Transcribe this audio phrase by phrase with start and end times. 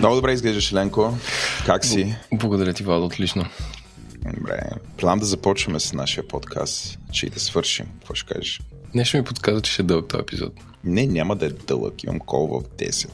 [0.00, 1.14] Много добре изглеждаш, Ленко.
[1.66, 2.16] Как си?
[2.32, 3.44] Благодаря ти, Владо, отлично.
[4.36, 4.60] Добре.
[4.96, 7.86] План да започваме с нашия подкаст, че и да свършим.
[7.98, 8.60] Какво ще кажеш?
[8.94, 10.52] Нещо ми подказва, че ще е дълъг този епизод.
[10.84, 12.04] Не, няма да е дълъг.
[12.04, 13.08] Имам кол в 10.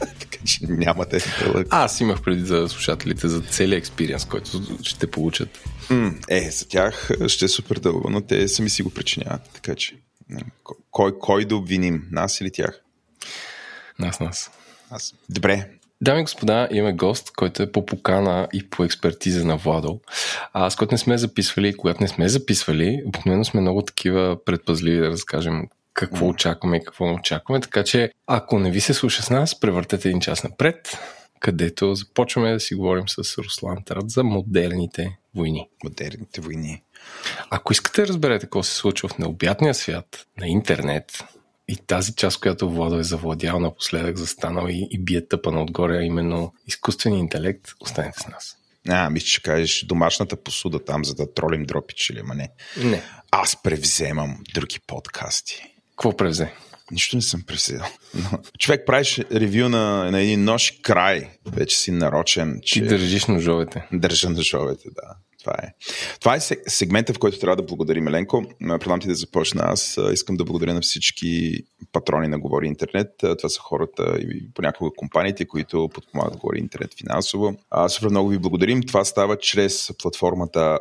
[0.20, 1.66] така че няма да е дълъг.
[1.70, 5.48] Аз имах преди за слушателите за целият експириенс, който ще получат.
[5.90, 9.50] М, е, за тях ще е супер дълго, но те сами си го причиняват.
[9.54, 9.96] Така че,
[10.90, 12.06] кой, кой да обвиним?
[12.10, 12.80] Нас или тях?
[13.98, 14.50] Нас, нас.
[14.90, 15.14] Аз.
[15.28, 15.70] Добре.
[16.00, 20.00] Дами и господа, имаме гост, който е по покана и по експертиза на Владо.
[20.52, 25.00] А с който не сме записвали, когато не сме записвали, обикновено сме много такива предпазливи
[25.00, 26.30] да разкажем какво mm.
[26.30, 27.60] очакваме и какво не очакваме.
[27.60, 30.98] Така че, ако не ви се слуша с нас, превъртете един час напред,
[31.40, 35.68] където започваме да си говорим с Руслан Тарат за модерните войни.
[35.84, 36.82] Модерните войни.
[37.50, 41.24] Ако искате да разберете какво се случва в необятния свят на интернет,
[41.68, 46.02] и тази част, която Владо е завладял напоследък, застанал и, и бие тъпана отгоре, а
[46.02, 48.56] именно изкуствения интелект, останете с нас.
[48.88, 52.48] А, мисля, че кажеш домашната посуда там, за да тролим дропич или ама не.
[52.76, 53.02] Не.
[53.30, 55.62] Аз превземам други подкасти.
[55.90, 56.52] Какво превзе?
[56.90, 57.82] Нищо не съм превзел.
[58.14, 62.60] Но, човек правиш ревю на, на един нож край, вече си нарочен.
[62.62, 62.74] Че...
[62.74, 63.84] Ти държиш ножовете.
[63.92, 65.16] Държа ножовете, да.
[65.46, 65.68] Това е.
[66.20, 68.44] Това е сегмента, в който трябва да благодарим Еленко.
[68.60, 69.62] Предам ти да започна.
[69.64, 71.58] Аз искам да благодаря на всички
[71.92, 73.08] патрони на Говори Интернет.
[73.18, 77.56] Това са хората и понякога компаниите, които подпомагат Говори Интернет финансово.
[77.70, 78.82] А, супер много ви благодарим.
[78.82, 80.78] Това става чрез платформата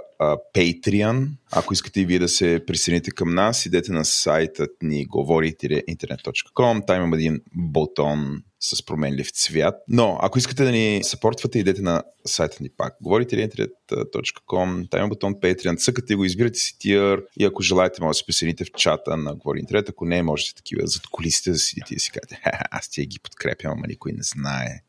[0.55, 1.27] Patreon.
[1.51, 6.87] Ако искате и вие да се присъедините към нас, идете на сайтът ни говори-интернет.com.
[6.87, 9.75] Там има един бутон с променлив цвят.
[9.87, 12.95] Но, ако искате да ни съпортвате, идете на сайта ни пак.
[13.01, 18.15] Говорите internet.com, там има бутон Patreon, цъкате го, избирате си тир и ако желаете, може
[18.15, 19.89] да се присъедините в чата на Говори Интернет.
[19.89, 23.71] Ако не, можете такива зад колисите да седите и си кажете, аз тия ги подкрепям,
[23.71, 24.81] ама никой не знае.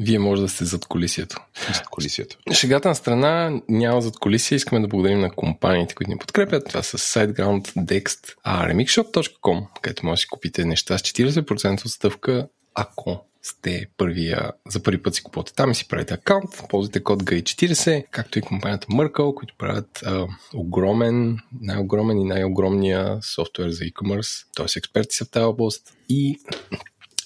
[0.00, 1.36] Вие може да сте зад колисието.
[1.74, 2.38] Зад колисието.
[2.52, 4.56] Шегата на страна няма зад колисия.
[4.56, 6.68] Искаме да благодарим на компаниите, които ни подкрепят.
[6.68, 12.48] Това са SiteGround, Dext, а remixshop.com, където може да си купите неща с 40% отстъпка
[12.74, 17.22] ако сте първия, за първи път си купувате там и си правите аккаунт, ползвате код
[17.22, 24.46] GAI40, както и компанията Merkle, които правят а, огромен, най-огромен и най-огромния софтуер за e-commerce,
[24.56, 24.78] т.е.
[24.78, 26.38] експерти са в тази област и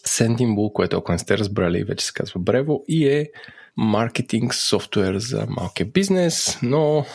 [0.07, 3.31] Sendinbull, което ако не сте разбрали, вече се казва Brevo и е
[3.77, 7.07] маркетинг софтуер за малкия бизнес, но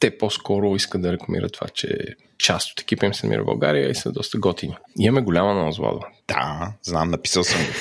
[0.00, 1.98] те по-скоро искат да рекламират това, че
[2.38, 4.76] част от екипа им се намира в България и са доста готини.
[4.98, 6.00] Имаме голяма на Владо.
[6.28, 7.72] Да, знам, написал съм го.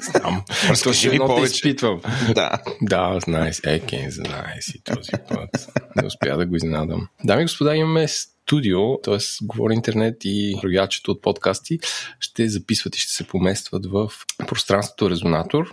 [0.00, 0.44] знам.
[0.68, 1.54] Разкажи ми повече.
[1.54, 2.00] изпитвам.
[2.34, 2.50] Да.
[2.82, 3.60] Да, знае си.
[3.64, 5.68] Екен, знае си този път.
[5.96, 7.08] Не успя да го изненадам.
[7.24, 9.18] Дами и господа, имаме студио, т.е.
[9.42, 11.78] говори интернет и роячето от подкасти,
[12.20, 14.12] ще записват и ще се поместват в
[14.46, 15.70] пространството Резонатор,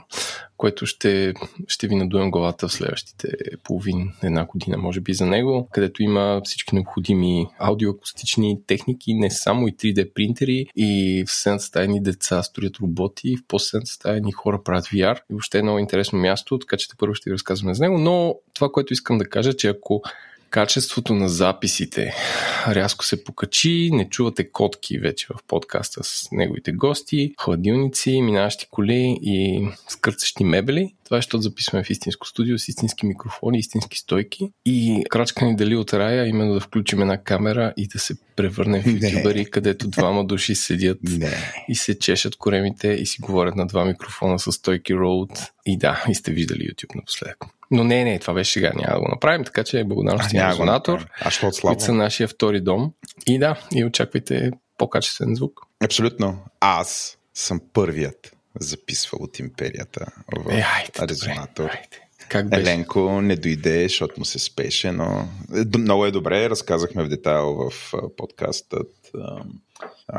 [0.63, 1.33] което ще,
[1.67, 3.27] ще ви надуем главата в следващите
[3.63, 9.67] половин една година, може би за него, където има всички необходими аудиоакустични техники, не само
[9.67, 14.31] и 3D принтери и в съседната стая ни деца строят роботи, в последната стая ни
[14.31, 17.73] хора правят VR и въобще е много интересно място, така че първо ще ви разказваме
[17.73, 20.01] за него, но това, което искам да кажа, че ако
[20.53, 22.13] качеството на записите
[22.67, 29.19] рязко се покачи, не чувате котки вече в подкаста с неговите гости, хладилници, минаващи коли
[29.21, 30.93] и скърцащи мебели.
[31.05, 35.55] Това е, защото записваме в истинско студио с истински микрофони, истински стойки и крачка ни
[35.55, 39.87] дали от рая, именно да включим една камера и да се превърнем в ютубери, където
[39.87, 41.31] двама души седят Не.
[41.69, 45.49] и се чешат коремите и си говорят на два микрофона с стойки Rode.
[45.65, 47.37] И да, и сте виждали YouTube напоследък.
[47.73, 51.05] Но не, не, това беше сега, няма да го направим, така че благодарности на Резонатор,
[51.61, 52.93] които са нашия втори дом.
[53.27, 55.61] И да, и очаквайте по-качествен звук.
[55.83, 56.39] Абсолютно.
[56.59, 60.05] Аз съм първият записвал от империята
[60.37, 61.63] в е, айде, Резонатор.
[61.63, 62.03] Добре, айде.
[62.29, 62.61] Как беше?
[62.61, 65.27] Еленко не дойде, защото му се спеше, но
[65.77, 66.49] много е добре.
[66.49, 69.02] Разказахме в детайл в подкастът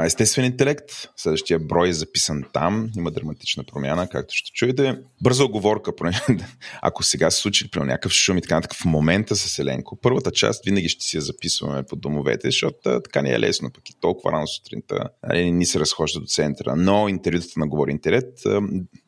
[0.05, 4.99] Естествен интелект, следващия брой е записан там, има драматична промяна, както ще чуете.
[5.23, 5.93] Бърза оговорка,
[6.83, 10.31] ако сега се случи при някакъв шум и така нататък в момента с Еленко, първата
[10.31, 14.01] част винаги ще си я записваме по домовете, защото така не е лесно, пък и
[14.01, 16.77] толкова рано сутринта нали, ни се разхожда до центъра.
[16.77, 18.43] Но интервютата на Говори Интернет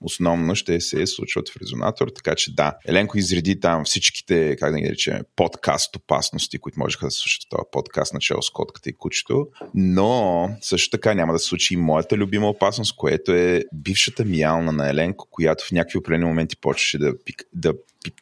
[0.00, 4.80] основно ще се случват в резонатор, така че да, Еленко изреди там всичките, как да
[4.80, 8.96] ги речем, подкаст опасности, които можеха да слушат в този подкаст, начало с котката и
[8.96, 9.46] кучето,
[9.76, 14.72] но също така няма да се случи и моята любима опасност, което е бившата миялна
[14.72, 17.12] на Еленко, която в някакви определени моменти почваше да,
[17.52, 17.74] да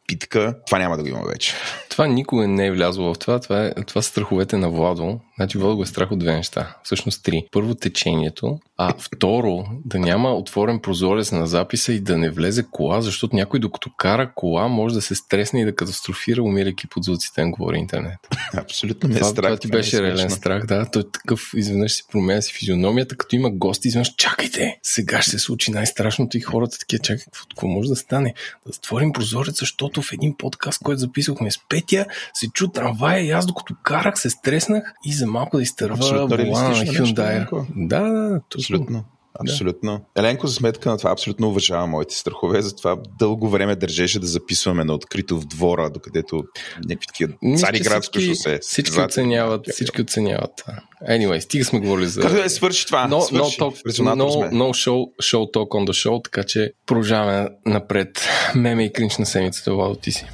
[0.07, 1.55] питка, това няма да го има вече.
[1.91, 3.41] Това никога не е влязло в това.
[3.41, 5.21] Това, е, това са страховете на Владо.
[5.37, 6.77] Значи Владо го е страх от две неща.
[6.85, 7.47] Всъщност три.
[7.53, 13.01] Първо течението, а второ да няма отворен прозорец на записа и да не влезе кола,
[13.01, 17.45] защото някой докато кара кола може да се стресне и да катастрофира, умирайки под звуците
[17.45, 18.19] на говори интернет.
[18.57, 19.47] Абсолютно не е това, страх.
[19.47, 20.91] Това ти беше е реален страх, да.
[20.91, 25.39] Той такъв изведнъж си променя си физиономията, като има гости, изведнъж чакайте, сега ще се
[25.39, 28.35] случи най-страшното и хората такива, чакай, какво, какво може да стане?
[28.67, 33.31] Да затворим прозорец, защото в един подкаст, който записахме с Петя, се чу трамвая и
[33.31, 37.67] аз докато карах се стреснах и за малко да изтърва на Hyundai.
[37.77, 39.05] Да, да, абсолютно.
[39.41, 39.93] Абсолютно.
[40.17, 40.21] Да.
[40.21, 44.85] Еленко за сметка на това абсолютно уважава моите страхове, затова дълго време държеше да записваме
[44.85, 46.45] на открито в двора, докъдето
[46.89, 48.59] някакви такива цари градско шосе.
[48.63, 50.65] Всички оценяват, всички оценяват.
[51.09, 52.21] Anyway, стига сме говорили за...
[52.21, 53.09] Как да свърши това?
[53.09, 53.61] No, свърши.
[53.61, 58.29] No, talk, no, no show, show talk on the show, така че продължаваме напред.
[58.55, 60.27] Меме и кринч на седмицата, Владо, ти си.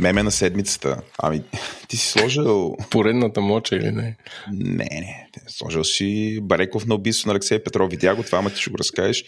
[0.00, 1.02] Меме на седмицата.
[1.18, 1.42] Ами,
[1.88, 2.76] ти си сложил...
[2.90, 4.16] Поредната моча или не?
[4.52, 5.28] Не, не.
[5.48, 7.90] Сложил си Бареков на убийство на Алексей Петров.
[7.90, 9.24] Видя го това, ама ти ще го разкажеш.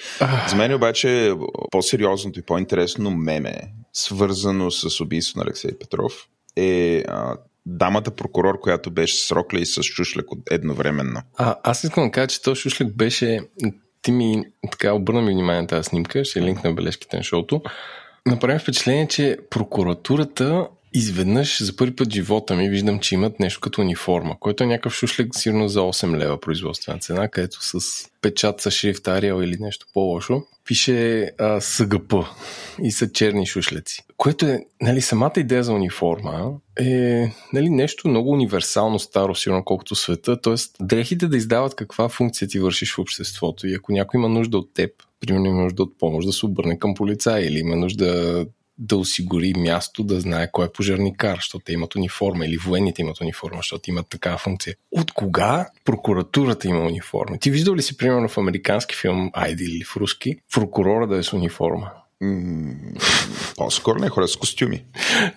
[0.49, 1.33] За мен обаче
[1.71, 3.55] по-сериозното и по-интересно меме,
[3.93, 6.13] свързано с убийство на Алексей Петров,
[6.57, 7.37] е а,
[7.67, 11.23] дамата прокурор, която беше с Рокля и с Шушлек едновременно.
[11.37, 13.41] А, аз искам да кажа, че този Шушлек беше...
[14.03, 17.63] Ти ми така обърна ми внимание на тази снимка, ще линк на бележките на шоуто.
[18.27, 23.81] Направим впечатление, че прокуратурата изведнъж за първи път живота ми виждам, че имат нещо като
[23.81, 28.71] униформа, който е някакъв шушлек сигурно за 8 лева производствена цена, където с печат с
[28.71, 32.15] шрифт Arial или нещо по-лошо, пише а, СГП
[32.83, 34.03] и са черни шушлеци.
[34.17, 39.95] Което е, нали, самата идея за униформа е нали, нещо много универсално старо, сигурно колкото
[39.95, 40.55] света, т.е.
[40.81, 44.75] дрехите да издават каква функция ти вършиш в обществото и ако някой има нужда от
[44.75, 44.91] теб,
[45.27, 48.47] примерно има нужда от помощ да се обърне към полицая или има нужда
[48.79, 53.21] да осигури място да знае кой е пожарникар, защото те имат униформа или военните имат
[53.21, 54.75] униформа, защото имат такава функция.
[54.91, 57.39] От кога прокуратурата има униформа?
[57.39, 61.23] Ти виждал ли си, примерно, в американски филм Айди или в руски, прокурора да е
[61.23, 61.91] с униформа?
[63.57, 64.85] По-скоро не хора с костюми.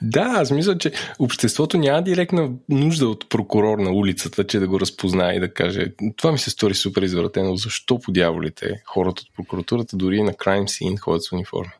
[0.02, 4.80] Да, аз мисля, че обществото няма директна нужда от прокурор на улицата, че да го
[4.80, 5.86] разпознае и да каже
[6.16, 7.56] това ми се стори супер извратено.
[7.56, 11.72] Защо по дяволите хората от прокуратурата дори на крайм син ходят с униформи?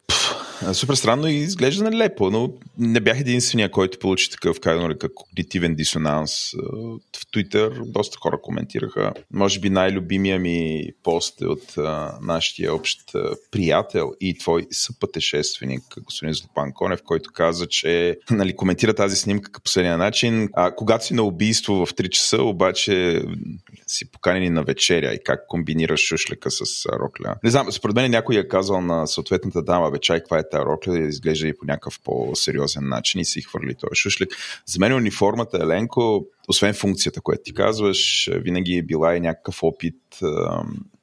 [0.74, 5.76] Супер странно и изглежда нелепо, но не бях единствения, който получи такъв, как нарека, когнитивен
[5.76, 6.52] дисонанс.
[7.18, 9.14] В Твитър доста хора коментираха.
[9.34, 13.00] Може би най-любимия ми пост е от а, нашия общ
[13.52, 19.62] приятел и твой съпътешественик, господин Злопан Конев, който каза, че нали, коментира тази снимка по
[19.62, 20.50] последния начин.
[20.54, 23.22] А, когато си на убийство в 3 часа, обаче
[23.88, 27.36] си поканени на вечеря и как комбинираш шушлека с рокля.
[27.44, 30.92] Не знам, според мен някой е казал на съответната дама, вечай, каква е тази рокля,
[30.92, 34.30] да изглежда и по някакъв по-сериозен начин и си хвърли този шушлик.
[34.66, 39.96] За мен униформата Еленко освен функцията, която ти казваш, винаги е била и някакъв опит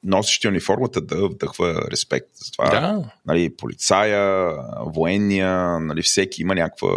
[0.03, 2.27] носещи униформата да вдъхва респект.
[2.33, 3.11] Затова да.
[3.25, 4.55] нали, полицая,
[4.85, 6.89] военния, нали, всеки има някаква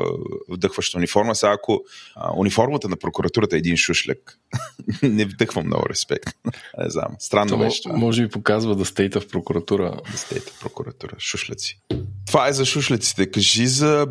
[0.48, 1.34] вдъхваща униформа.
[1.34, 1.84] Сега ако
[2.16, 4.38] а, униформата на прокуратурата е един шушлек,
[5.02, 6.36] не вдъхва много респект.
[6.78, 7.08] не знам.
[7.18, 7.96] Странно То, беше това.
[7.96, 10.00] Може би показва да стейта в прокуратура.
[10.12, 11.14] Да стейта в прокуратура.
[11.18, 11.80] Шушлеци.
[12.26, 13.30] Това е за шушлеците.
[13.30, 14.06] Кажи за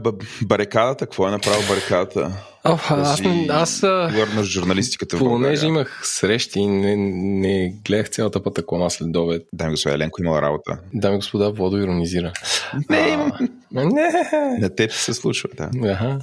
[0.45, 1.05] барикадата.
[1.05, 2.45] Какво е направил барикадата?
[2.67, 9.15] О, аз, аз върнаш журналистиката Понеже имах срещи и не, не гледах цялата пътаклама след
[9.15, 9.43] обед.
[9.53, 10.79] Дами господа, Еленко имала работа.
[10.93, 12.33] Дами господа, Водо иронизира.
[12.89, 13.17] Не,
[13.71, 14.11] не.
[14.59, 15.69] На теб се случва, да.
[15.83, 16.19] Ага.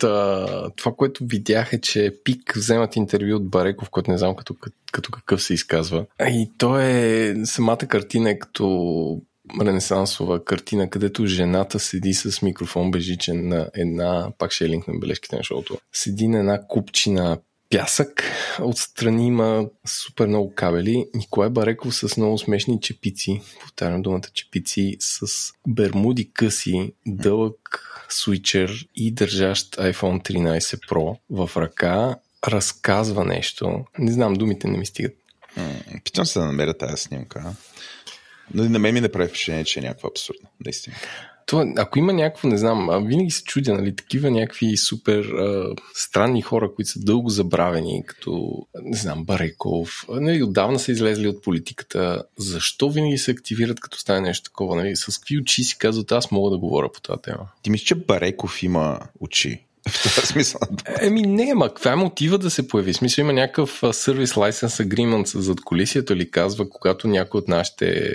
[0.00, 4.54] Та, това, което видях е, че Пик вземат интервю от Бареков, който не знам като,
[4.92, 6.04] като какъв се изказва.
[6.28, 9.20] И то е самата картина е като
[9.60, 14.98] ренесансова картина, където жената седи с микрофон бежичен на една, пак ще е линк на
[14.98, 17.38] бележките на шоуто, седи на една купчина
[17.70, 18.22] пясък,
[18.62, 21.06] отстрани има супер много кабели.
[21.14, 25.26] Николай Бареков с много смешни чепици, повтарям думата чепици, с
[25.68, 32.16] бермуди къси, дълъг свичер и държащ iPhone 13 Pro в ръка,
[32.48, 33.84] разказва нещо.
[33.98, 35.14] Не знам, думите не ми стигат.
[36.04, 37.54] Питам се да намеря тази снимка.
[38.54, 40.96] Но на мен ми не прави впечатление, че е някаква абсурдна, наистина.
[41.48, 45.74] Това, ако има някакво, не знам, а винаги се чудя, нали, такива някакви супер а,
[45.94, 51.42] странни хора, които са дълго забравени, като, не знам, Бареков, нали, отдавна са излезли от
[51.42, 52.22] политиката.
[52.38, 54.76] Защо винаги се активират, като стане нещо такова?
[54.76, 54.96] Нали?
[54.96, 57.48] С какви очи си казват, аз мога да говоря по тази тема?
[57.62, 59.67] Ти мислиш, че Бареков има очи?
[59.88, 60.60] В този смисъл.
[61.00, 62.92] Еми не, ма каква е мотива да се появи?
[62.92, 68.12] В смисъл има някакъв сервис license agreement зад колисието ли казва, когато някой от нашите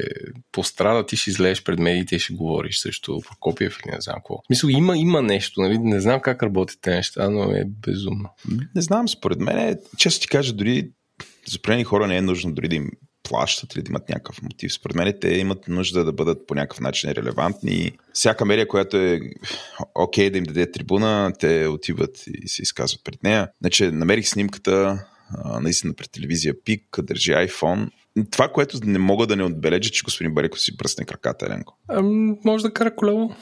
[0.51, 4.35] пострада, ти ще излезеш пред медиите и ще говориш също Прокопиев или не знам какво.
[4.47, 5.77] Смисъл има, има нещо, нали?
[5.77, 8.29] Не знам как работят тези неща, но е безумно.
[8.75, 10.89] Не знам, според мен, често ти кажа, дори
[11.47, 12.89] за определени хора не е нужно дори да им
[13.23, 14.73] плащат или да имат някакъв мотив.
[14.73, 17.91] Според мен те имат нужда да бъдат по някакъв начин релевантни.
[18.13, 19.19] Всяка медия, която е
[19.95, 23.49] окей okay, да им даде трибуна, те отиват и се изказват пред нея.
[23.61, 25.05] Значи, намерих снимката
[25.61, 27.89] наистина пред телевизия Пик, държи iPhone.
[28.31, 31.77] Това, което не мога да не отбележа, че господин Бареков си пръсне краката, Еленко.
[32.45, 33.35] може да кара колело.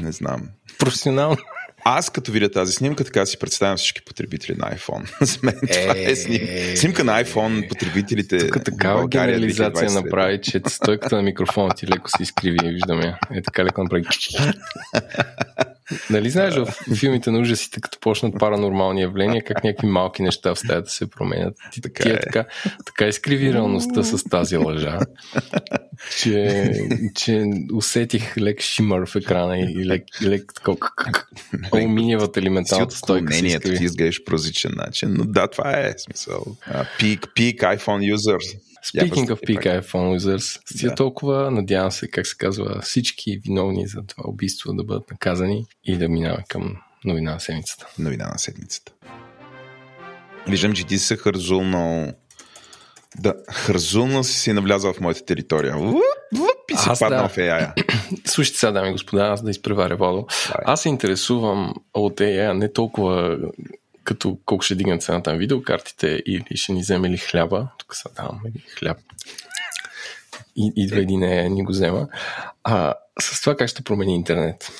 [0.00, 0.48] Не знам.
[0.78, 1.36] Професионално.
[1.88, 5.24] Аз като видя тази снимка, така си представям всички потребители на iPhone.
[5.24, 6.40] За мен това е сним...
[6.76, 8.38] снимка на iPhone потребителите.
[8.38, 13.18] Тук такава генерализация направи, че стойката на микрофона ти леко се изкриви, виждаме.
[13.34, 14.04] Е така леко направи.
[16.10, 20.58] Нали знаеш в филмите на ужасите, като почнат паранормални явления, как някакви малки неща в
[20.58, 21.54] стаята се променят.
[21.72, 22.20] Ти така, ти е.
[22.20, 22.44] така,
[22.86, 24.98] така изкриви реалността с тази лъжа,
[26.20, 26.70] че,
[27.14, 30.76] че усетих лек шимър в екрана и лек, лек такова
[31.72, 33.24] алуминиевата елементалната стойка.
[33.24, 36.44] Мнението ти изглеждаш по различен начин, но да, това е смисъл.
[36.98, 38.58] Пик, пик iPhone users.
[38.94, 40.94] Speaking of peak iPhone users, си да.
[40.94, 45.96] толкова, надявам се, как се казва, всички виновни за това убийство да бъдат наказани и
[45.96, 47.86] да минаваме към новина на седмицата.
[47.98, 48.92] Новина на седмицата.
[50.48, 52.12] Виждам, че ти се хързулнал
[53.18, 55.76] да, хързулно си си навлязал в моята територия.
[55.76, 56.02] Луп,
[56.38, 57.28] луп, и си аз, паднал да.
[57.28, 57.72] в AI.
[58.28, 60.26] Слушайте сега, дами и господа, аз да изпреваря Водо.
[60.64, 63.38] Аз се интересувам от AI не толкова
[64.06, 67.68] като колко ще дигнат цената на видеокартите или ще ни вземе ли хляба.
[67.78, 68.40] Тук са давам
[68.78, 68.98] хляб.
[70.56, 72.08] И, идва един не ни го взема.
[72.64, 74.72] А, с това как ще промени интернет.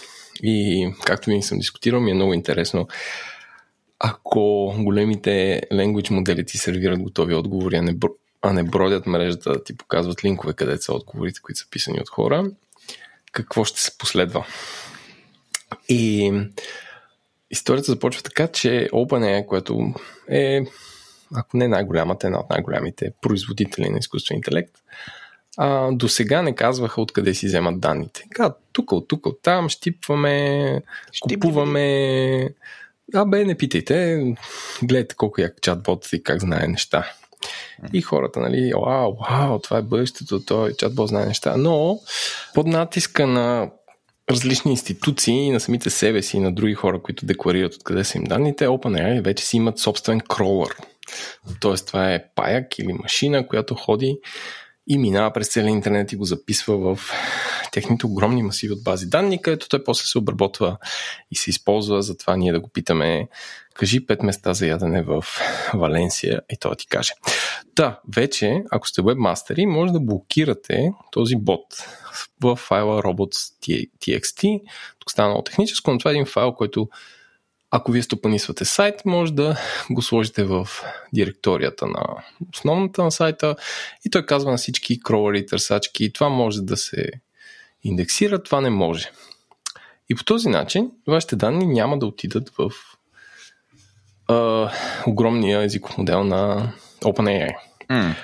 [0.42, 2.88] И както винаги съм дискутирал, ми е много интересно.
[3.98, 7.94] Ако големите language модели ти сервират готови отговори, а не,
[8.42, 12.50] а не бродят мрежата, ти показват линкове, където са отговорите, които са писани от хора,
[13.32, 14.46] какво ще се последва?
[15.88, 16.32] И
[17.50, 19.94] историята започва така, че OpenAI, което
[20.28, 20.60] е,
[21.34, 24.72] ако не най-голямата, една от най-голямите производители на изкуствен интелект,
[25.56, 28.24] а, до сега не казваха откъде си вземат данните.
[28.30, 31.34] Казват, тук, от тук, от там, щипваме, Щипи.
[31.34, 32.48] купуваме.
[33.14, 34.24] А бе, не питайте,
[34.82, 37.12] гледайте колко як чатбот и как знае неща.
[37.92, 41.56] И хората, нали, вау, вау, това е бъдещето, той чатбот знае неща.
[41.56, 42.00] Но
[42.54, 43.70] под натиска на
[44.30, 48.24] различни институции, на самите себе си и на други хора, които декларират откъде са им
[48.24, 50.74] данните, OpenAI вече си имат собствен кролър.
[51.60, 54.18] Тоест това е паяк или машина, която ходи
[54.86, 57.10] и минава през целия интернет и го записва в
[57.72, 60.76] техните огромни масиви от бази данни, където той после се обработва
[61.30, 63.28] и се използва за това ние да го питаме
[63.74, 65.24] кажи пет места за ядене в
[65.74, 67.12] Валенсия и той ти каже.
[67.74, 71.64] Та, вече, ако сте вебмастери, може да блокирате този бот
[72.40, 74.60] в файла robots.txt.
[74.98, 76.88] Тук стана техническо, но това е един файл, който
[77.70, 79.56] ако вие стопанисвате сайт, може да
[79.90, 80.68] го сложите в
[81.12, 82.06] директорията на
[82.54, 83.56] основната на сайта
[84.04, 87.10] и той казва на всички кроуъри, търсачки, това може да се
[87.84, 89.10] индексира, това не може.
[90.08, 92.70] И по този начин вашите данни няма да отидат в
[94.28, 94.70] а,
[95.06, 97.54] огромния езиков модел на OpenAI.
[97.90, 98.14] Mm.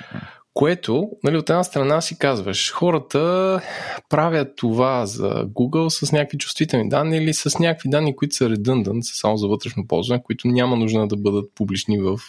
[0.53, 3.61] Което, нали, от една страна си казваш, хората
[4.09, 9.01] правят това за Google с някакви чувствителни данни или с някакви данни, които са redundant,
[9.01, 12.19] са само за вътрешно ползване, които няма нужда да бъдат публични в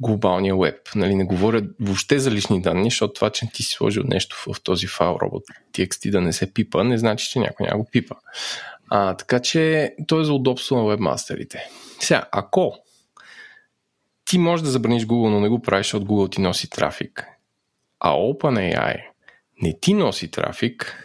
[0.00, 0.78] глобалния веб.
[0.94, 4.62] Нали, не говоря въобще за лични данни, защото това, че ти си сложил нещо в
[4.62, 8.14] този файл робот TXT да не се пипа, не значи, че някой няма го пипа.
[8.90, 11.68] А, така че то е за удобство на вебмастерите.
[12.00, 12.74] Сега, ако
[14.26, 17.26] ти можеш да забраниш Google, но не го правиш, защото Google ти носи трафик,
[18.00, 19.02] а OpenAI
[19.62, 21.02] не ти носи трафик,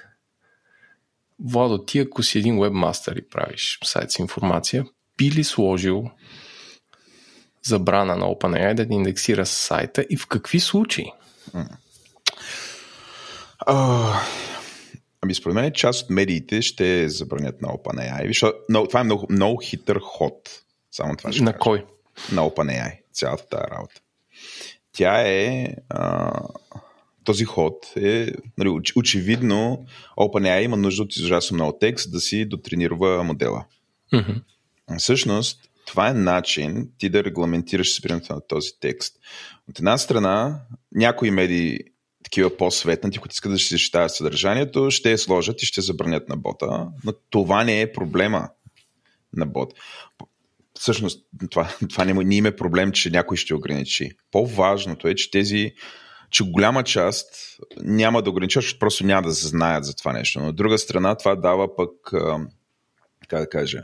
[1.43, 4.85] Владо, ти ако си един вебмастър и правиш сайт с информация,
[5.17, 6.09] би ли сложил
[7.63, 11.05] забрана на OpenAI да индексира сайта и в какви случаи?
[13.67, 14.15] Uh,
[15.21, 19.27] ами според мен част от медиите ще забранят на OpenAI, защото но, това е много,
[19.29, 20.49] много хитър ход.
[20.91, 21.59] Само това ще На кажа.
[21.59, 21.85] кой?
[22.31, 24.01] На OpenAI, цялата тази работа.
[24.91, 25.67] Тя е...
[25.89, 26.31] А,
[27.23, 28.33] този ход е...
[28.57, 29.85] Нали, очевидно
[30.17, 33.65] OpenAI има нужда от ужасно много текст да си дотренирува модела.
[34.13, 34.41] Mm-hmm.
[34.97, 39.15] Всъщност, това е начин ти да регламентираш спирането на този текст.
[39.69, 40.59] От една страна,
[40.91, 41.79] някои медии,
[42.23, 46.37] такива по-светнати, които искат да си защитават съдържанието, ще я сложат и ще забранят на
[46.37, 48.49] бота, но това не е проблема.
[49.33, 49.73] на бот.
[50.81, 54.11] Всъщност, това, това не, не има проблем, че някой ще ограничи.
[54.31, 55.73] По-важното е, че тези
[56.29, 57.27] че голяма част
[57.81, 60.39] няма да ограничат, защото просто няма да знаят за това нещо.
[60.39, 61.91] Но от друга страна, това дава пък,
[63.27, 63.83] как да кажа,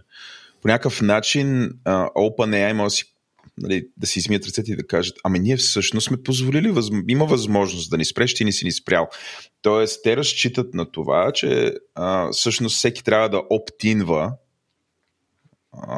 [0.61, 3.13] по някакъв начин OpenAI може да си
[3.57, 6.73] нали, да си измият ръцете и да кажат, ами ние всъщност сме позволили,
[7.07, 9.07] има възможност да ни спреш, ти не си ни спрял.
[9.61, 11.73] Тоест, те разчитат на това, че
[12.31, 14.31] всъщност всеки трябва да оптинва,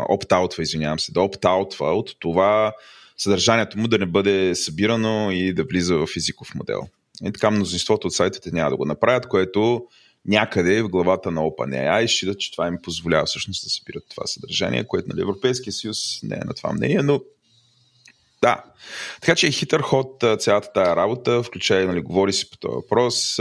[0.09, 2.73] опт-аутва, извинявам се, да опт-аутва от това
[3.17, 6.81] съдържанието му да не бъде събирано и да влиза в езиков модел.
[7.23, 9.85] И така мнозинството от сайтите няма да го направят, което
[10.25, 14.83] някъде в главата на OpenAI считат, че това им позволява всъщност да събират това съдържание,
[14.83, 17.21] което нали, Европейския съюз не е на това мнение, но
[18.41, 18.63] да.
[19.21, 23.39] Така че е хитър ход цялата тая работа, включая, нали, говори си по този въпрос.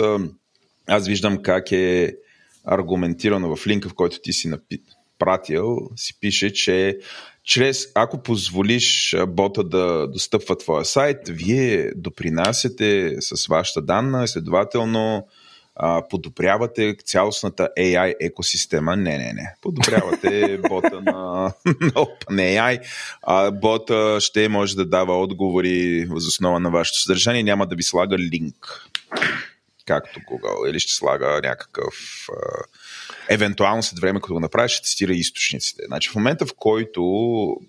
[0.86, 2.16] Аз виждам как е
[2.64, 4.82] аргументирано в линка, в който ти си напи...
[5.18, 6.98] пратил, си пише, че
[7.44, 15.26] чрез, ако позволиш бота да достъпва твоя сайт, вие допринасяте с вашата данна, следователно
[15.78, 18.96] а, подобрявате цялостната AI екосистема.
[18.96, 19.54] Не, не, не.
[19.62, 22.80] Подобрявате бота на, на OpenAI.
[23.22, 27.42] А, бота ще може да дава отговори въз основа на вашето съдържание.
[27.42, 28.86] Няма да ви слага линк,
[29.86, 30.70] както Google.
[30.70, 31.94] Или ще слага някакъв...
[32.32, 32.64] А,
[33.28, 35.82] евентуално след време, като го направиш, ще цитира източниците.
[35.86, 37.02] Значи в момента, в който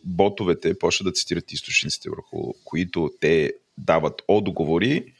[0.03, 5.13] ботовете почват да цитират източниците, върху които те дават отговори,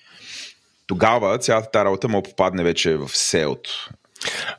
[0.88, 3.90] тогава цялата тази работа му попадне вече в селото.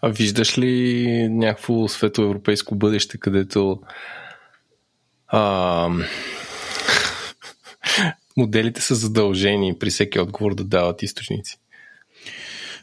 [0.02, 3.80] А виждаш ли някакво светоевропейско бъдеще, където
[5.28, 5.88] а,
[8.36, 11.58] моделите са задължени при всеки отговор да дават източници?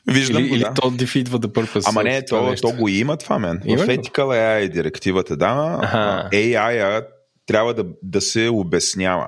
[0.07, 0.73] Виждам или, го, или да.
[0.73, 1.83] то defeat the purpose.
[1.89, 3.61] Ама не, то, то го има това, мен.
[3.65, 3.87] Има в?
[3.87, 6.29] Ethical AI директивата, да, Аха.
[6.33, 7.05] AI
[7.45, 9.27] трябва да, да се обяснява.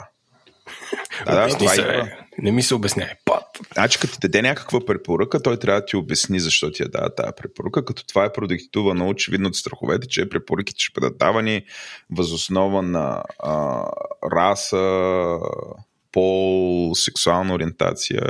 [1.26, 2.08] Да, да, това се, има.
[2.42, 3.12] Не ми се обяснява.
[3.26, 3.44] Пат.
[3.74, 7.16] Значи, като ти даде някаква препоръка, той трябва да ти обясни защо ти я дава
[7.16, 11.66] тази препоръка, като това е продиктувано очевидно от страховете, че препоръките ще бъдат давани
[12.10, 13.84] възоснова на а,
[14.34, 15.38] раса,
[16.12, 18.22] пол, сексуална ориентация,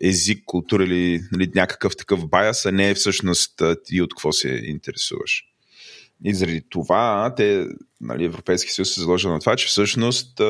[0.00, 4.48] език, култура или нали, някакъв такъв баяс, а не всъщност а, ти от какво се
[4.48, 5.44] интересуваш.
[6.24, 7.66] И заради това те,
[8.00, 10.40] нали, Европейски съюз се заложил на това, че всъщност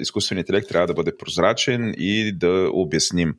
[0.00, 3.34] изкуственият интелект трябва да бъде прозрачен и да обясним.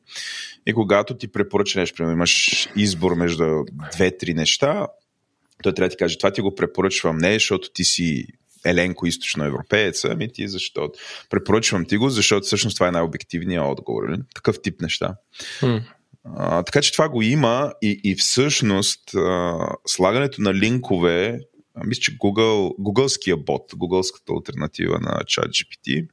[0.66, 3.44] И когато ти препоръча нещо, примерно имаш избор между
[3.92, 4.86] две-три неща,
[5.62, 8.26] той трябва да ти каже, това ти го препоръчвам не, защото ти си
[8.64, 10.90] Еленко източноевропеец, ами ти защо?
[11.30, 14.02] Препоръчвам ти го, защото всъщност това е най-обективният отговор.
[14.08, 14.20] Нали?
[14.34, 15.14] Такъв тип неща.
[15.58, 15.76] Хм.
[16.24, 21.38] А, така че това го има и, и всъщност а, слагането на линкове,
[21.74, 26.08] а, мисля, че Google, гугълския бот, гугълската альтернатива на ChatGPT,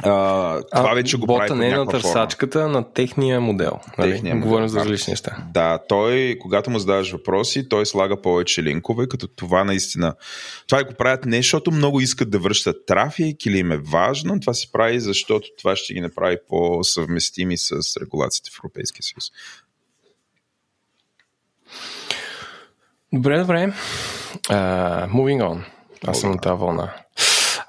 [0.00, 2.14] а, това а, вече го бота прави не е на някаква форма.
[2.14, 3.80] търсачката, на техния модел.
[3.98, 4.10] Нали?
[4.10, 5.36] Техния модел, Говорим за различни неща.
[5.54, 10.14] Да, той, когато му задаваш въпроси, той слага повече линкове, като това наистина.
[10.68, 14.54] Това го правят не защото много искат да връщат трафик или им е важно, това
[14.54, 19.24] се прави, защото това ще ги направи по-съвместими с регулациите в Европейския съюз.
[23.12, 23.72] Добре, добре.
[24.48, 25.64] Uh, moving on.
[26.06, 27.01] Аз съм на тази вълна.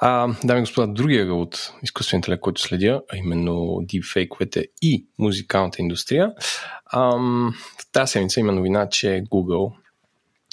[0.06, 5.82] А, дами и господа, другия от изкуствен интелект, който следя, а именно дипфейковете и музикалната
[5.82, 6.34] индустрия.
[6.94, 9.74] Ам, в тази седмица има новина, че Google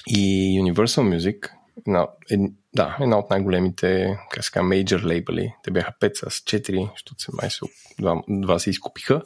[0.07, 2.41] и Universal Music, една, ед,
[2.75, 7.31] да, една от най-големите, как се major лейбъли, те бяха 5 с 4, защото се
[7.43, 7.61] май се,
[7.99, 9.23] два, два се изкупиха,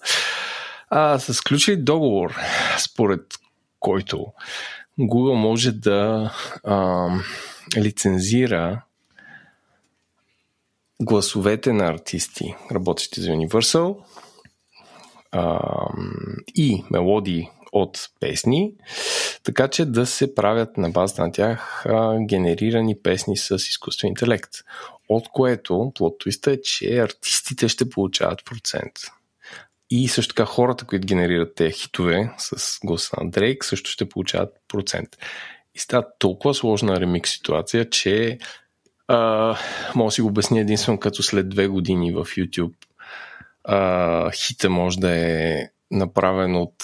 [0.91, 2.35] а, са сключили договор,
[2.79, 3.21] според
[3.81, 4.27] който
[5.01, 6.33] Google може да
[6.65, 7.09] а,
[7.77, 8.83] лицензира
[11.03, 13.97] гласовете на артисти, работещи за Universal
[15.33, 15.61] а,
[16.55, 18.73] и мелодии от песни,
[19.43, 24.51] така че да се правят на базата на тях а, генерирани песни с изкуствен интелект.
[25.09, 26.15] От което плод
[26.47, 28.93] е, че артистите ще получават процент.
[29.91, 34.51] И също така хората, които генерират тези хитове с гласа на Дрейк, също ще получават
[34.69, 35.09] процент.
[35.75, 38.39] И става толкова сложна ремикс ситуация, че
[39.09, 39.57] а,
[39.95, 42.75] мога да си го обясня единствено като след две години в YouTube
[43.65, 46.75] а, хита може да е направен от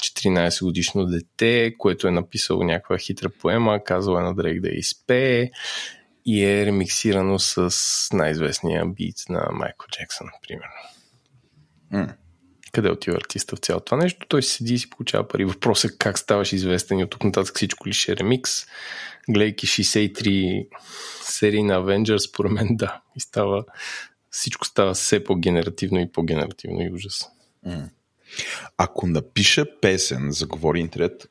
[0.00, 4.78] 14 годишно дете, което е написало някаква хитра поема, казал е на Дрейк да я
[4.78, 5.50] изпее
[6.26, 7.74] и е ремиксирано с
[8.12, 10.72] най-известния бит на Майкъл Джексън, примерно.
[11.92, 12.14] М.
[12.72, 14.26] къде отива артиста в цялото това нещо.
[14.28, 15.44] Той седи и си получава пари.
[15.44, 18.66] Въпросът е как ставаш известен и от тук нататък всичко ли ще е ремикс.
[19.28, 20.68] Гледайки 63
[21.22, 23.02] серии на Avengers, според мен да.
[23.16, 23.64] И става,
[24.30, 27.28] всичко става все по-генеративно и по-генеративно и ужас.
[28.76, 31.26] Ако напиша песен за Говори Интернет,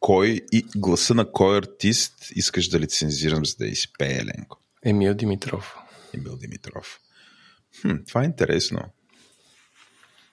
[0.00, 4.58] кой и гласа на кой артист искаш да лицензирам, за да изпее Еленко?
[4.84, 5.76] Емил Димитров.
[6.14, 7.00] Емил Димитров.
[7.80, 8.80] Хм, това е интересно.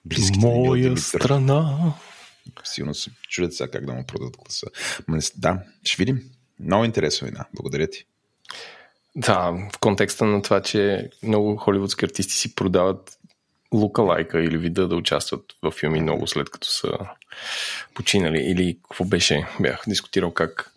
[0.04, 1.94] Близките Моя страна.
[2.64, 4.66] Силно се чудят сега как да му продадат гласа.
[5.08, 6.22] Ма, да, ще видим.
[6.60, 7.44] Много интересно вина.
[7.54, 8.04] Благодаря ти.
[9.16, 13.18] Да, в контекста на това, че много холивудски артисти си продават
[13.74, 16.98] лукалайка или вида да участват в филми много след като са
[17.94, 18.38] починали.
[18.38, 19.46] Или какво беше?
[19.60, 20.74] Бях дискутирал как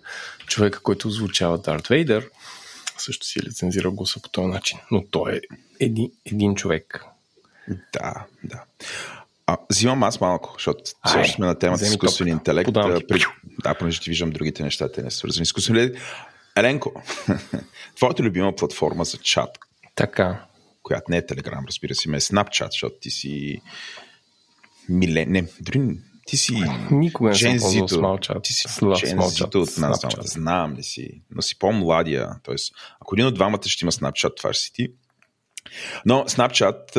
[0.47, 2.29] човека, който озвучава Дарт Вейдър,
[2.97, 4.79] също си е лицензирал гласа по този начин.
[4.91, 5.41] Но той е
[5.79, 7.05] един, един човек.
[7.93, 8.63] Да, да.
[9.51, 12.73] А, взимам аз малко, защото също сме на темата с изкуствен интелект.
[12.73, 13.23] При...
[13.63, 16.01] Да, понеже ти виждам другите неща, те не са свързани изкуствен интелект.
[16.55, 17.01] Еленко,
[17.95, 19.49] твоята любима платформа за чат.
[19.95, 20.45] Така.
[20.83, 23.61] Която не е Телеграм, разбира се, ме е Snapchat, защото ти си
[24.89, 25.31] милен...
[25.31, 28.43] Не, дори ти си Никога не съм ползвал смалчат.
[28.43, 30.27] Ти си джензито от нас двамата.
[30.27, 32.29] Знам ли си, но си по-младия.
[32.43, 34.91] Тоест, ако един от двамата ще има Snapchat, това ще си ти.
[36.05, 36.97] Но Snapchat,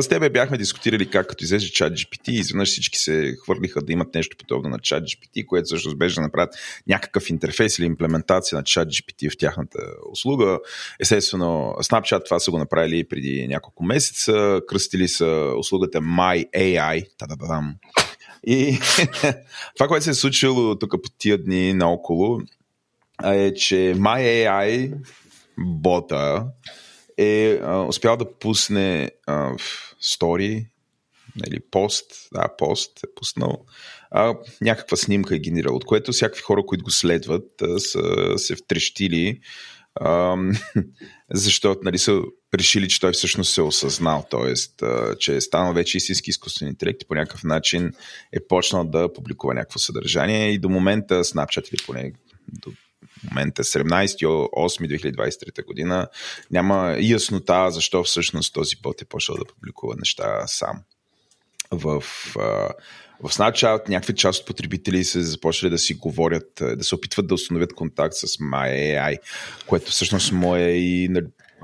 [0.00, 4.14] с тебе бяхме дискутирали как като излезе чат GPT, изведнъж всички се хвърлиха да имат
[4.14, 6.54] нещо подобно на чат GPT, което също беше да направят
[6.88, 9.78] някакъв интерфейс или имплементация на чат GPT в тяхната
[10.12, 10.58] услуга.
[11.00, 17.74] Естествено, Snapchat това са го направили преди няколко месеца, кръстили са услугата My AI, та-да-дам.
[18.46, 18.78] И
[19.76, 22.40] това, което се е случило тук по тия дни наоколо,
[23.24, 24.94] е, че My AI
[25.58, 26.44] бота
[27.18, 29.52] е а, успял да пусне а,
[30.00, 30.66] стори,
[31.36, 33.64] нали, пост, да, пост е пуснал,
[34.10, 38.02] а, някаква снимка е генерирал, от което всякакви хора, които го следват, а, са
[38.36, 39.40] се втрещили,
[39.94, 40.36] а,
[41.30, 42.20] защото нали, са
[42.54, 44.54] решили, че той всъщност се е осъзнал, т.е.
[45.18, 47.92] че е станал вече истински изкуствен интелект и по някакъв начин
[48.32, 52.12] е почнал да публикува някакво съдържание и до момента Snapchat или поне
[52.48, 52.72] до
[53.30, 56.08] момента 17.8.2023 година
[56.50, 60.82] няма яснота защо всъщност този бот е почнал да публикува неща сам.
[61.70, 62.04] В,
[63.22, 67.34] в Snapchat някакви част от потребители са започнали да си говорят, да се опитват да
[67.34, 69.18] установят контакт с MyAI,
[69.66, 71.10] което всъщност му е и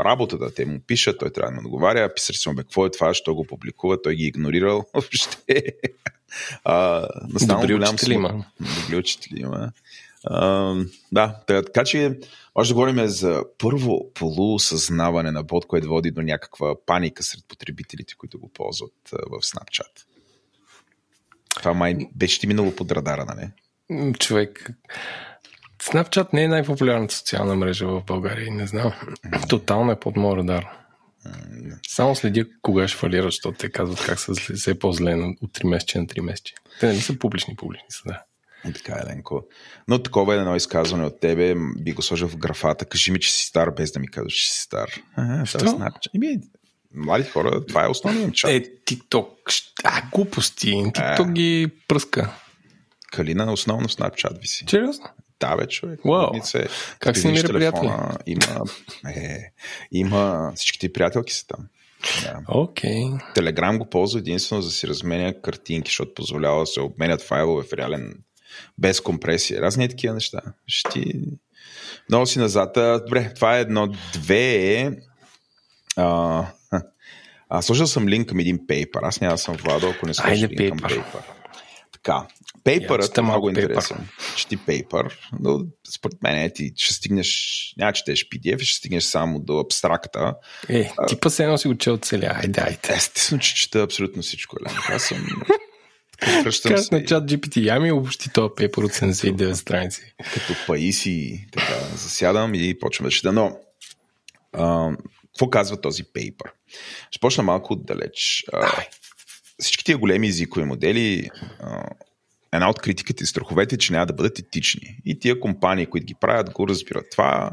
[0.00, 0.54] работата.
[0.54, 3.34] Те му пишат, той трябва да му отговаря, писали съм бе, какво е това, що
[3.34, 5.62] го публикува, той ги е игнорирал въобще.
[7.46, 8.44] Добри учители има.
[8.60, 9.72] Добри учители има.
[11.12, 12.18] Да, така че
[12.56, 18.14] може да говорим за първо полуосъзнаване на бот, което води до някаква паника сред потребителите,
[18.14, 20.04] които го ползват в Snapchat.
[21.54, 23.50] Това май беше ти минало под радара, нали?
[24.18, 24.70] Човек,
[25.82, 28.92] Snapchat не е най-популярната социална мрежа в България, не знам.
[29.48, 30.66] Тотално е под моя радар.
[31.88, 35.98] Само следя кога ще фалират, защото те казват как са все по-зле от 3 месече
[35.98, 36.54] на 3 месече.
[36.80, 38.22] Те не са публични, публични са, да.
[38.68, 39.42] И така, Еленко.
[39.88, 42.84] Но такова е едно изказване от тебе, би го сложил в графата.
[42.84, 44.90] Кажи ми, че си стар, без да ми казваш, че си стар.
[45.16, 45.78] Ага, Що?
[46.14, 46.38] Еми,
[46.94, 48.50] млади хора, това е основният чат.
[48.50, 49.28] Е, TikTok.
[49.84, 50.72] А, глупости.
[50.72, 51.32] TikTok е.
[51.32, 52.34] ги пръска.
[53.12, 54.64] Калина основно в Snapchat виси.
[54.70, 55.04] Сериозно?
[55.40, 56.00] Да, бе, човек.
[56.00, 56.42] Wow.
[56.42, 56.68] Се,
[56.98, 57.90] как си намира приятели?
[58.26, 58.64] Има,
[59.16, 59.52] е,
[59.92, 61.66] има, всичките приятелки са там.
[62.22, 62.40] Да.
[62.48, 63.34] Okay.
[63.34, 67.64] Телеграм го ползва единствено за да си разменя картинки, защото позволява да се обменят файлове
[67.64, 68.14] в реален
[68.78, 69.62] без компресия.
[69.62, 70.40] Разни такива неща.
[70.66, 71.20] Ще ти...
[72.08, 72.78] Много си назад.
[73.06, 73.88] Добре, това е едно.
[74.12, 74.90] Две
[75.96, 76.46] А,
[77.48, 79.00] а, сложил съм линк към един пейпер.
[79.02, 81.22] Аз няма да съм владал, ако не сложа линк към пейпер.
[81.92, 82.26] Така.
[82.64, 84.08] Пейпърът е много интересен.
[84.36, 85.60] Чети пейпер, но
[85.96, 90.34] според мен ти ще стигнеш, няма четеш PDF, ще стигнеш само до абстракта.
[90.68, 92.32] Е, ти па се едно си учил целя.
[92.42, 92.78] Айде, айде.
[92.96, 94.56] Естествено, че чета абсолютно всичко.
[94.88, 95.26] Аз съм
[96.26, 100.14] Връщам на чат GPT, я ми обобщи този пейпер от 79 страници.
[100.34, 103.32] Като паиси, така, засядам и почвам да чета.
[103.32, 103.58] Но,
[104.52, 104.90] а,
[105.26, 106.52] какво казва този пейпер?
[107.10, 108.44] Ще почна малко отдалеч.
[108.52, 108.82] А,
[109.58, 111.84] всички тия големи езикови модели, а,
[112.52, 114.96] една от критиките и страховете е, че няма да бъдат етични.
[115.04, 117.50] И тия компании, които ги правят, го разбират това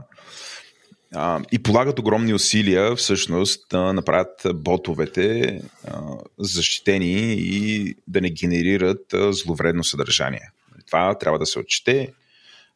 [1.52, 6.02] и полагат огромни усилия всъщност да направят ботовете а,
[6.40, 10.50] защитени и да не генерират а, зловредно съдържание.
[10.88, 12.14] Това трябва да се отчете,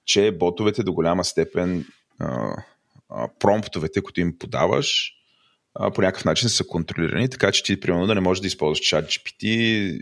[0.06, 1.86] че ботовете до голяма степен
[2.20, 2.52] а,
[3.10, 5.14] а, промптовете, които им подаваш,
[5.76, 8.80] а, по някакъв начин са контролирани, така че ти, примерно, да не можеш да използваш
[8.80, 10.02] чат GPT,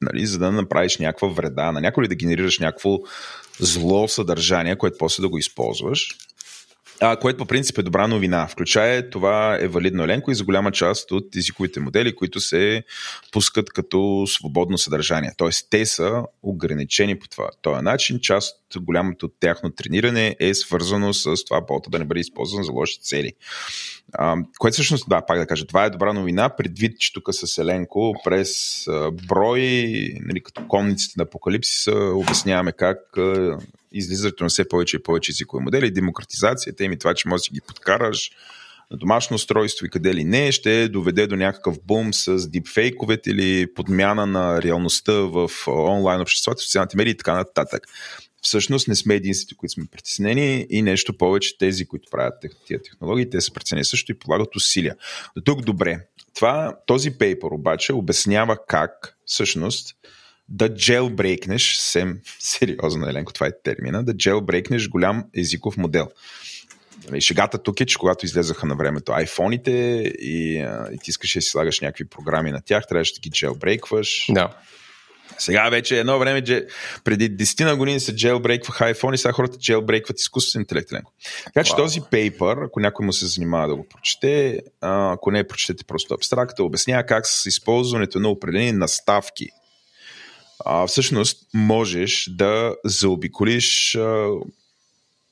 [0.00, 2.98] нали, за да направиш някаква вреда на някой или да генерираш някакво
[3.58, 6.16] зло съдържание, което после да го използваш
[7.00, 8.46] а, което по принцип е добра новина.
[8.46, 12.84] Включая това е валидно Еленко и за голяма част от езиковите модели, които се
[13.32, 15.32] пускат като свободно съдържание.
[15.36, 17.48] Тоест те са ограничени по това.
[17.62, 22.20] Този начин част от голямото тяхно трениране е свързано с това бота да не бъде
[22.20, 23.32] използван за лоши цели.
[24.12, 27.58] А, което всъщност, да, пак да кажа, това е добра новина, предвид, че тук с
[27.58, 28.84] Еленко през
[29.28, 29.62] брой,
[30.20, 32.98] нали, като конниците на апокалипсиса, обясняваме как
[33.92, 37.54] излизането на все повече и повече езикови модели, демократизацията им и това, че можеш да
[37.54, 38.30] ги подкараш
[38.90, 43.74] на домашно устройство и къде ли не, ще доведе до някакъв бум с дипфейковете или
[43.74, 47.86] подмяна на реалността в онлайн обществото, социалните медии и така нататък.
[48.42, 52.34] Всъщност не сме единствените, които сме притеснени и нещо повече тези, които правят
[52.66, 54.96] тия технологии, те са притеснени също и полагат усилия.
[55.36, 56.06] До тук добре.
[56.34, 59.96] Това, този пейпер обаче обяснява как всъщност
[60.50, 66.08] да джелбрейкнеш, съвсем сериозно, Еленко, това е термина, да джелбрейкнеш голям езиков модел.
[67.08, 69.70] Нали, шегата тук е, че когато излезаха на времето айфоните
[70.18, 74.26] и, и ти искаш да си слагаш някакви програми на тях, трябваше да ги джелбрейкваш.
[74.30, 74.48] Да.
[75.38, 76.66] Сега вече едно време, че
[77.04, 80.90] преди 10 на години се джелбрейкваха iPhone и сега хората джелбрейкват изкуствен интелект.
[81.44, 81.76] Така че wow.
[81.76, 86.64] този пейпер, ако някой му се занимава да го прочете, ако не прочетете просто абстракта,
[86.64, 89.48] обяснява как с използването на определени наставки
[90.64, 94.28] а, всъщност можеш да заобиколиш а,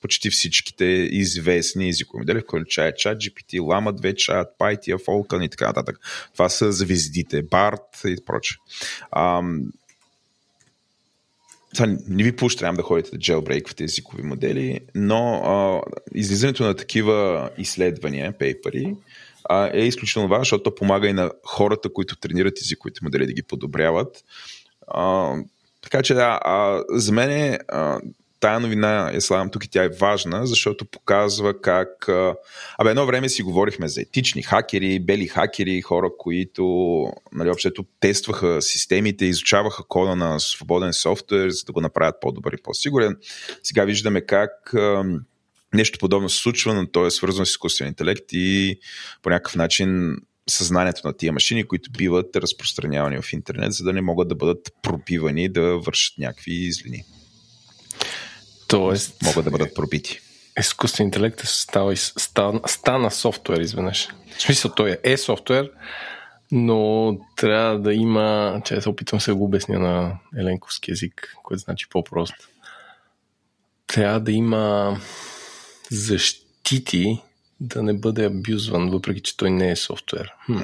[0.02, 5.66] почти всичките известни езикови модели, включая чат, GPT, Lama 2 чат, PyTF, Falcon и така
[5.66, 5.98] нататък.
[6.32, 8.56] Това са звездите, BART и прочее.
[11.74, 15.82] Сега не ви поощрявам да ходите да джелбрейквате езикови модели, но а,
[16.14, 18.94] излизането на такива изследвания, пейпери,
[19.44, 23.42] а, е изключително важно, защото помага и на хората, които тренират езиковите модели да ги
[23.42, 24.24] подобряват.
[25.82, 28.00] Така че да, а, за мен е, а,
[28.40, 32.08] тая новина я слагам тук и тя е важна, защото показва как...
[32.08, 32.34] А,
[32.78, 36.62] абе, едно време си говорихме за етични хакери, бели хакери, хора, които
[37.32, 42.62] нали, общото тестваха системите, изучаваха кода на свободен софтуер, за да го направят по-добър и
[42.62, 43.16] по-сигурен.
[43.62, 44.74] Сега виждаме как...
[44.74, 45.04] А,
[45.74, 48.78] нещо подобно се случва, но то е свързано с изкуствен интелект и
[49.22, 50.16] по някакъв начин
[50.48, 54.72] съзнанието на тия машини, които биват разпространявани в интернет, за да не могат да бъдат
[54.82, 57.04] пробивани да вършат някакви злини.
[58.68, 59.22] Тоест.
[59.22, 60.20] Могат да бъдат пробити.
[60.58, 64.08] Изкуствен интелект става, стана, стана софтуер изведнъж.
[64.38, 65.70] В смисъл, той е софтуер,
[66.52, 71.60] но трябва да има, че се опитвам се да го обясня на еленковски язик, което
[71.60, 72.48] значи по-просто.
[73.86, 74.96] Трябва да има
[75.90, 77.22] защити
[77.60, 80.32] да не бъде абюзван, въпреки че той не е софтуер.
[80.46, 80.58] Хм.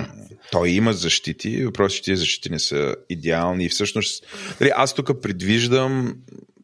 [0.53, 3.65] Той има защити, въпросът, че тези защити не са идеални.
[3.65, 4.27] И всъщност,
[4.59, 6.17] дали, аз тук предвиждам,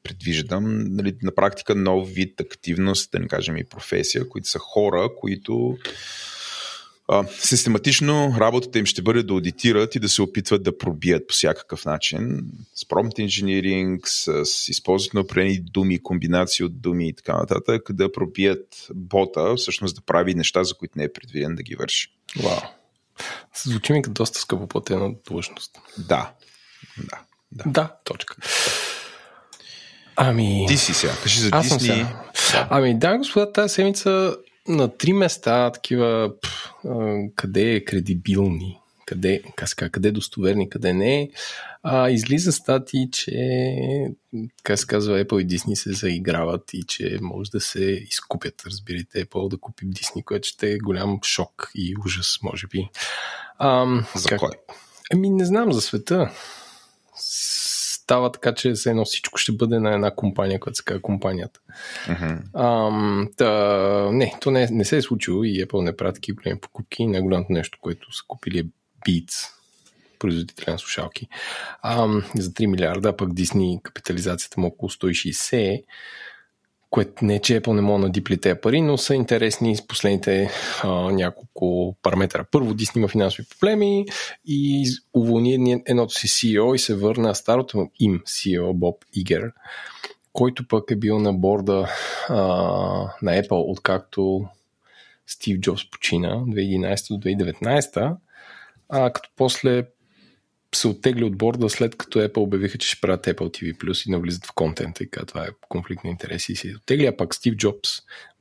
[0.03, 5.09] предвиждам нали, на практика нов вид активност, да не кажем и професия, които са хора,
[5.21, 5.79] които
[7.11, 11.35] а, систематично работата им ще бъде да аудитират и да се опитват да пробият по
[11.35, 12.43] всякакъв начин
[12.75, 17.83] с prompt engineering, с, с използването на определени думи, комбинации от думи и така нататък,
[17.93, 22.13] да пробият бота, всъщност да прави неща, за които не е предвиден да ги върши.
[22.43, 22.61] Вау.
[23.65, 25.79] Звучи ми като доста скъпоплатена длъжност.
[25.99, 26.33] Да.
[26.99, 27.19] Да.
[27.53, 28.37] Да, да точка.
[30.17, 30.65] Ами...
[30.69, 31.13] Ти си сега.
[31.23, 32.07] Кажи за Дисни.
[32.71, 34.37] Ами да, господа, тази седмица
[34.69, 36.70] на три места такива пъл,
[37.37, 41.31] къде е кредибилни, къде, как къде е достоверни, къде не.
[41.83, 43.35] А, излиза стати, че
[44.63, 49.27] как се казва, Apple и Disney се заиграват и че може да се изкупят, разбирате,
[49.27, 52.89] Apple да купи Disney, което ще е голям шок и ужас, може би.
[53.59, 54.39] А, за как...
[54.39, 54.51] кой?
[55.13, 56.31] Ами не знам, за света
[58.11, 61.61] става така, че все едно всичко ще бъде на една компания, която се казва компанията.
[62.07, 62.41] Uh-huh.
[62.55, 66.61] Ам, та, не, то не, не се е случило и Apple не прави такива големи
[66.61, 67.07] покупки.
[67.07, 68.65] Най-голямото нещо, което са купили е
[69.07, 69.49] Beats,
[70.19, 71.29] производителя на слушалки,
[71.83, 75.83] ам, за 3 милиарда, пък Disney капитализацията му около 160
[76.91, 80.51] което не е, че Apple не мога да дипли пари, но са интересни с последните
[80.83, 82.45] а, няколко параметра.
[82.51, 84.07] Първо, Disney има финансови проблеми
[84.47, 89.53] и уволни едното си CEO и се върна старото им CEO Боб Игер,
[90.33, 91.89] който пък е бил на борда
[92.29, 92.37] а,
[93.23, 94.49] на Apple, откакто
[95.27, 98.17] Стив Джобс почина 2011 до 2019,
[98.89, 99.85] а като после
[100.75, 104.11] се оттегли от борда след като Apple обявиха, че ще правят Apple TV Plus и
[104.11, 107.55] навлизат в контента и това е конфликт на интереси и се оттегли, а пак Стив
[107.55, 107.91] Джобс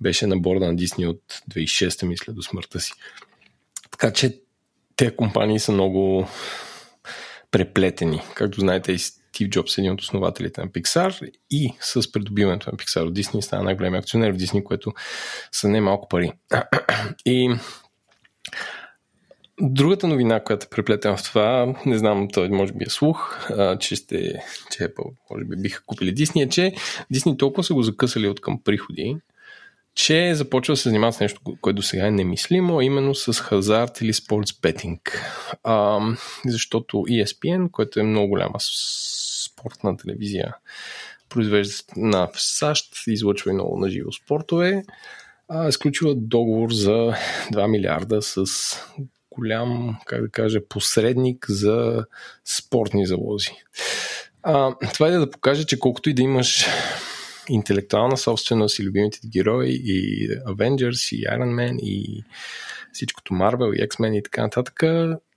[0.02, 2.94] беше на борда на Disney от 2006 мисля до смъртта си.
[3.92, 4.42] Така че
[4.96, 6.28] тези компании са много
[7.52, 8.22] преплетени.
[8.36, 12.78] Както знаете, и Стив Джобс е един от основателите на Pixar и с придобиването на
[12.78, 14.94] Pixar от Disney стана най-големият акционер в Disney, което
[15.52, 16.32] са не малко пари.
[17.26, 17.56] И
[19.62, 23.78] Другата новина, която е преплетена в това, не знам, той може би е слух, а,
[23.78, 26.74] че, сте, че Apple може би биха купили Disney, е, че
[27.14, 29.18] Disney толкова са го закъсали от към приходи,
[29.96, 34.02] че започва да се занимава с нещо, което до сега е немислимо, именно с хазарт
[34.02, 35.22] или спортс бетинг.
[35.64, 36.00] А,
[36.46, 38.58] защото ESPN, което е много голяма
[39.46, 40.56] спортна телевизия,
[41.30, 41.74] произвежда
[42.34, 44.84] в САЩ, излъчва и много на живо спортове,
[45.50, 47.14] а, изключва договор за
[47.54, 48.46] 2 милиарда с
[49.32, 52.06] голям, как да кажа, посредник за
[52.46, 53.52] спортни залози.
[54.44, 56.66] А, това е да покаже, че колкото и да имаш
[57.50, 62.24] интелектуална собственост и любимите герои и Avengers и Iron Man и
[62.94, 64.84] всичкото Marvel и X-Men и така нататък,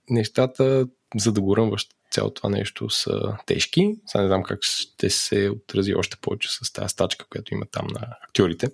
[0.09, 3.95] нещата, за да го ръмваш цялото това нещо са тежки.
[4.05, 7.87] Сега не знам как ще се отрази още повече с тази стачка, която има там
[7.87, 8.69] на актьорите.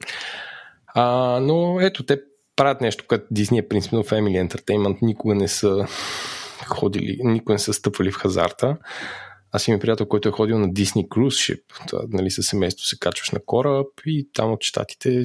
[0.88, 2.22] А, но ето, те
[2.60, 5.88] правят нещо, което Disney е принципно Family Entertainment, никога не са
[6.66, 8.78] ходили, никога не са стъпвали в хазарта.
[9.52, 11.62] Аз имам приятел, който е ходил на Disney Cruise Ship.
[11.88, 15.24] Това, нали, със семейство се качваш на кораб и там от щатите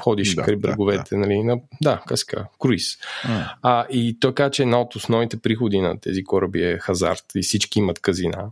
[0.00, 1.26] ходиш да, край бреговете, да, да.
[1.26, 2.96] нали, на, да, казва, круиз.
[2.96, 3.50] Mm.
[3.62, 7.42] А, и той каза, че една от основните приходи на тези кораби е хазарт и
[7.42, 8.50] всички имат казина.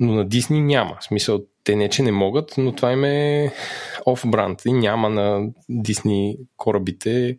[0.00, 0.96] Но на Дисни няма.
[1.00, 3.52] В смисъл, те не, че не могат, но това им е
[4.06, 7.38] оф-бранд и няма на Дисни корабите.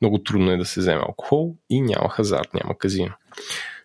[0.00, 3.14] Много трудно е да се вземе алкохол и няма хазарт, няма казино.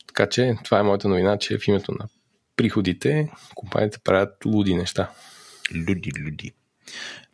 [0.08, 2.08] Така че това е моята новина, че в името на
[2.56, 5.12] приходите компаниите правят луди неща.
[5.76, 6.52] Люди, люди.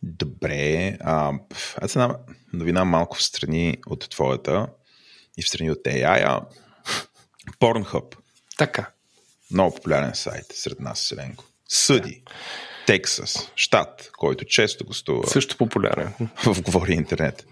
[0.02, 0.96] Добре.
[1.00, 1.32] А,
[1.76, 2.16] аз една
[2.52, 4.66] новина малко в страни от твоята
[5.38, 6.40] и в страни от AI.
[7.60, 8.16] Pornhub.
[8.58, 8.90] Така.
[9.50, 11.44] Много популярен сайт сред нас, Селенко.
[11.72, 12.22] Съди.
[12.86, 15.26] Тексас, щат, който често гостува.
[15.26, 16.12] Също популярен.
[16.44, 17.46] В Говори интернет.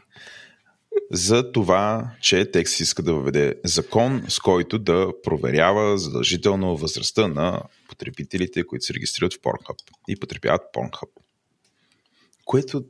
[1.12, 7.62] За това, че Тексас иска да въведе закон, с който да проверява задължително възрастта на
[7.88, 9.76] потребителите, които се регистрират в Pornhub
[10.08, 11.10] и потребяват Pornhub.
[12.44, 12.84] Което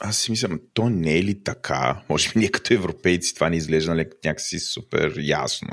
[0.00, 2.02] аз си мисля, то не е ли така?
[2.08, 5.68] Може би ние като европейци това ни изглежда нали, някакси супер ясно.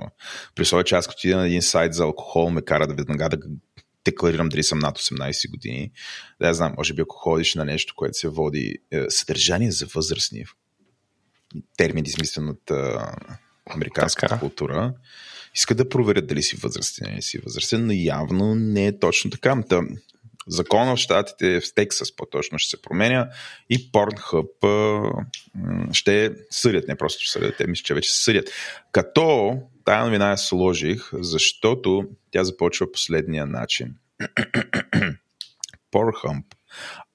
[0.56, 3.38] При условие, че аз като на един сайт за алкохол ме кара да веднага да
[4.06, 5.92] декларирам дали съм над 18 години.
[6.42, 9.86] Да, я знам, може би ако ходиш на нещо, което се води е, съдържание за
[9.86, 10.46] възрастни,
[11.78, 12.96] термин измислен от е,
[13.70, 14.40] американската така.
[14.40, 14.94] култура,
[15.56, 19.64] иска да проверят дали си възрастен или си възрастен, но явно не е точно така.
[19.70, 19.82] Та,
[20.52, 23.30] закона в щатите, в Тексас по-точно ще се променя
[23.70, 25.26] и Pornhub
[25.94, 28.50] ще съдят, не просто ще съдят, те мисля, че вече съдят.
[28.92, 33.96] Като тая новина я сложих, защото тя започва последния начин.
[35.94, 36.44] Pornhub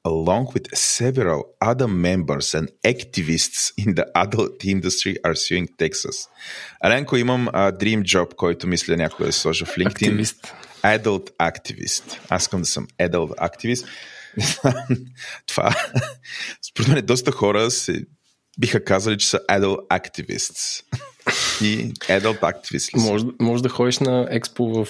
[0.07, 6.29] along with several other members and activists in the adult industry are suing Texas.
[6.81, 9.91] Аленко, имам uh, Dream Job, който мисля някой да сложа в LinkedIn.
[9.91, 10.55] Активист.
[10.87, 12.19] Adult Activist.
[12.29, 13.87] Аз искам да съм Adult Activist.
[15.47, 15.75] Това,
[16.69, 18.05] според мен, доста хора се
[18.59, 20.83] биха казали, че са Adult Activists.
[21.63, 22.97] И Adult Activists.
[22.97, 24.89] Може, може да ходиш на експо в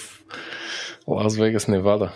[1.07, 2.11] Лас Вегас, Невада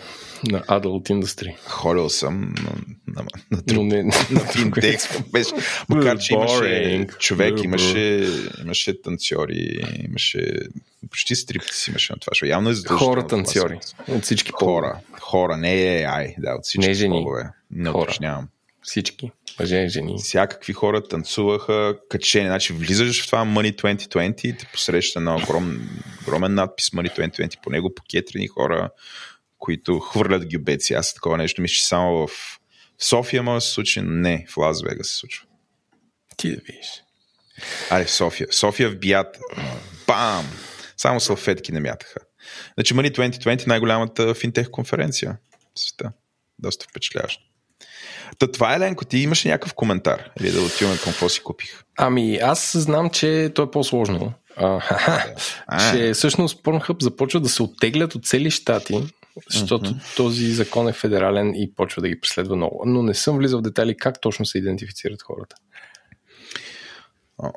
[0.50, 1.56] на Adult Industry.
[1.66, 2.72] Ходил съм на,
[3.06, 4.98] на, на, на, не, на финтех.
[5.32, 5.50] Беше,
[5.88, 8.28] макар, че имаше човек, имаше,
[8.62, 10.58] имаше танцори, имаше
[11.10, 13.14] почти стриптис имаше на това, защото явно е задължително.
[13.14, 13.78] Хора танцори.
[14.08, 15.00] От всички Хора.
[15.20, 17.22] Хора, не е ай, да, от всички не жени.
[17.22, 17.50] полове.
[17.70, 18.02] Не хора.
[18.02, 18.48] уточнявам.
[18.82, 19.30] Всички.
[19.60, 20.14] Мъже, жени.
[20.18, 22.46] Всякакви хора танцуваха качени.
[22.46, 25.90] Значи влизаш в това Money 2020 и те посреща на огром,
[26.22, 27.62] огромен надпис Money 2020.
[27.62, 28.90] По него покетрени хора,
[29.58, 30.94] които хвърлят гюбеци.
[30.94, 32.30] Аз такова нещо мисля, че само в
[32.98, 35.46] София може да се случи, не, в Лас Вегас се случва.
[36.36, 37.02] Ти да видиш.
[37.90, 38.46] Аре, в София.
[38.50, 39.38] София в бият.
[40.06, 40.46] Бам!
[40.96, 42.20] Само салфетки не мятаха.
[42.74, 45.38] Значи Money 2020 най-голямата финтех конференция
[45.74, 46.12] в света.
[46.58, 47.51] Доста впечатляващо.
[48.38, 50.30] Та това е, Ленко, ти имаш някакъв коментар?
[50.40, 51.82] Или да отиваме към какво си купих?
[51.98, 54.32] Ами, аз знам, че то е по-сложно.
[54.56, 54.80] А,
[55.66, 59.02] а, че всъщност Pornhub започва да се оттеглят от цели щати,
[59.50, 60.16] защото uh-huh.
[60.16, 62.82] този закон е федерален и почва да ги преследва много.
[62.86, 65.56] Но не съм влизал в детайли как точно се идентифицират хората.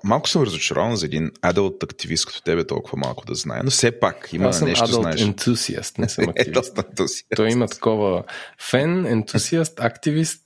[0.04, 4.00] Малко съм разочарован за един адълт активист като тебе толкова малко да знае, но все
[4.00, 5.22] пак има Аз съм нещо adult знаеш.
[5.22, 6.78] ентусиаст, не съм активист.
[6.78, 7.26] ентусиаст.
[7.36, 8.24] Той има такова
[8.70, 10.42] фен, ентусиаст, активист,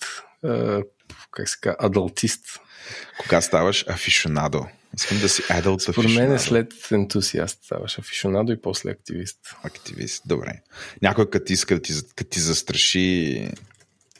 [1.32, 2.46] как се казва, адълтист.
[3.20, 4.66] Кога ставаш афишонадо?
[4.98, 9.38] Искам да си adult Според мен е след ентусиаст ставаш афишонадо и после активист.
[9.64, 10.54] Активист, добре.
[11.02, 13.48] Някой като иска да ти, като ти застраши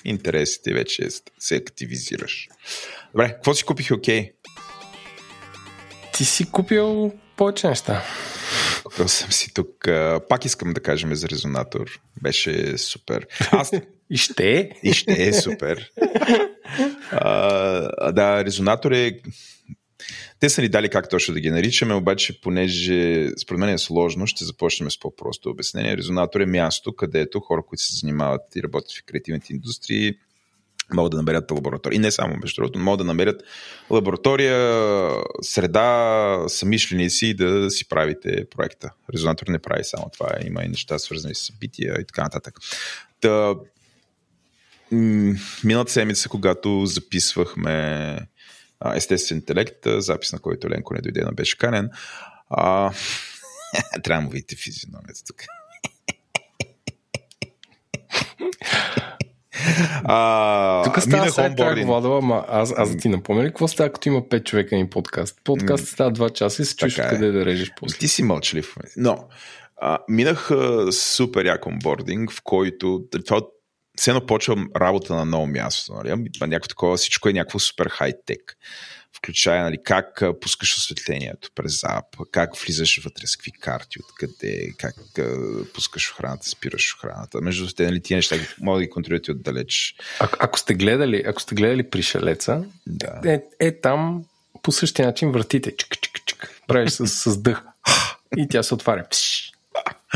[0.06, 1.08] интересите, вече
[1.40, 2.48] се активизираш.
[3.14, 4.32] Добре, какво си купих окей?
[6.20, 8.04] Ти си купил повече неща.
[8.84, 9.70] Купил съм си тук.
[10.30, 12.02] Пак искам да кажем за резонатор.
[12.22, 13.28] Беше супер.
[13.52, 13.72] Аз
[14.10, 15.92] И ще и ще е супер.
[17.12, 19.22] А, да, резонатор е.
[20.40, 24.28] Те са ни дали как точно да ги наричаме, обаче, понеже според мен е сложно,
[24.28, 25.98] ще започнем с по-просто обяснение.
[25.98, 30.14] Резонатор е място, където хора, които се занимават и работят в креативните индустрии,
[30.94, 31.96] могат да намерят лаборатория.
[31.96, 33.44] И не само, между другото, могат да намерят
[33.90, 35.12] лаборатория,
[35.42, 38.92] среда, самишленици да си правите проекта.
[39.14, 40.30] Резонатор не прави само това.
[40.46, 42.56] Има и неща свързани с събития и така нататък.
[43.22, 43.56] Та,
[45.64, 48.18] миналата седмица, когато записвахме
[48.96, 51.90] естествен интелект, запис на който Ленко не дойде, но беше канен,
[52.50, 52.92] а,
[54.04, 55.44] трябва да му видите физиономията тук.
[60.04, 61.86] А, Тук става сега как.
[61.86, 64.90] Владо, ама аз, аз да ти напомня ли какво става, като има 5 човека и
[64.90, 65.42] подкаст?
[65.44, 67.12] Подкаст става 2 часа и се чуеш Така е.
[67.12, 67.98] къде да режеш после.
[67.98, 68.76] Ти си мълчалив.
[68.98, 69.28] Но,
[69.78, 73.42] а, минах а, супер як онбординг, в който това
[73.98, 75.94] все едно почвам работа на ново място.
[75.94, 76.30] Нали?
[76.42, 78.58] Някакво такова, всичко е някакво супер хай-тек.
[79.18, 84.96] Включая нали, как пускаш осветлението през ап, как влизаш вътре с какви карти, откъде, как
[85.74, 87.42] пускаш охраната, спираш охраната.
[87.42, 89.96] Между те, нали, тия неща могат да ги контролирате отдалеч.
[90.20, 93.22] А, ако сте гледали, ако сте гледали пришелеца, Да.
[93.26, 94.24] е, е там
[94.64, 95.76] по същия начин вратите.
[95.78, 96.62] Чик, чик, чик.
[96.68, 97.62] Правиш с, с дъх.
[98.38, 99.08] И тя се отваря.
[99.12, 99.52] Пш.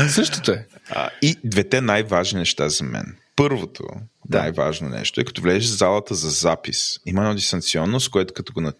[0.08, 0.66] Същото е.
[0.90, 3.16] А, и двете най-важни неща за мен.
[3.36, 3.84] Първото,
[4.28, 4.38] Да.
[4.38, 6.98] най-важно нещо е като влезеш в залата за запис.
[7.06, 8.72] Има едно дистанционно, с което като го.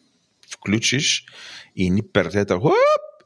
[0.56, 1.24] Включиш
[1.76, 2.74] и ни пертета хуп,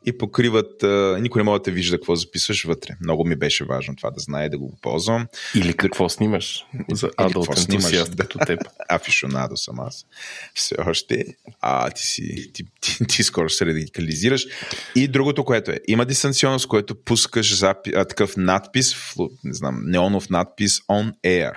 [0.07, 2.95] и покриват, а, никой не може да те вижда какво записваш вътре.
[3.01, 5.27] Много ми беше важно това да знае, да го ползвам.
[5.55, 7.11] Или какво снимаш за
[7.59, 8.23] ентусиаст да.
[8.23, 8.61] като теб.
[8.89, 10.07] Афишонадо съм аз.
[10.55, 11.25] Все още.
[11.61, 14.47] А, ти, си, ти, ти, ти скоро се радикализираш.
[14.95, 18.97] И другото, което е, има дистанционно, с което пускаш запи, а, такъв надпис,
[19.45, 21.53] не знам, неонов надпис on air.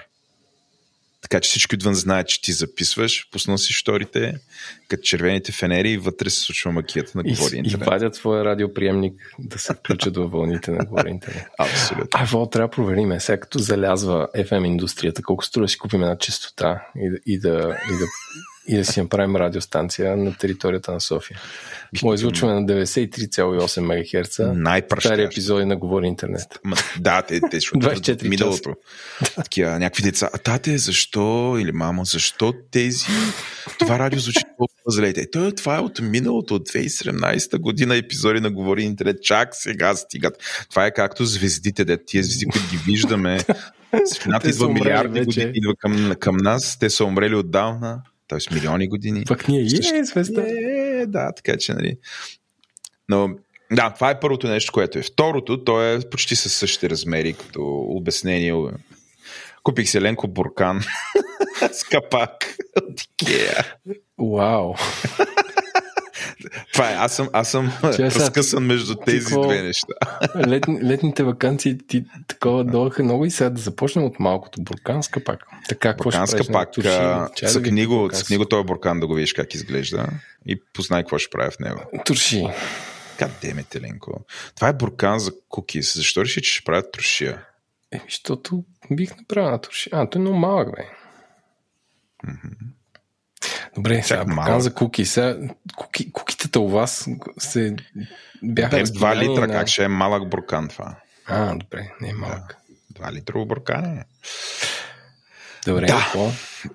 [1.21, 4.33] Така че всички отвън знаят, че ти записваш, пуснал си шторите,
[4.87, 7.87] като червените фенери и вътре се случва макията на И, говори и интернет.
[7.87, 11.45] вадят твоя радиоприемник да се включат във вълните на говори интернет.
[11.59, 12.07] Абсолютно.
[12.13, 13.19] А, Вол, трябва да проверим.
[13.19, 17.39] Сега като залязва FM индустрията, колко струва да си купим една частота и, да- и,
[17.39, 17.49] да,
[17.89, 18.05] и, да,
[18.67, 21.39] и да си направим радиостанция на територията на София.
[22.03, 24.33] Може излучване на 93,8 МГц.
[24.33, 25.19] Стари Най-пращящ.
[25.19, 26.59] епизоди на Говори интернет.
[26.63, 28.73] Ма, да, те, те защото 24 миналото.
[29.35, 30.29] Такива някакви деца.
[30.33, 31.57] А тате, защо?
[31.59, 33.05] Или мамо, защо тези?
[33.79, 35.13] Това радио звучи толкова зле.
[35.31, 39.23] «Той, това е от миналото, от 2017 година епизоди на Говори Интернет.
[39.23, 40.33] Чак сега стигат.
[40.69, 43.39] Това е както звездите, де тия звезди, които ги виждаме.
[44.05, 45.25] Светлината идва милиарди вече.
[45.25, 46.79] години, идва към, към нас.
[46.79, 48.01] Те са умрели отдавна.
[48.31, 48.53] Т.е.
[48.53, 49.23] милиони години.
[49.27, 50.43] Пък ние Също- е звезда.
[50.47, 51.97] Е, да, така че, нали.
[53.09, 53.29] Но,
[53.71, 55.03] да, това е първото нещо, което е.
[55.03, 58.53] Второто, то е почти със същите размери, като обяснение.
[59.63, 60.81] Купих си Ленко Буркан
[61.71, 63.65] с капак от Ikea.
[64.19, 64.73] Вау.
[66.73, 69.93] Това е, аз съм, аз съм Че разкъсан между тези какво- две неща.
[70.47, 75.45] Летни, летните вакансии ти такова дойдоха много и сега да започнем от малкото бурканска пак.
[75.69, 76.47] Така, какво ще Буркан с правиш?
[76.47, 76.71] капак.
[76.71, 79.53] Турши, а, чай да ви Цъкни го, цъкни го този буркан да го видиш как
[79.53, 80.05] изглежда
[80.47, 81.79] и познай какво ще правя в него.
[82.05, 82.47] Турши.
[83.19, 84.21] Кадеме, Теленко.
[84.55, 85.95] Това е буркан за кукис.
[85.95, 87.45] Защо реши, че ще правят трошия?
[87.91, 89.89] Еми, защото бих направил на турши.
[89.93, 90.83] А, той е много малък, бе.
[93.75, 95.05] Добре, сега буркан за куки.
[95.05, 95.37] Сега,
[95.75, 97.07] куки, кукитата у вас
[97.39, 97.75] се
[98.43, 99.53] бяха Те 2 разпиляни литра, на...
[99.53, 100.95] как ще е малък буркан това?
[101.25, 102.57] А, добре, не е малък.
[102.93, 104.05] 2 литрово буркан е.
[105.65, 105.93] Добре, Да.
[105.95, 106.31] какво?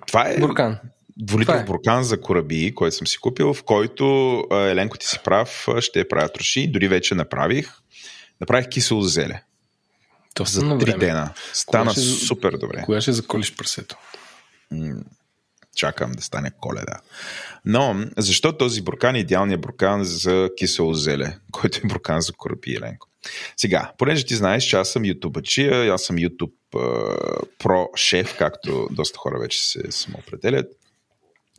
[0.07, 0.77] Това е Буркан.
[1.17, 1.65] двулитров Това е.
[1.65, 4.05] буркан за кораби, който съм си купил, в който
[4.51, 6.67] Еленко ти си прав, ще правя троши.
[6.67, 7.73] Дори вече направих.
[8.41, 9.43] Направих кисело зеле.
[10.33, 11.33] То За три дена.
[11.53, 12.81] Стана Кога ще- супер добре.
[12.81, 13.97] Кога ще заколиш прасето?
[15.77, 16.99] Чакам да стане коледа.
[17.65, 22.75] Но, защо този буркан е идеалният буркан за кисело зеле, който е буркан за кораби,
[22.75, 23.07] Еленко?
[23.57, 26.51] Сега, понеже ти знаеш, че аз съм ютубачия, аз съм YouTube
[27.59, 30.67] про шеф, както доста хора вече се самоопределят.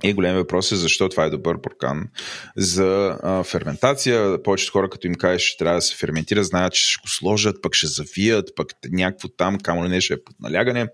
[0.02, 2.08] И голям въпрос е защо това е добър буркан
[2.56, 4.42] за а, ферментация.
[4.42, 7.62] Повечето хора, като им кажеш, че трябва да се ферментира, знаят, че ще го сложат,
[7.62, 10.86] пък ще завият, пък някакво там, камо ли не ще е под налягане.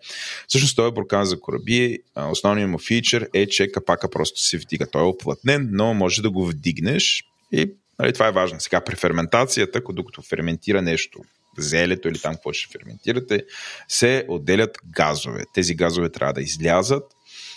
[0.49, 4.87] Всъщност този буркан за кораби, основният му фичър е, че капака просто се вдига.
[4.87, 8.61] Той е оплътнен, но може да го вдигнеш И нали, това е важно.
[8.61, 11.21] Сега при ферментацията, докато ферментира нещо,
[11.59, 13.45] зелето или там какво ще ферментирате,
[13.89, 15.45] се отделят газове.
[15.55, 17.05] Тези газове трябва да излязат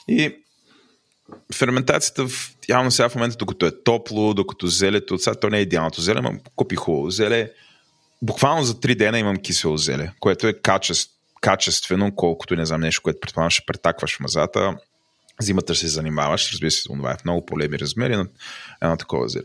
[0.07, 0.35] и
[1.53, 5.61] ферментацията в, явно сега в момента, докато е топло, докато зелето, сега то не е
[5.61, 7.51] идеалното зеле, но купи хубаво зеле.
[8.21, 13.01] Буквално за 3 дена имам кисело зеле, което е качество, качествено, колкото не знам нещо,
[13.01, 14.77] което предполагам ще претакваш в мазата.
[15.41, 18.25] Зимата ще се занимаваш, разбира се, това е в много по-леми размери, но
[18.81, 19.43] едно такова зеле.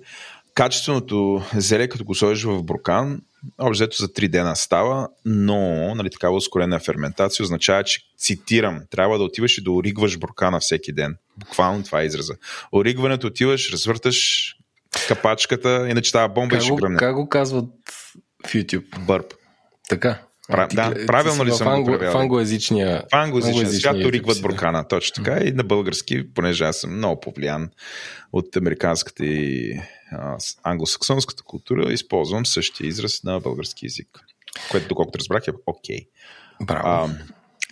[0.55, 3.21] Качественото зеле, като го сложиш в брокан,
[3.59, 9.25] общо за 3 дена става, но нали, такава ускорена ферментация означава, че цитирам, трябва да
[9.25, 11.17] отиваш и да оригваш брокана всеки ден.
[11.37, 12.35] Буквално това е израза.
[12.73, 14.49] Оригването отиваш, развърташ
[15.09, 16.99] капачката, иначе става бомба как ще гръмне.
[16.99, 17.71] Как го казват
[18.47, 18.99] в YouTube?
[19.07, 19.35] Бърб.
[19.89, 20.23] Така.
[20.53, 22.13] Пра, ти, да, правилно ли съм англо, го превел?
[22.13, 25.45] В англоязичния, в англоязичния свят оригват YouTube, брокана, точно така.
[25.45, 27.71] И на български, понеже аз съм много повлиян
[28.33, 29.73] от американската и
[30.13, 34.09] а, англосаксонската култура, използвам същия израз на български язик.
[34.71, 35.99] Което, доколкото разбрах, е окей.
[35.99, 36.07] Okay.
[36.65, 36.89] Браво.
[36.89, 37.09] А,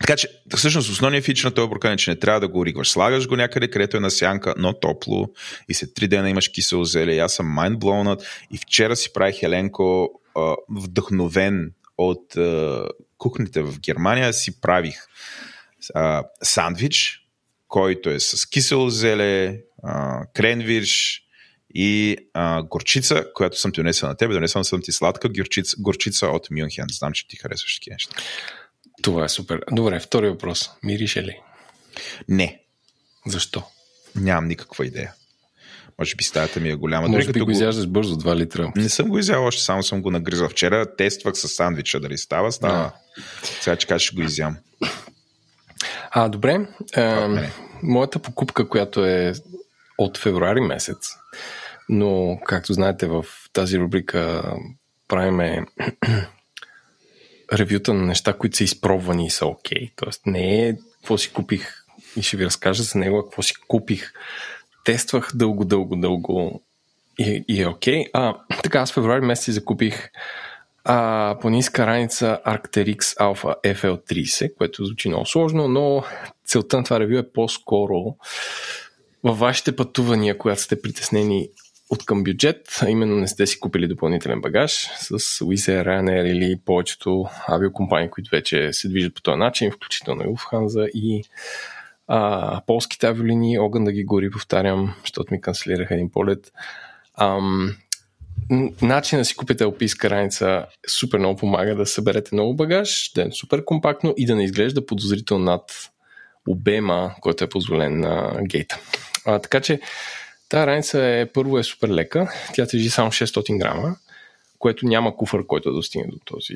[0.00, 2.90] така че, всъщност, основният фич на този буркан е, че не трябва да го оригваш.
[2.90, 5.28] Слагаш го някъде, където е на сянка, но топло
[5.68, 7.18] и след три дена имаш кисело зеле.
[7.18, 8.22] Аз съм mindblownат
[8.52, 12.84] и вчера си правих Еленко а, вдъхновен от а,
[13.18, 14.96] кухните в Германия, си правих
[15.94, 17.26] а, сандвич,
[17.68, 21.22] който е с кисело зеле, а, кренвирш
[21.74, 24.34] и а, горчица, която съм ти донесъл на тебе.
[24.34, 26.86] Донесъл съм ти сладка горчица, горчица от Мюнхен.
[26.90, 28.16] Знам, че ти харесваш такива неща.
[29.02, 29.60] Това е супер.
[29.72, 30.70] Добре, втори въпрос.
[30.82, 31.40] Мирише ли?
[32.28, 32.62] Не.
[33.26, 33.62] Защо?
[34.16, 35.14] Нямам никаква идея.
[36.00, 37.08] Може би стаята ми е голяма.
[37.08, 38.72] Може Дори би го изяждаш бързо, 2 литра.
[38.76, 40.48] Не съм го изял още, само съм го нагризал.
[40.48, 42.78] Вчера тествах с сандвича, дали става, става.
[42.78, 42.92] Да.
[43.60, 44.56] Сега че кажа, ще го изям.
[46.10, 46.68] А, добре.
[46.94, 47.52] А, не.
[47.82, 49.32] моята покупка, която е
[49.98, 51.08] от февруари месец,
[51.88, 54.54] но, както знаете, в тази рубрика
[55.08, 55.66] правиме
[57.52, 59.78] ревюта на неща, които са изпробвани и са окей.
[59.78, 59.92] Okay.
[59.96, 61.74] Тоест не е какво си купих
[62.16, 64.12] и ще ви разкажа за него, какво си купих.
[64.84, 66.62] Тествах дълго, дълго, дълго
[67.18, 68.04] и, и е окей.
[68.04, 68.10] Okay.
[68.12, 70.10] А, така, аз в февруари месец си закупих
[70.84, 76.02] а, по ниска раница Arcteryx Alpha FL30, което звучи много сложно, но
[76.46, 78.16] целта на това ревю е по-скоро
[79.24, 81.48] във вашите пътувания, когато сте притеснени
[81.90, 86.26] от към бюджет, а именно не сте си купили допълнителен багаж с Wizz Air, Ryanair
[86.26, 91.24] или повечето авиокомпании, които вече се движат по този начин, включително и Lufthansa и
[92.12, 96.52] а, полските авиолинии, огън да ги гори, повтарям, защото ми канцелираха един полет.
[97.20, 97.76] Ам,
[98.82, 103.30] начин да си купите алпийска раница супер много помага да съберете много багаж, да е
[103.30, 105.90] супер компактно и да не изглежда подозрително над
[106.48, 108.78] обема, който е позволен на гейта.
[109.26, 109.80] А, така че
[110.48, 113.96] тази раница е, първо е супер лека, тя тежи само 600 грама,
[114.58, 116.54] което няма куфър, който да достигне до, този,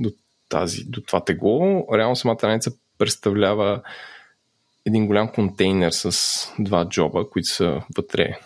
[0.00, 0.12] до,
[0.48, 1.86] тази, до това тегло.
[1.94, 3.82] Реално самата раница представлява
[4.86, 6.12] един голям контейнер с
[6.58, 8.38] два джоба, които са вътре.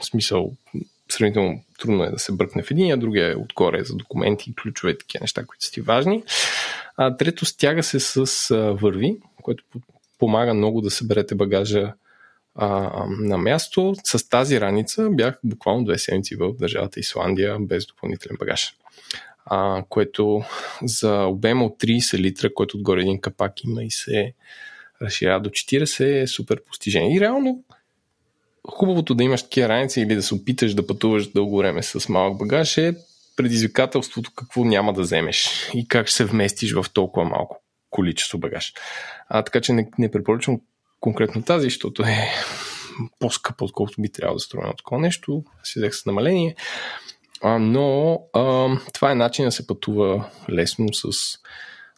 [0.00, 0.52] В смисъл,
[1.08, 4.98] сравнително трудно е да се бръкне в един, а другия е отгоре за документи, ключове,
[4.98, 6.24] такива неща, които са ти важни.
[6.96, 9.64] А трето, стяга се с а, върви, което
[10.18, 11.92] помага много да съберете багажа
[12.54, 12.68] а,
[13.08, 13.94] на място.
[14.04, 18.74] С тази раница бях буквално две седмици в държавата Исландия без допълнителен багаж.
[19.46, 20.42] А, което
[20.82, 24.32] за обема от 30 литра, който отгоре един капак има и се
[25.02, 27.16] разширява до 40 е супер постижение.
[27.16, 27.64] И реално
[28.68, 32.38] хубавото да имаш такива раници или да се опиташ да пътуваш дълго време с малък
[32.38, 32.94] багаж е
[33.36, 38.72] предизвикателството какво няма да вземеш и как ще се вместиш в толкова малко количество багаж.
[39.28, 40.60] А, така че не, не препоръчвам
[41.00, 42.28] конкретно тази, защото е
[43.18, 45.44] по-скъпо, отколкото би трябвало да струва на такова нещо.
[45.64, 46.56] Си взех с намаление.
[47.42, 51.08] А, но а, това е начин да се пътува лесно с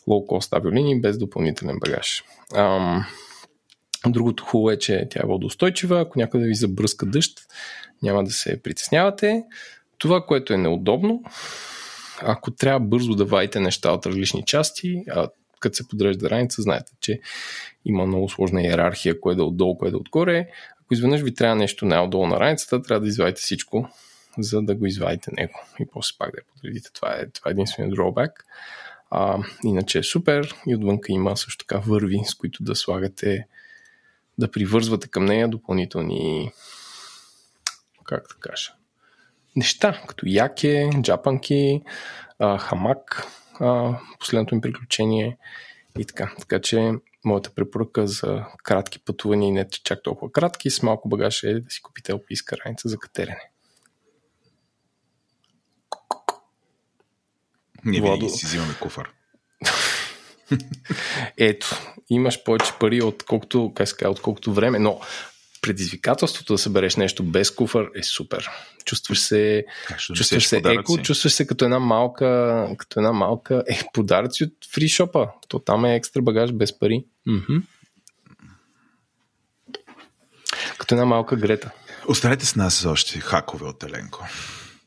[0.09, 2.25] лоу-кост авиолинии без допълнителен багаж.
[2.55, 3.05] А,
[4.07, 6.01] другото хубаво е, че тя е водоустойчива.
[6.01, 7.41] Ако някъде ви забръска дъжд,
[8.03, 9.45] няма да се притеснявате.
[9.99, 11.23] Това, което е неудобно,
[12.23, 15.29] ако трябва бързо да вадите неща от различни части, а
[15.61, 17.21] като се подрежда раница, знаете, че
[17.85, 20.49] има много сложна иерархия, кое да е отдолу, кое да е отгоре.
[20.81, 23.89] Ако изведнъж ви трябва нещо най-отдолу на раницата, трябва да извадите всичко,
[24.39, 26.91] за да го извадите него и после пак да я подредите.
[26.93, 28.31] Това е, това е единствения drawback.
[29.17, 33.47] А, иначе е супер и отвънка има също така върви, с които да слагате,
[34.39, 36.53] да привързвате към нея допълнителни
[38.05, 38.73] как да кажа,
[39.57, 41.83] неща, като яке, джапанки,
[42.39, 43.27] а, хамак,
[43.61, 45.39] а, последното им приключение
[45.99, 46.35] и така.
[46.39, 46.93] Така че
[47.25, 51.71] моята препоръка за кратки пътувания и не чак толкова кратки, с малко багаж е да
[51.71, 53.51] си купите алпийска раница за катерене.
[57.85, 58.28] Ние Владо...
[58.28, 59.11] си взимаме куфар.
[61.39, 61.80] Ето,
[62.11, 65.01] имаш повече пари, отколкото, как ска, отколкото време, но
[65.64, 68.49] предизвикателството да събереш нещо без куфар е супер.
[68.85, 69.64] Чувстваш се,
[70.14, 75.28] чувстваш се еко, чувстваш се като една малка, като една малка е, подаръци от фришопа.
[75.49, 77.05] То там е екстра багаж без пари.
[77.26, 77.57] Мхм.
[80.78, 81.70] Като една малка грета.
[82.09, 84.26] Останете с нас за още хакове от Еленко.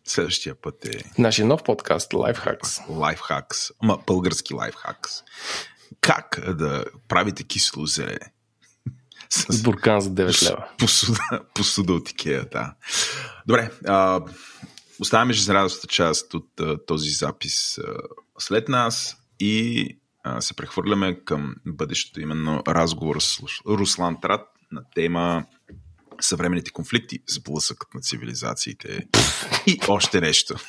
[0.08, 1.03] Следващия път е...
[1.18, 2.88] Нашия нов подкаст Lifehacks.
[2.88, 3.72] Lifehacks.
[3.84, 5.24] Ама български Lifehacks.
[6.01, 8.18] Как да правите кисело зеле?
[9.30, 10.68] С, буркан за 9 лева.
[10.78, 12.74] Посуда, посуда от Икея, да.
[13.47, 14.22] Добре, а,
[14.99, 17.82] оставяме жизнерадостната част от а, този запис а,
[18.39, 19.88] след нас и
[20.24, 25.45] а, се прехвърляме към бъдещето, именно разговор с Руслан Трат на тема
[26.22, 29.07] съвременните конфликти, сблъсъкът на цивилизациите
[29.68, 30.55] и още нещо.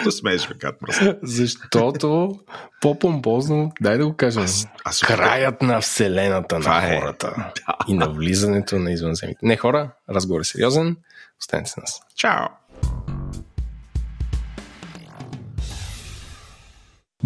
[0.00, 0.74] Що смееш, Кат
[1.22, 2.38] Защото
[2.80, 7.00] по-помпозно, дай да го кажем, аз, аз краят на Вселената на е.
[7.00, 7.76] хората да.
[7.88, 9.40] и на влизането на извънземните.
[9.42, 10.96] Не хора, разговор е сериозен.
[11.40, 12.00] Останете с нас.
[12.16, 12.46] Чао!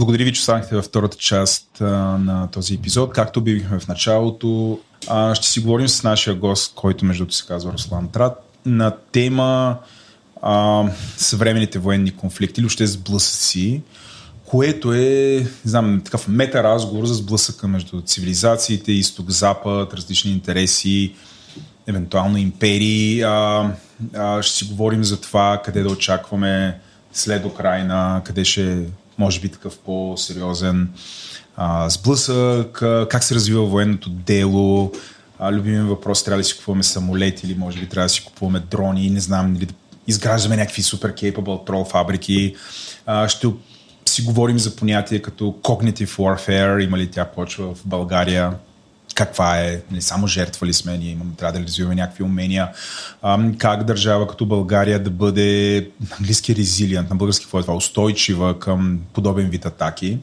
[0.00, 1.84] Благодаря ви, че останахте във втората част а,
[2.18, 3.12] на този епизод.
[3.12, 4.78] Както обявихме в началото,
[5.08, 8.32] а, ще си говорим с нашия гост, който между другото се казва Руслан Трат,
[8.66, 9.78] на тема
[10.42, 10.84] а,
[11.16, 13.82] съвременните военни конфликти или още сблъсъци,
[14.44, 21.14] което е, не знам, такъв мета-разговор за сблъсъка между цивилизациите, изток-запад, различни интереси,
[21.86, 23.22] евентуално империи.
[23.22, 23.70] А,
[24.14, 26.80] а, ще си говорим за това къде да очакваме
[27.12, 28.86] след Украина, къде ще
[29.20, 30.88] може би такъв по-сериозен
[31.56, 32.72] а, сблъсък,
[33.10, 34.92] как се развива военното дело,
[35.38, 38.60] а, любимия въпрос, трябва ли си купуваме самолети или може би трябва да си купуваме
[38.70, 39.74] дрони, не знам, или да
[40.06, 42.54] изграждаме някакви супер capable трол фабрики.
[43.06, 43.48] А, ще
[44.08, 48.52] си говорим за понятие като cognitive warfare, има ли тя почва в България,
[49.14, 52.68] каква е, не само жертва ли сме, ние имаме, трябва да развиваме някакви умения,
[53.58, 55.88] как държава като България да бъде
[56.18, 60.18] английски резилиент, на български какво е това, устойчива към подобен вид атаки.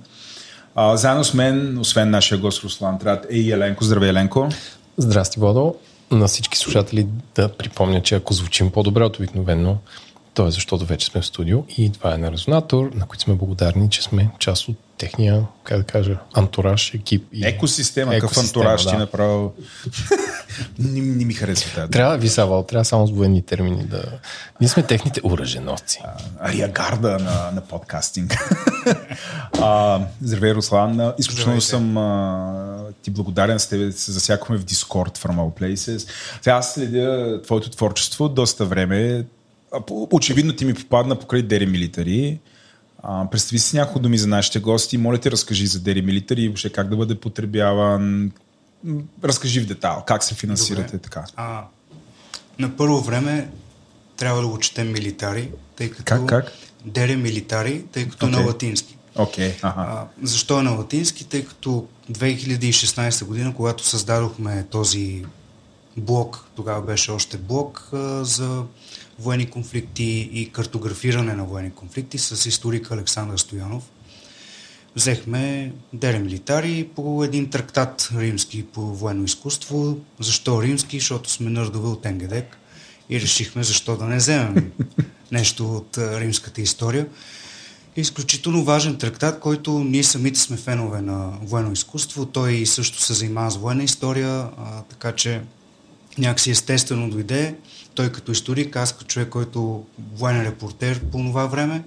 [0.94, 3.84] Заедно с мен, освен нашия гост Руслан Трат, е и Еленко.
[3.84, 4.50] Здравей, Еленко.
[4.98, 5.76] Здрасти, Водо
[6.12, 9.78] на всички слушатели да припомня, че ако звучим по-добре от обикновено,
[10.38, 13.34] то е защото вече сме в студио и това е на резонатор, на които сме
[13.34, 17.28] благодарни, че сме част от техния, как да кажа, антураж, екип.
[17.34, 17.46] И...
[17.46, 18.90] Екосистема, какъв антураж да.
[18.90, 19.54] ти направил.
[20.80, 21.92] не, не, ми харесва тази.
[21.92, 24.04] Трябва, ви Савал, трябва само с военни термини да...
[24.62, 26.02] Ние сме техните ураженовци.
[26.40, 28.38] Ариагарда на, на подкастинг.
[29.62, 31.14] а, здравей, Руслан.
[31.18, 36.10] Изключително съм а, ти благодарен с тебе, се засякаме в Discord from All Places.
[36.42, 39.26] Сега аз следя твоето творчество доста време.
[39.90, 42.38] Очевидно ти ми попадна покрай Dere Military.
[43.04, 44.98] А, представи си няколко думи за нашите гости.
[44.98, 48.32] Моля те, разкажи за Dere Military и въобще как да бъде потребяван.
[49.24, 50.98] Разкажи в детайл, как се финансирате Добре.
[51.00, 51.26] така.
[51.36, 51.66] А,
[52.60, 53.50] на първо време
[54.18, 56.04] трябва да го четем милитари, тъй като...
[56.04, 56.52] Как, как?
[56.86, 58.30] Дере милитари, тъй като okay.
[58.30, 58.98] на латински.
[59.16, 59.54] Okay.
[59.62, 59.86] Ага.
[59.90, 61.26] А, защо е на латински?
[61.26, 65.26] Тъй като 2016 година, когато създадохме този
[65.98, 67.90] блок, тогава беше още блок
[68.22, 68.64] за
[69.20, 73.84] военни конфликти и картографиране на военни конфликти с историка Александър Стоянов.
[74.96, 79.98] Взехме Дере Милитари по един трактат римски по военно изкуство.
[80.20, 81.00] Защо римски?
[81.00, 82.58] Защото сме нърдове от Енгедек
[83.10, 84.72] и решихме защо да не вземем
[85.32, 87.08] нещо от римската история.
[87.96, 92.26] Изключително важен трактат, който ние самите сме фенове на военно изкуство.
[92.26, 95.42] Той също се занимава с военна история, а, така че
[96.18, 97.56] някакси естествено дойде.
[97.96, 99.84] Той като историк, аз като човек, който
[100.16, 101.84] военен репортер по това време,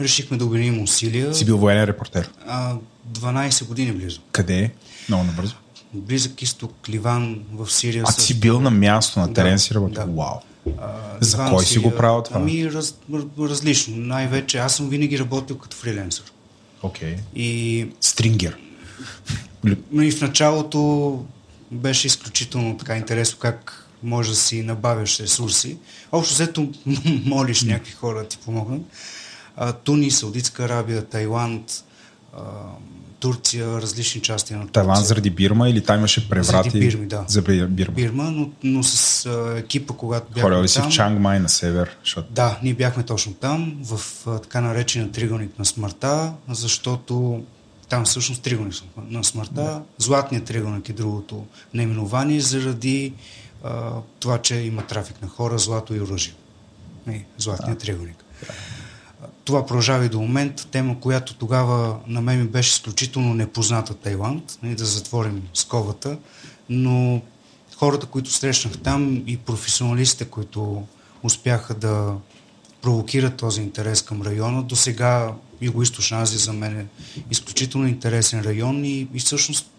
[0.00, 1.34] решихме да обединим усилия.
[1.34, 2.30] Си бил военен репортер?
[2.46, 2.74] А,
[3.12, 4.20] 12 години близо.
[4.32, 4.70] Къде?
[5.08, 5.54] Много набързо.
[5.94, 8.04] Близък изток, Ливан, в Сирия.
[8.06, 10.06] А си бил на място, на терен да, си работил?
[10.06, 10.12] Да.
[10.12, 10.36] Вау.
[10.80, 12.40] А, За Ливан, кой си го правил това?
[12.40, 12.94] Ами раз,
[13.38, 13.96] различно.
[13.96, 16.24] Най-вече аз съм винаги работил като фриленсър.
[16.82, 17.14] Окей.
[17.14, 17.18] Okay.
[17.34, 17.88] И...
[18.00, 18.56] Стрингер.
[19.92, 21.24] Но и в началото
[21.70, 25.78] беше изключително така интересно как може да си набавяш ресурси.
[26.12, 26.68] Общо взето
[27.24, 28.82] молиш някакви хора да ти помогнат.
[29.84, 31.84] Туни, Саудитска Арабия, Тайланд,
[32.36, 32.40] а,
[33.20, 34.72] Турция, различни части на Турция.
[34.72, 36.70] Тайланд заради Бирма или там имаше преврати?
[36.70, 37.24] Заради Бирми, да.
[37.28, 37.94] За Бирма.
[37.94, 41.96] Бирма, но, но с а, екипа, когато бяхме Хора, си в Чангмай на север?
[42.04, 42.32] Защото...
[42.32, 47.42] Да, ние бяхме точно там, в а, така наречения тригълник на смъртта, защото
[47.90, 49.54] там всъщност тригълник на смъртта.
[49.54, 49.82] Да.
[49.98, 53.12] Златният тригълник е другото наименование заради
[53.64, 56.34] а, това, че има трафик на хора, злато и оръжие.
[57.38, 57.84] Златният да.
[57.84, 58.24] триъгълник.
[59.44, 60.66] това продължава и до момента.
[60.66, 66.18] Тема, която тогава на мен ми беше изключително непозната Тайланд, нали, да затворим сковата,
[66.68, 67.22] но
[67.76, 70.86] хората, които срещнах там и професионалистите, които
[71.22, 72.14] успяха да
[72.82, 74.62] провокират този интерес към района.
[74.62, 75.32] До сега
[75.62, 76.86] Юго-Источна Азия за мен е
[77.30, 79.70] изключително интересен район и, и всъщност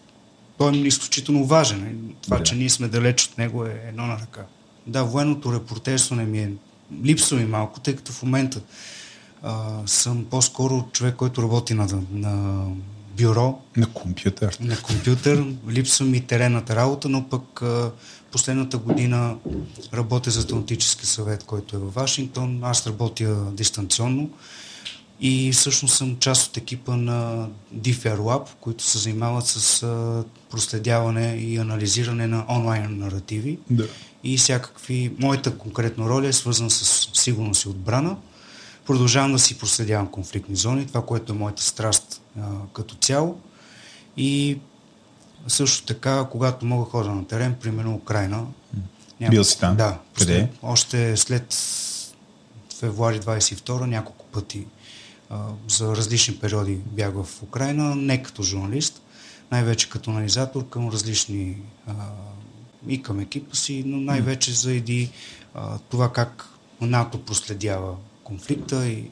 [0.58, 2.14] той е изключително важен.
[2.22, 2.44] Това, да.
[2.44, 4.46] че ние сме далеч от него е едно на ръка.
[4.88, 6.52] Да, военното репортерство не ми е
[7.04, 8.62] липсва ми малко, тъй като в момента
[9.44, 12.66] а, съм по-скоро човек, който работи на, на
[13.18, 13.60] бюро.
[13.78, 14.58] На компютър.
[14.62, 15.46] На компютър.
[15.70, 17.92] Липсва ми теренната работа, но пък а,
[18.32, 19.36] последната година
[19.94, 22.60] работя за Атлантически съвет, който е във Вашингтон.
[22.64, 24.30] Аз работя дистанционно
[25.22, 29.86] и всъщност съм част от екипа на DFR Lab, които се занимават с
[30.50, 33.60] проследяване и анализиране на онлайн наративи.
[33.70, 33.88] Да.
[34.24, 35.14] И всякакви...
[35.20, 38.18] Моята конкретна роля е свързана с сигурност и отбрана.
[38.86, 42.42] Продължавам да си проследявам конфликтни зони, това, което е моята страст а,
[42.74, 43.40] като цяло.
[44.18, 44.58] И
[45.48, 48.38] също така, когато мога хода на терен, примерно Украина.
[49.20, 49.78] Няколко, Бил си там?
[49.78, 49.98] Да.
[50.18, 50.50] Къде?
[50.64, 51.54] Още след
[52.80, 54.66] февруари 22 няколко пъти
[55.68, 59.02] за различни периоди бях в Украина, не като журналист,
[59.52, 61.58] най-вече като анализатор към различни
[61.88, 61.94] а,
[62.88, 65.10] и към екипа си, но най-вече заради
[65.56, 66.50] а, това как
[66.82, 69.04] НАТО проследява конфликта и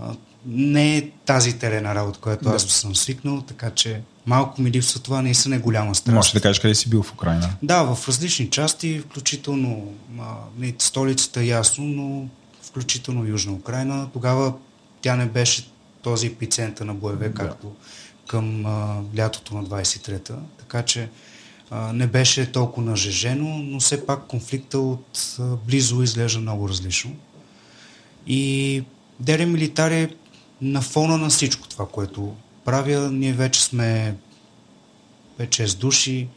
[0.00, 0.14] а,
[0.46, 2.54] не е тази терена работа, която да.
[2.54, 6.16] аз съм свикнал, така че малко ми липсва това, наистина е голяма страна.
[6.16, 7.50] Може да кажеш къде си бил в Украина?
[7.62, 10.34] Да, в различни части, включително а,
[10.78, 12.28] столицата е ясно, но
[12.62, 14.08] включително Южна Украина.
[14.12, 14.54] Тогава
[15.04, 15.68] тя не беше
[16.02, 17.34] този епицентър на боеве, да.
[17.34, 17.72] както
[18.26, 20.34] към а, лятото на 23-та.
[20.58, 21.08] Така че
[21.70, 27.16] а, не беше толкова нажежено, но все пак конфликта от а, близо изглежда много различно.
[28.26, 28.84] И
[29.20, 30.10] Дере Милитари е
[30.60, 32.34] на фона на всичко това, което
[32.64, 33.10] правя.
[33.10, 34.16] Ние вече сме
[35.40, 36.28] 5-6 души.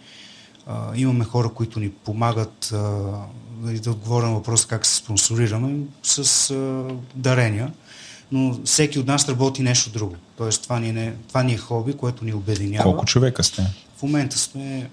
[0.66, 2.78] А, имаме хора, които ни помагат а,
[3.64, 7.72] да отговоря на въпроса как се спонсорираме с а, дарения.
[8.32, 10.16] Но всеки от нас работи нещо друго.
[10.38, 12.84] Тоест това ни, е, това ни е хоби, което ни обединява.
[12.84, 13.68] Колко човека сте?
[13.98, 14.90] В момента сме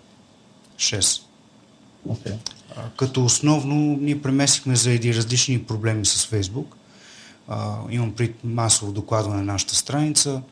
[0.77, 1.23] 6.
[2.09, 2.35] Okay.
[2.97, 6.77] Като основно ние преместихме заради различни проблеми с Фейсбук.
[7.91, 10.43] Имам при масово докладване на нашата страница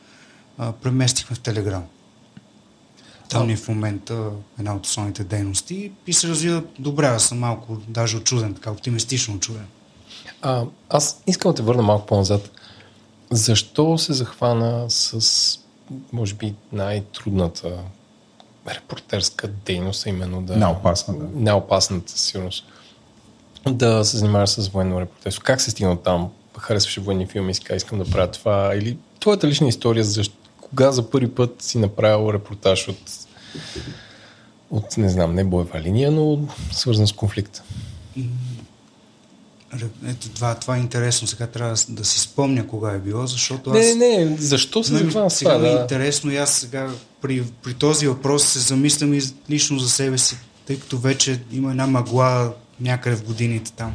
[0.59, 1.85] а, преместихме в Телеграм.
[3.29, 7.07] Там ни е в момента една от основните дейности и се развива добре.
[7.07, 9.67] Аз съм малко даже очуден, така оптимистично очуден.
[10.43, 12.51] А, аз искам да те върна малко по-назад.
[13.33, 15.59] Защо се захвана с,
[16.13, 17.79] може би, най-трудната
[18.69, 20.57] репортерска дейност, именно да...
[20.57, 21.25] Най-опасната.
[21.25, 21.41] Да.
[21.41, 22.65] Най-опасната, сигурност.
[23.69, 25.43] Да се занимаваш с военно репортерство.
[25.45, 26.31] Как се стигна там?
[26.59, 28.75] Харесваше военни филми и искам да правя това?
[28.75, 32.99] Или твоята лична история, защо, кога за първи път си направил репортаж от,
[34.71, 36.39] от не знам, не боева линия, но
[36.73, 37.63] свързан с конфликт?
[40.07, 41.29] Ето, това, това е интересно.
[41.29, 43.77] Сега трябва да си спомня кога е било, защото аз...
[43.77, 46.91] Не, не, защо се захвана Сега това, ми е интересно и аз сега
[47.23, 51.71] при, при този въпрос се замислям и лично за себе си, тъй като вече има
[51.71, 53.95] една мъгла някъде в годините там.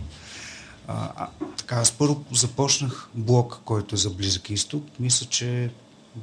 [0.88, 4.84] А, а, така, аз първо започнах блок, който е за Близък изток.
[5.00, 5.70] Мисля, че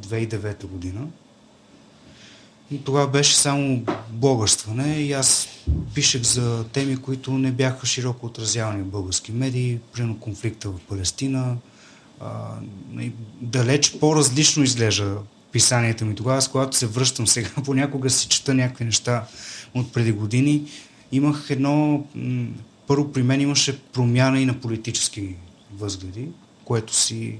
[0.06, 1.06] 2009 година.
[2.70, 5.48] И тогава беше само блогърстване и аз
[5.94, 11.56] пишех за теми, които не бяха широко отразявани в български медии, примерно конфликта в Палестина.
[12.20, 12.54] А,
[13.40, 15.16] далеч по-различно изглежда
[15.52, 16.36] писанията ми тогава.
[16.36, 19.26] Аз когато се връщам сега, понякога си чета някакви неща
[19.74, 20.62] от преди години.
[21.12, 22.06] Имах едно...
[22.86, 25.34] Първо при мен имаше промяна и на политически
[25.72, 26.28] възгледи,
[26.64, 27.38] което си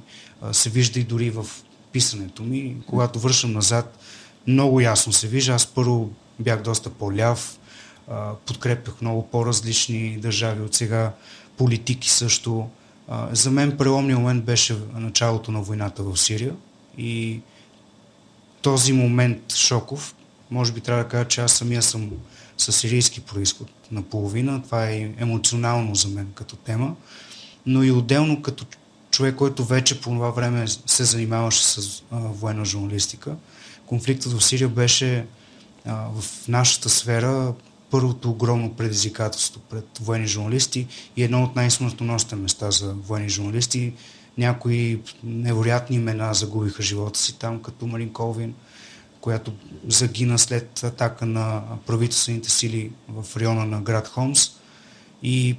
[0.52, 1.46] се вижда и дори в
[1.92, 2.76] писането ми.
[2.86, 3.98] Когато вършам назад,
[4.46, 5.52] много ясно се вижда.
[5.52, 7.58] Аз първо бях доста по-ляв,
[8.46, 11.12] подкрепях много по-различни държави от сега,
[11.56, 12.68] политики също.
[13.32, 16.54] За мен преломният момент беше началото на войната в Сирия
[16.98, 17.40] и
[18.62, 20.14] този момент шоков,
[20.50, 22.10] може би трябва да кажа, че аз самия съм
[22.58, 24.62] със сирийски происход наполовина.
[24.62, 26.94] Това е емоционално за мен като тема,
[27.66, 28.64] но и отделно като
[29.10, 33.36] човек, който вече по това време се занимаваше с а, военна журналистика.
[33.86, 35.26] Конфликтът в Сирия беше
[35.84, 37.54] а, в нашата сфера
[37.90, 43.92] първото огромно предизвикателство пред военни журналисти и едно от най-смъртоносните места за военни журналисти.
[44.38, 48.54] Някои невероятни имена загубиха живота си там, като Марин Колвин,
[49.20, 49.52] която
[49.88, 54.50] загина след атака на правителствените сили в района на град Хомс.
[55.22, 55.56] И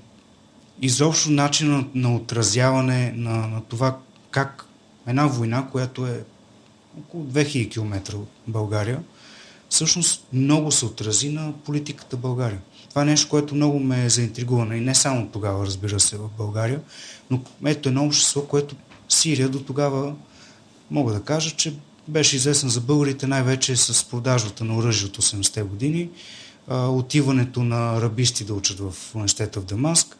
[0.81, 3.97] изобщо начина на отразяване на, на това
[4.31, 4.65] как
[5.07, 6.23] една война, която е
[6.99, 9.03] около 2000 км от България,
[9.69, 12.61] всъщност много се отрази на политиката България.
[12.89, 16.29] Това е нещо, което много ме е заинтригувано и не само тогава, разбира се, в
[16.37, 16.81] България,
[17.29, 18.75] но ето едно общество, което
[19.09, 20.15] Сирия до тогава
[20.91, 21.73] мога да кажа, че
[22.07, 26.09] беше известен за българите най-вече с продажбата на оръжие от 80-те години,
[26.71, 30.17] отиването на рабисти да учат в университета в Дамаск,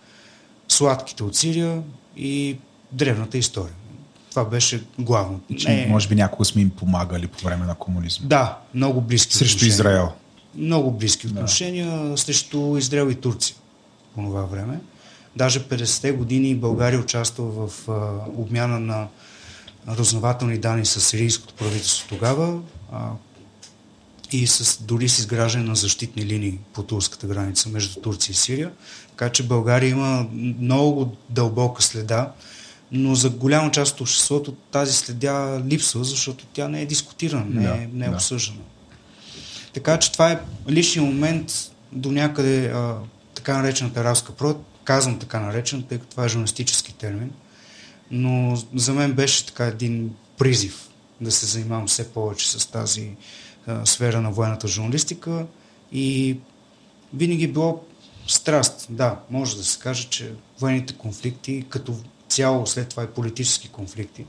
[0.68, 1.84] сладките от Сирия
[2.18, 2.58] и
[2.92, 3.74] древната история.
[4.36, 5.40] Това беше главно.
[5.58, 5.88] Че, не...
[5.90, 8.28] Може би някога сме им помагали по време на комунизма.
[8.28, 9.74] Да, много близки Срещу отношения.
[9.74, 10.12] Израел.
[10.56, 12.18] Много близки отношения да.
[12.18, 13.56] срещу Израел и Турция
[14.16, 14.80] по това време.
[15.36, 19.08] Даже 50-те години България участва в а, обмяна на
[19.88, 22.60] разнователни данни с сирийското правителство тогава
[22.92, 23.10] а,
[24.32, 28.72] и с, дори с изграждане на защитни линии по турската граница между Турция и Сирия.
[29.10, 30.28] Така че България има
[30.60, 32.32] много дълбока следа,
[32.92, 37.66] но за голяма част от обществото тази следя липсва, защото тя не е дискутирана, не,
[37.66, 38.16] е, не е да.
[38.16, 38.62] обсъждана.
[39.74, 41.54] Така че това е личният момент
[41.92, 42.96] до някъде а,
[43.34, 44.58] така наречената арабска пролет.
[44.84, 47.32] Казвам така наречен, тъй като това е журналистически термин–
[48.12, 50.90] но за мен беше така един призив
[51.22, 53.12] да се занимавам все повече с тази
[53.68, 55.46] а, сфера на военната журналистика
[55.92, 56.38] и
[57.14, 57.84] винаги е било
[58.28, 58.88] страст.
[58.90, 61.96] Да, може да се каже, че военните конфликти, като
[62.36, 64.26] цяло след това и политически конфликти,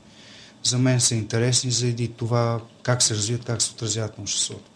[0.63, 4.71] за мен са интересни заради това как се развиват, как се отразяват на обществото.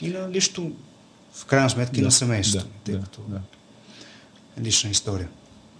[0.00, 0.72] И на лично,
[1.32, 3.40] в крайна сметка, да, и на семейството, да, тъй да, като да.
[4.62, 5.28] лична история.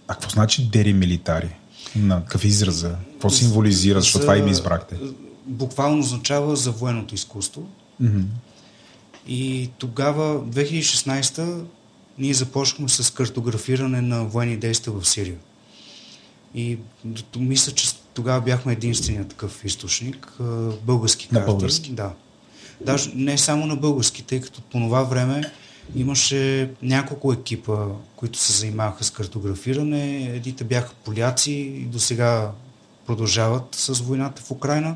[0.07, 1.55] А какво значи деремилитари?
[1.95, 2.95] На какъв израза?
[3.11, 4.01] Какво символизира?
[4.01, 4.95] Защото това и ми избрахте.
[5.45, 7.69] Буквално означава за военното изкуство.
[8.01, 8.25] Mm-hmm.
[9.27, 11.63] И тогава, 2016
[12.17, 15.37] ние започнахме с картографиране на военни действия в Сирия.
[16.55, 16.77] И
[17.37, 20.33] мисля, че тогава бяхме единственият такъв източник.
[20.83, 21.39] Български карти.
[21.39, 21.91] На български?
[21.91, 22.13] Да.
[22.85, 25.51] Даже не само на български, тъй като по това време
[25.95, 27.85] Имаше няколко екипа,
[28.15, 30.23] които се занимаваха с картографиране.
[30.35, 32.51] Едните бяха поляци и до сега
[33.05, 34.95] продължават с войната в Украина.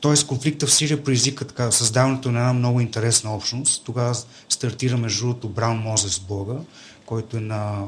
[0.00, 3.84] Тоест конфликта в Сирия предизвика така създаването на една много интересна общност.
[3.84, 4.14] Тогава
[4.48, 6.56] стартира между другото Браун Мозес Блога,
[7.06, 7.82] който е на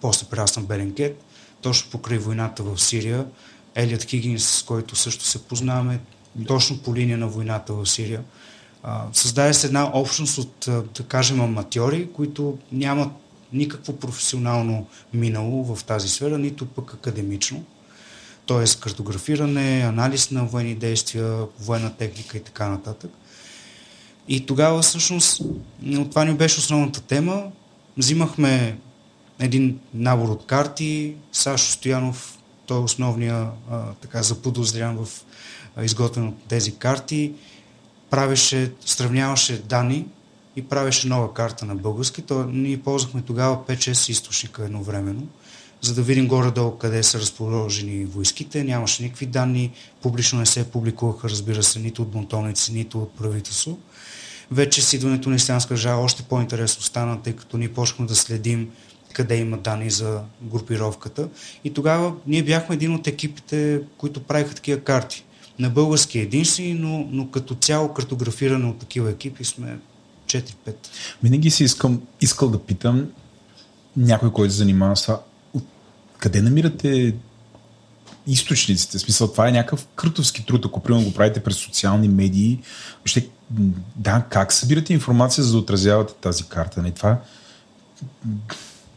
[0.00, 1.24] после прерасна Беленкет,
[1.60, 3.26] точно покрай войната в Сирия.
[3.74, 6.00] Елият Хигинс, с който също се познаваме,
[6.46, 8.22] точно по линия на войната в Сирия
[9.12, 13.08] създаде се една общност от, да кажем, аматьори, които нямат
[13.52, 17.64] никакво професионално минало в тази сфера, нито пък академично.
[18.46, 23.10] Тоест картографиране, анализ на военни действия, военна техника и така нататък.
[24.28, 25.42] И тогава всъщност
[26.10, 27.42] това ни беше основната тема.
[27.96, 28.78] Взимахме
[29.44, 31.14] един набор от карти.
[31.32, 35.08] Сашо Стоянов, той е основния а, така заподозрян в
[35.82, 37.32] изготвен от тези карти
[38.12, 40.06] правеше, сравняваше данни
[40.56, 42.22] и правеше нова карта на български.
[42.22, 45.26] То, ние ползвахме тогава 5-6 източника едновременно,
[45.80, 48.64] за да видим горе-долу къде са разположени войските.
[48.64, 49.72] Нямаше никакви данни,
[50.02, 53.78] публично не се публикуваха, разбира се, нито от бунтовници, нито от правителство.
[54.50, 58.70] Вече с идването на Ислямска държава още по-интересно стана, тъй като ние почнахме да следим
[59.12, 61.28] къде има данни за групировката.
[61.64, 65.24] И тогава ние бяхме един от екипите, които правиха такива карти
[65.58, 69.78] на български единствени, но, но като цяло картографиране от такива екипи сме
[70.26, 70.74] 4-5.
[71.22, 73.08] Винаги си искам, искал да питам
[73.96, 75.20] някой, който се занимава с това,
[76.18, 77.14] къде намирате
[78.26, 78.98] източниците?
[78.98, 82.60] В смисъл, това е някакъв крътовски труд, ако примерно го правите през социални медии.
[83.04, 83.28] Ще,
[83.96, 86.82] да, как събирате информация, за да отразявате тази карта?
[86.82, 87.18] Не, това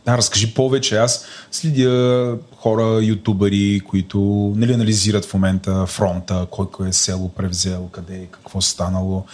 [0.06, 0.98] да, разкажи повече.
[0.98, 4.20] Аз следя хора, ютубъри, които
[4.56, 9.26] нали, анализират в момента фронта, кой кой е село превзел, къде, какво станало.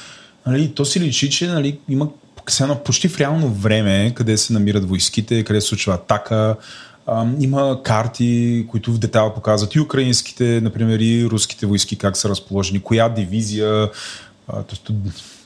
[0.47, 2.07] Нали, то си личи, че нали, има
[2.85, 6.55] почти в реално време, къде се намират войските, къде се случва атака.
[7.07, 12.29] А, има карти, които в детайл показват и украинските, например, и руските войски как са
[12.29, 13.89] разположени, коя дивизия.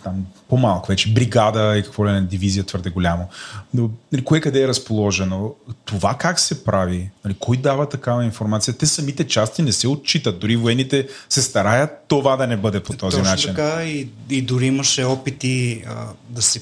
[0.06, 3.28] Там по-малко вече, бригада и какво ли не, дивизия твърде голямо.
[3.74, 5.56] Но нали, кое къде е разположено?
[5.86, 7.10] Това как се прави?
[7.26, 8.78] Нали, кой дава такава информация?
[8.78, 10.40] Те самите части не се отчитат.
[10.40, 13.50] Дори военните се стараят това да не бъде по този Точно начин.
[13.56, 16.62] така и, и дори имаше опити а, да се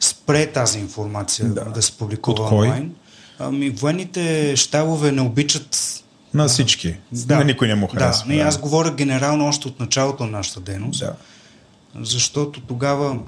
[0.00, 2.94] спре тази информация, да, да се публикува онлайн.
[3.38, 5.76] Ами, военните щабове не обичат
[6.34, 6.96] на всички.
[7.12, 8.24] Да, на никой не му харесва.
[8.26, 11.00] Да, не, аз говоря генерално още от началото на нашата дейност.
[11.00, 11.12] Да
[12.00, 13.18] защото тогава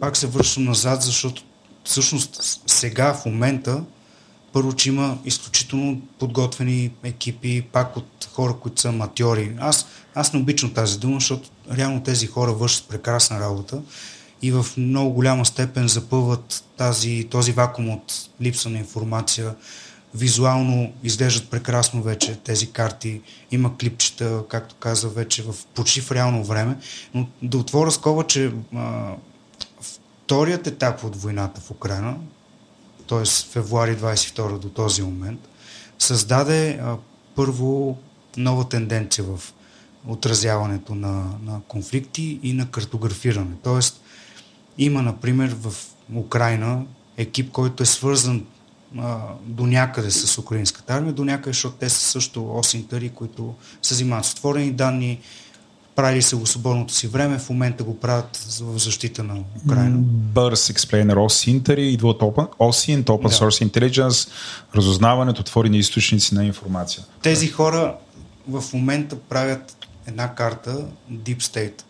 [0.00, 1.42] пак се връщам назад, защото
[1.84, 3.84] всъщност сега в момента
[4.52, 9.56] първо, че има изключително подготвени екипи, пак от хора, които са аматьори.
[9.60, 13.82] Аз, аз не обичам тази дума, защото реално тези хора вършат прекрасна работа
[14.42, 19.54] и в много голяма степен запълват тази, този вакуум от липса на информация.
[20.14, 23.20] Визуално изглеждат прекрасно вече тези карти.
[23.50, 26.76] Има клипчета, както каза вече, в почти в реално време.
[27.14, 29.12] Но да отворя скоба, че а,
[29.80, 32.16] вторият етап от войната в Украина,
[33.08, 33.24] т.е.
[33.50, 35.40] февруари 22 до този момент,
[35.98, 36.96] създаде а,
[37.34, 37.98] първо
[38.36, 39.40] нова тенденция в
[40.06, 43.56] отразяването на, на конфликти и на картографиране.
[43.62, 44.00] Тоест,
[44.78, 45.74] има, например, в
[46.14, 46.82] Украина
[47.16, 48.46] екип, който е свързан
[49.42, 54.24] до някъде с украинската армия, до някъде, защото те са също осинтари, които се занимават
[54.24, 55.20] с отворени данни,
[55.94, 59.96] правили се го свободното си време, в момента го правят в защита на Украина.
[59.98, 63.28] Бърз експлейнер, OSINTER идва от Open, OSINT, Open да.
[63.28, 64.28] Source Intelligence,
[64.74, 67.04] разузнаването, отворени източници на информация.
[67.22, 67.94] Тези хора
[68.48, 69.76] в момента правят
[70.06, 71.82] една карта Deep State.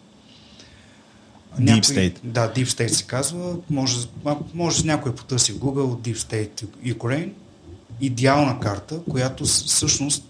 [1.58, 2.14] Deep някой, State.
[2.24, 3.56] Да, Deep State се казва.
[3.70, 3.96] Може,
[4.54, 7.30] може някой потърси в Google Deep State Ukraine.
[8.00, 10.24] Идеална карта, която всъщност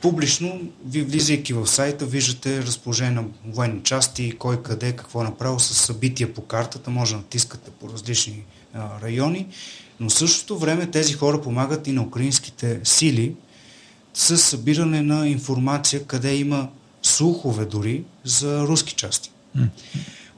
[0.00, 5.58] публично, ви влизайки в сайта, виждате разположение на военни части, кой къде, какво е направил
[5.58, 8.44] с събития по картата, може да натискате по различни
[8.74, 9.46] а, райони,
[10.00, 13.34] но в същото време тези хора помагат и на украинските сили
[14.14, 16.68] с събиране на информация, къде има
[17.02, 19.30] слухове дори за руски части.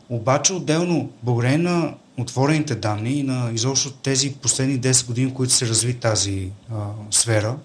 [0.08, 5.68] Обаче отделно, благодарение на отворените данни и на изобщо тези последни 10 години, които се
[5.68, 6.74] разви тази а,
[7.10, 7.56] сфера,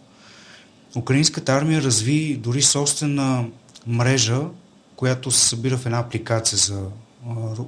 [0.95, 3.45] Украинската армия разви дори собствена
[3.87, 4.41] мрежа,
[4.95, 6.85] която се събира в една апликация за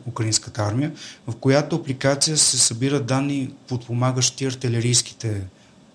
[0.08, 0.92] украинската армия,
[1.28, 5.42] в която апликация се събира данни подпомагащи артилерийските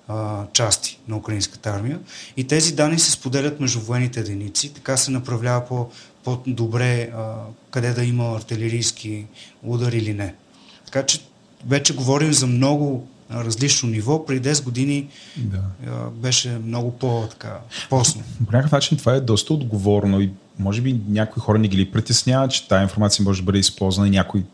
[0.08, 2.00] а, части на украинската армия.
[2.36, 5.90] И тези данни се споделят между военните единици, така се направлява по,
[6.26, 7.10] по-добре
[7.70, 9.24] къде да има артилерийски
[9.62, 10.34] удар или не.
[10.84, 11.20] Така че
[11.66, 14.26] вече говорим за много различно ниво.
[14.26, 15.62] При 10 години да.
[16.10, 17.58] беше много по-така,
[17.90, 18.22] посно.
[18.46, 22.50] По някакъв начин това е доста отговорно и може би някои хора не ги притесняват,
[22.50, 24.44] че тази информация може да бъде използвана и някой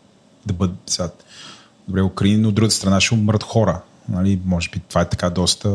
[0.47, 1.11] да бъде сега,
[1.89, 3.83] добре, Украина, но от другата страна ще умрат хора.
[4.09, 5.68] Нали, може би това е така доста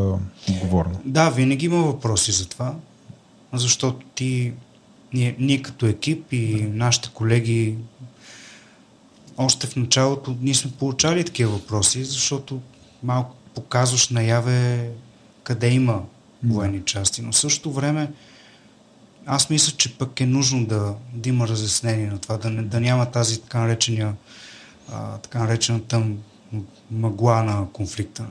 [0.50, 1.00] отговорно.
[1.04, 2.74] Да, винаги има въпроси за това,
[3.52, 4.52] защото ти,
[5.12, 7.76] ние, ние като екип и нашите колеги
[9.36, 12.60] още в началото ние сме получали такива въпроси, защото
[13.02, 14.90] малко показваш наяве
[15.42, 16.02] къде има
[16.44, 18.12] военни части, но в същото време
[19.26, 22.80] аз мисля, че пък е нужно да, да има разяснение на това, да, не, да
[22.80, 24.14] няма тази така наречения
[24.92, 26.02] а, така наречената
[26.90, 28.26] мъгла на конфликта.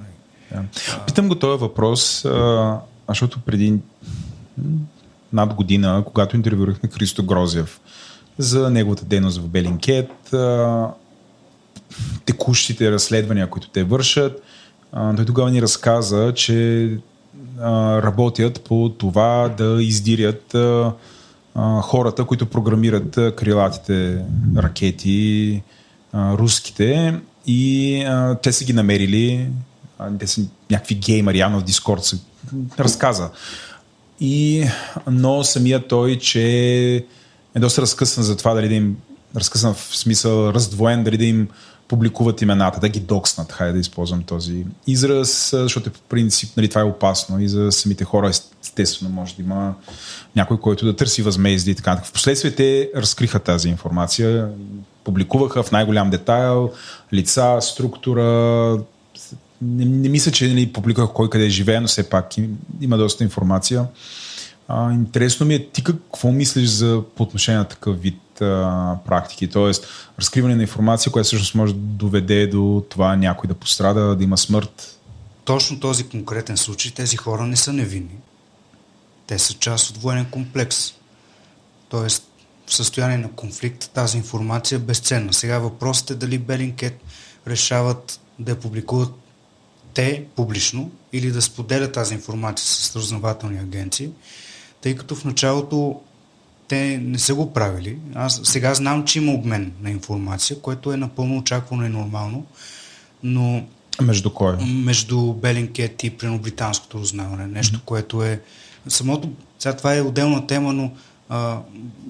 [0.51, 0.63] Да.
[1.05, 3.79] Питам го този въпрос, а, защото преди
[5.37, 7.79] над година, когато интервюрахме Христо Грозев
[8.37, 10.35] за неговата дейност в Белинкет,
[12.25, 14.43] текущите разследвания, които те вършат,
[15.15, 16.89] той тогава ни разказа, че
[18.03, 20.55] работят по това да издирят
[21.81, 24.21] хората, които програмират крилатите
[24.57, 25.61] ракети,
[26.13, 27.19] руските.
[27.49, 28.05] И
[28.43, 29.49] те са ги намерили,
[30.19, 32.17] те са някакви геймери, явно в Дискорд се
[32.79, 33.29] разказа.
[34.19, 34.67] И,
[35.11, 36.43] но самия той, че
[37.55, 38.97] е доста разкъсан за това дали да им
[39.35, 41.47] разкъсан в смисъл раздвоен, дали да им
[41.87, 46.81] публикуват имената, да ги докснат, хайде да използвам този израз, защото по принцип нали, това
[46.81, 48.31] е опасно и за самите хора
[48.63, 49.73] естествено може да има
[50.35, 52.01] някой, който да търси възмездие и така.
[52.05, 54.49] Впоследствие те разкриха тази информация,
[55.03, 56.71] публикуваха в най-голям детайл
[57.13, 58.79] лица, структура,
[59.61, 62.31] не, не мисля, че нали, публикувах кой къде живее, но все пак
[62.81, 63.85] има доста информация.
[64.67, 69.47] А, интересно ми е ти какво мислиш за по отношение на такъв вид а, практики,
[69.47, 69.71] т.е.
[70.19, 74.37] разкриване на информация, която всъщност може да доведе до това някой да пострада, да има
[74.37, 74.99] смърт.
[75.45, 78.17] Точно този конкретен случай, тези хора не са невинни.
[79.27, 80.93] Те са част от военен комплекс.
[81.89, 82.23] Тоест,
[82.67, 85.33] в състояние на конфликт тази информация е безценна.
[85.33, 87.01] Сега въпросът е дали Белинкет
[87.47, 89.13] решават да я публикуват
[89.97, 94.09] те публично или да споделят тази информация с разнователни агенции
[94.81, 96.01] тъй като в началото
[96.67, 97.97] те не са го правили.
[98.15, 102.45] Аз сега знам, че има обмен на информация, което е напълно очаквано и нормално,
[103.23, 103.65] но...
[104.01, 104.55] Между кой?
[104.65, 107.47] Между Белинкет и британското узнаване.
[107.47, 107.85] Нещо, mm-hmm.
[107.85, 108.41] което е...
[108.87, 109.29] Самото...
[109.59, 110.91] Сега това е отделна тема, но
[111.29, 111.59] а,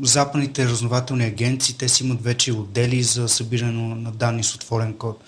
[0.01, 5.23] западните разнователни агенции, те си имат вече отдели за събиране на данни с отворен код.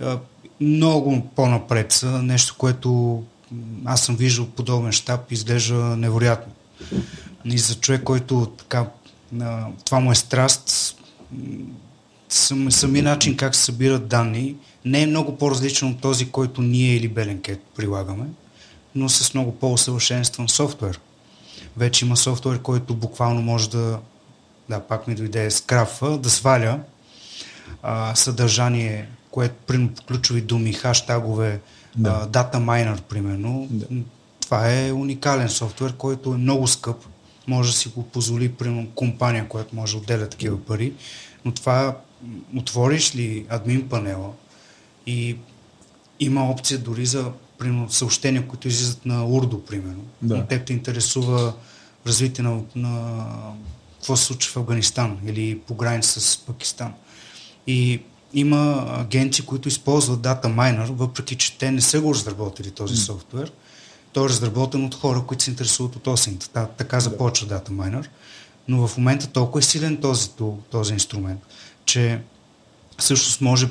[0.00, 0.18] А,
[0.60, 3.22] много по-напред нещо, което
[3.84, 6.52] аз съм виждал подобен щаб, изглежда невероятно.
[7.44, 8.86] И за човек, който така,
[9.84, 10.96] това му е страст,
[12.28, 16.94] сам, сами начин как се събират данни не е много по-различен от този, който ние
[16.94, 18.24] или Беленкет прилагаме,
[18.94, 21.00] но с много по-усъвършенстван софтуер.
[21.76, 23.98] Вече има софтуер, който буквално може да,
[24.68, 26.80] да, пак ми дойде с крафа, да сваля
[27.82, 31.60] а, съдържание, което при ключови думи, хаштагове,
[31.96, 32.20] да.
[32.22, 33.66] а, дата майнер, примерно.
[33.70, 33.86] Да.
[34.40, 36.96] Това е уникален софтуер, който е много скъп.
[37.46, 40.92] Може да си го позволи, примерно, компания, която може да отделя такива пари.
[41.44, 41.96] Но това,
[42.56, 44.30] отвориш ли админ панела
[45.06, 45.36] и
[46.20, 50.04] има опция дори за примерно, съобщения, които излизат на Урдо, примерно.
[50.22, 50.36] Да.
[50.36, 51.54] Но теб те интересува
[52.06, 53.24] развитие на, на
[53.98, 56.92] какво се случва в Афганистан или по граница с Пакистан.
[57.66, 58.00] И
[58.34, 63.06] има агенции, които използват Data Miner, въпреки че те не са го разработили този mm.
[63.06, 63.52] софтуер.
[64.12, 66.48] Той е разработен от хора, които се интересуват от осинта.
[66.48, 68.06] Та, така започва Data Miner.
[68.68, 70.30] Но в момента толкова е силен този,
[70.70, 71.40] този инструмент,
[71.84, 72.20] че
[72.98, 73.68] всъщност може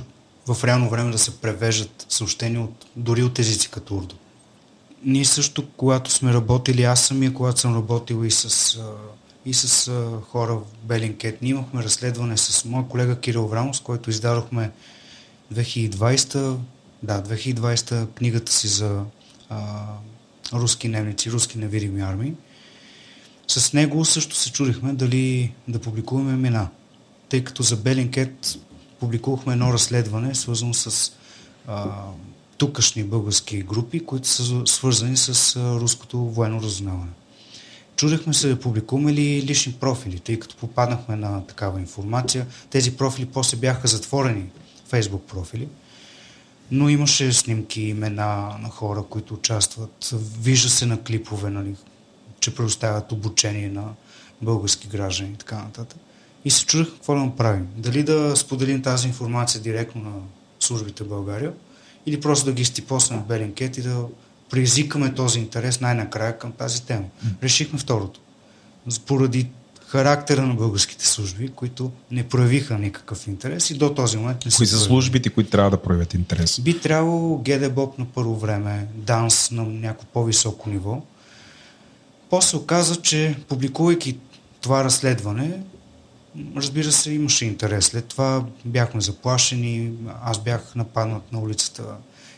[0.47, 4.15] в реално време да се превеждат съобщения от, дори от езици като урдо.
[5.03, 8.79] Ние също, когато сме работили, аз самия, когато съм работил и с
[9.47, 9.91] и с
[10.29, 11.41] хора в Белинкет.
[11.41, 14.71] Ние имахме разследване с моя колега Кирил Врамов, с който издадохме
[15.53, 16.57] 2020,
[17.03, 19.03] да, 2020 книгата си за
[19.49, 19.85] а,
[20.53, 22.33] руски дневници, руски невидими армии.
[23.47, 26.67] С него също се чудихме дали да публикуваме имена,
[27.29, 28.57] тъй като за Белинкет
[28.99, 31.11] публикувахме едно разследване, свързано с
[31.67, 31.91] а,
[32.57, 37.11] тукашни български групи, които са свързани с а, руското военно разузнаване.
[37.97, 42.47] Чудехме се да публикуваме ли лични профили, тъй като попаднахме на такава информация.
[42.69, 44.45] Тези профили после бяха затворени,
[44.89, 45.67] фейсбук профили,
[46.71, 50.13] но имаше снимки, имена на хора, които участват.
[50.41, 51.75] Вижда се на клипове, нали,
[52.39, 53.83] че предоставят обучение на
[54.41, 55.99] български граждани и така нататък.
[56.45, 57.67] И се чудех какво да направим.
[57.75, 60.13] Дали да споделим тази информация директно на
[60.59, 61.53] службите в България
[62.05, 64.05] или просто да ги стипоснем в Белинкет и да
[64.49, 67.05] предизвикаме този интерес най-накрая към тази тема.
[67.43, 68.19] Решихме второто.
[69.05, 69.47] Поради
[69.87, 74.57] характера на българските служби, които не проявиха никакъв интерес и до този момент не са.
[74.57, 76.59] Кои са службите, които трябва да проявят интерес?
[76.59, 81.01] Би трябвало ГДБОП на първо време, ДАНС на някакво по-високо ниво.
[82.29, 84.17] После оказа, че публикувайки
[84.61, 85.59] това разследване,
[86.55, 87.85] разбира се, имаше интерес.
[87.85, 89.91] След това бяхме заплашени,
[90.23, 91.83] аз бях нападнат на улицата,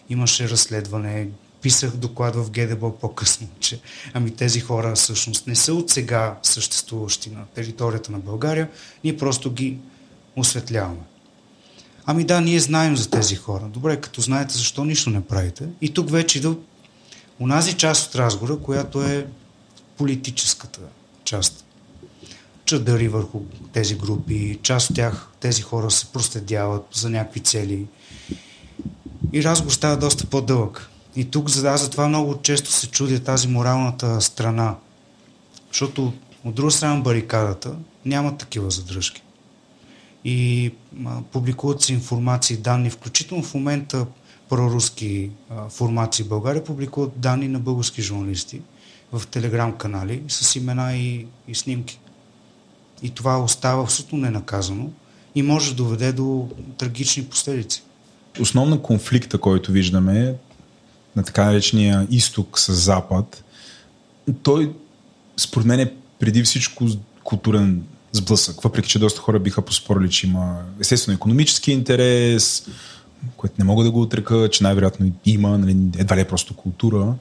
[0.10, 1.28] имаше разследване,
[1.62, 3.80] писах доклад в ГДБ по-късно, че
[4.14, 8.70] ами тези хора всъщност не са от сега съществуващи на територията на България,
[9.04, 9.78] ние просто ги
[10.36, 11.02] осветляваме.
[12.06, 13.64] Ами да, ние знаем за тези хора.
[13.64, 15.68] Добре, като знаете защо нищо не правите.
[15.82, 16.50] И тук вече иде
[17.40, 19.28] унази част от разговора, която е
[19.98, 20.80] политическата
[21.24, 21.66] част.
[22.66, 23.42] Чадъри върху
[23.74, 27.88] тези групи, част от тях, тези хора се проследяват за някакви цели.
[29.34, 30.90] И разговор става доста по-дълъг.
[31.16, 34.76] И тук аз затова много често се чудя тази моралната страна.
[35.72, 39.24] Защото от друга страна барикадата няма такива задръжки.
[40.26, 40.72] И
[41.06, 44.06] а, публикуват се информации, данни, включително в момента
[44.50, 48.62] проруски а, формации в България публикуват данни на български журналисти
[49.12, 52.00] в телеграм-канали с имена и, и снимки.
[53.04, 54.92] И това остава абсолютно ненаказано
[55.36, 57.84] и може да доведе до трагични последици.
[58.40, 60.36] Основно конфликта, който виждаме,
[61.20, 63.44] на така наречения изток с запад,
[64.44, 64.74] той
[65.38, 66.86] според мен е преди всичко
[67.24, 68.62] културен сблъсък.
[68.62, 72.68] Въпреки, че доста хора биха поспорили, че има естествено економически интерес,
[73.38, 77.14] което не мога да го отрека, че най-вероятно има, нали, едва ли е просто култура,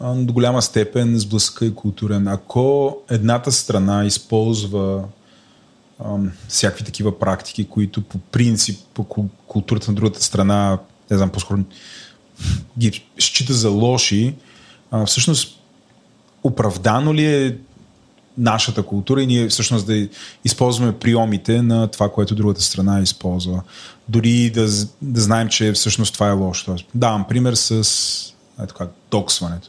[0.00, 2.28] до голяма степен сблъсъка е културен.
[2.28, 5.04] Ако едната страна използва
[6.04, 9.04] ам, всякакви такива практики, които по принцип по
[9.46, 10.78] културата на другата страна,
[11.10, 11.58] не знам, по-скоро
[12.78, 14.34] ги счита за лоши,
[14.90, 15.58] а, всъщност
[16.44, 17.56] оправдано ли е
[18.38, 20.08] нашата култура и ние всъщност да
[20.44, 23.62] използваме приемите на това, което другата страна използва.
[24.08, 24.68] Дори да,
[25.02, 26.76] да знаем, че всъщност това е лошо.
[26.94, 29.68] Давам пример с е така, доксването.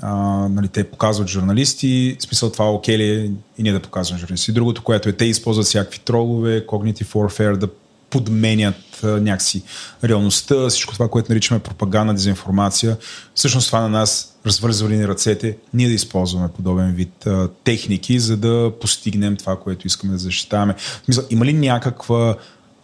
[0.00, 0.14] А,
[0.48, 4.52] нали, те показват журналисти, в смисъл това окей ли е и ние да показваме журналисти.
[4.52, 7.68] Другото, което е, те използват всякакви тролове, cognitive warfare, да
[8.12, 9.62] подменят а, някакси
[10.04, 12.96] реалността, всичко това, което наричаме пропаганда, дезинформация.
[13.34, 18.36] Всъщност това на нас развързвали ни ръцете, ние да използваме подобен вид а, техники, за
[18.36, 20.74] да постигнем това, което искаме да защитаваме.
[21.08, 22.36] Мисля, има ли някаква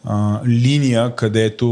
[0.04, 1.68] а, линия, където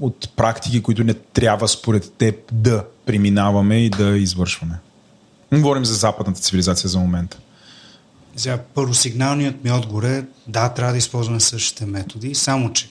[0.00, 4.74] от практики, които не трябва според теб да преминаваме и да извършваме.
[5.52, 7.38] Говорим за западната цивилизация за момента.
[8.36, 12.90] За първосигналният ми отговор е да, трябва да използваме същите методи, само че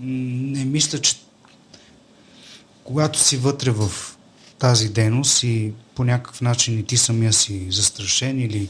[0.00, 1.16] не мисля, че
[2.84, 3.90] когато си вътре в
[4.58, 8.68] тази дейност и по някакъв начин и ти самия си застрашен или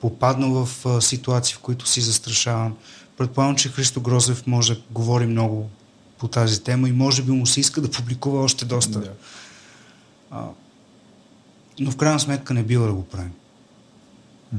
[0.00, 2.74] попаднал в ситуации, в които си застрашаван.
[3.16, 5.70] Предполагам, че Христо Грозев може да говори много
[6.18, 9.00] по тази тема и може би му се иска да публикува още доста.
[9.00, 9.12] Да.
[10.30, 10.44] А,
[11.80, 13.32] но в крайна сметка не бива да го правим.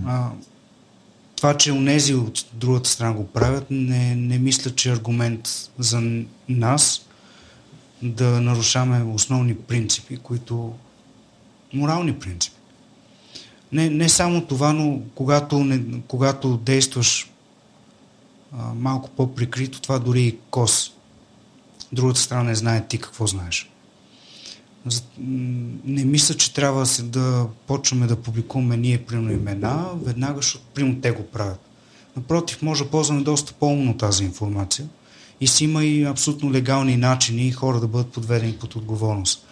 [0.05, 0.29] А,
[1.35, 5.49] това, че унези от другата страна го правят, не, не мисля, че е аргумент
[5.79, 7.05] за нас
[8.01, 10.73] да нарушаваме основни принципи, които...
[11.73, 12.55] морални принципи.
[13.71, 17.31] Не, не само това, но когато, не, когато действаш
[18.57, 20.91] а, малко по-прикрито, това дори и кос.
[21.91, 23.69] Другата страна не знае ти какво знаеш.
[25.85, 31.11] Не мисля, че трябва да почваме да публикуваме ние, примерно, имена, веднага, защото, примерно, те
[31.11, 31.59] го правят.
[32.15, 34.87] Напротив, може да ползваме доста по-умно тази информация
[35.41, 39.45] и си има и абсолютно легални начини хора да бъдат подведени под отговорност.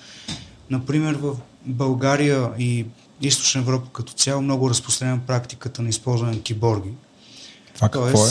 [0.69, 1.35] Например, в
[1.65, 2.85] България и
[3.21, 6.89] Източна Европа като цяло много разпространена практиката на използване на киборги.
[7.75, 8.29] Това какво е?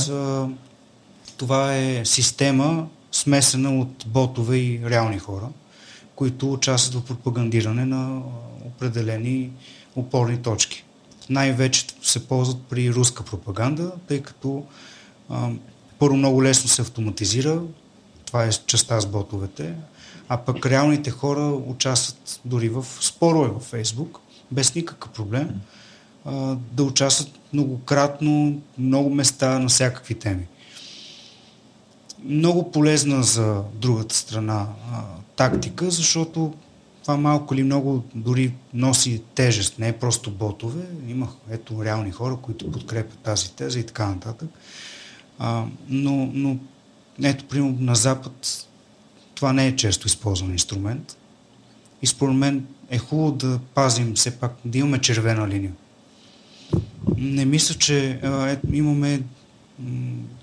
[1.36, 5.48] Това е система смесена от ботове и реални хора,
[6.22, 8.22] които участват в пропагандиране на
[8.64, 9.50] определени
[9.96, 10.84] опорни точки.
[11.30, 14.64] Най-вече се ползват при руска пропаганда, тъй като
[15.28, 15.50] а,
[15.98, 17.62] първо много лесно се автоматизира,
[18.26, 19.74] това е частта с ботовете,
[20.28, 24.18] а пък реалните хора участват дори в спорове във Фейсбук,
[24.50, 25.50] без никакъв проблем,
[26.24, 30.46] а, да участват многократно, много места на всякакви теми.
[32.24, 34.66] Много полезна за другата страна
[35.36, 36.54] тактика, защото
[37.02, 40.86] това малко или много дори носи тежест, не е просто ботове.
[41.08, 44.48] Има ето реални хора, които подкрепят тази теза и така нататък.
[45.38, 46.56] А, но, но
[47.22, 48.66] ето, примерно на Запад
[49.34, 51.16] това не е често използван инструмент.
[52.02, 55.72] И според мен е хубаво да пазим все пак, да имаме червена линия.
[57.16, 59.22] Не мисля, че е, имаме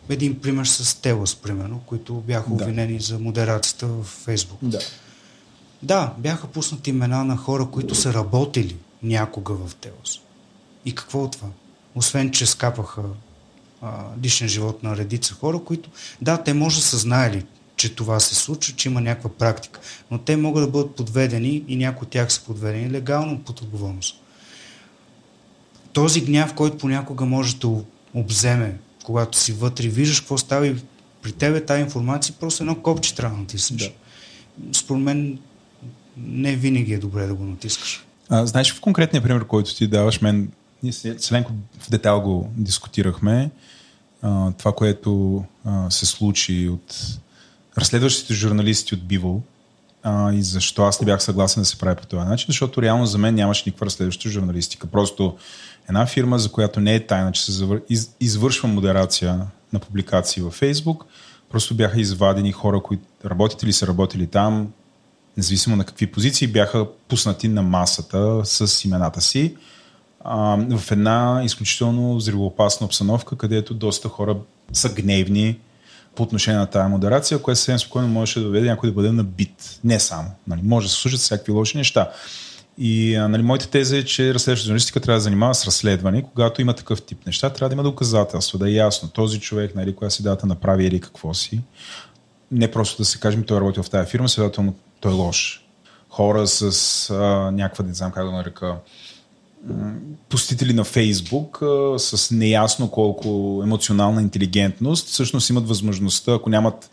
[0.09, 3.03] един пример с Телас, примерно, които бяха обвинени да.
[3.03, 4.59] за модерацията в Фейсбук.
[4.61, 4.79] Да.
[5.83, 10.19] Да, бяха пуснати имена на хора, които са работили някога в Телас.
[10.85, 11.47] И какво от това?
[11.95, 13.03] Освен, че скапаха
[13.81, 15.89] а, личен живот на редица хора, които,
[16.21, 17.45] да, те може да са знаели,
[17.75, 19.79] че това се случва, че има някаква практика,
[20.11, 24.21] но те могат да бъдат подведени и някои от тях са подведени легално под отговорност.
[25.93, 27.67] Този гняв, който понякога може да
[28.13, 28.77] обземе,
[29.09, 30.75] когато си вътре, виждаш какво става и
[31.21, 33.81] при тебе тази информация, просто едно копче трябва да натиснеш.
[33.81, 34.77] Да.
[34.77, 35.39] Според мен
[36.17, 38.05] не винаги е добре да го натискаш.
[38.29, 40.51] А, знаеш, в конкретния пример, който ти даваш, мен
[40.83, 43.51] ние с Ленко в детал го дискутирахме.
[44.21, 46.95] А, това, което а, се случи от
[47.77, 49.41] разследващите журналисти от Бивол
[50.03, 53.05] а, и защо аз не бях съгласен да се прави по този начин, защото реално
[53.05, 54.87] за мен нямаше никаква разследваща журналистика.
[54.87, 55.37] Просто
[55.89, 57.79] една фирма, за която не е тайна, че се
[58.19, 59.41] извършва модерация
[59.73, 61.05] на публикации във Фейсбук,
[61.51, 64.67] просто бяха извадени хора, които работят или са работили там,
[65.37, 69.55] независимо на какви позиции, бяха пуснати на масата с имената си
[70.25, 74.37] в една изключително взривоопасна обстановка, където доста хора
[74.73, 75.59] са гневни
[76.15, 79.79] по отношение на тази модерация, което съвсем спокойно можеше да доведе някой да бъде набит.
[79.83, 80.31] Не само.
[80.47, 82.11] Нали, може да се служат всякакви лоши неща.
[82.81, 86.23] И а, нали, моята теза е, че разследваща журналистика трябва да занимава с разследване.
[86.23, 89.09] Когато има такъв тип неща, трябва да има доказателства, да е ясно.
[89.09, 91.61] Този човек, нали, коя си дата направи или какво си.
[92.51, 95.65] Не просто да се кажем, той е работил в тази фирма, следователно той е лош.
[96.09, 98.75] Хора с а, някаква, не знам как да нарека,
[100.29, 106.91] посетители на Фейсбук а, с неясно колко емоционална интелигентност всъщност имат възможността, ако нямат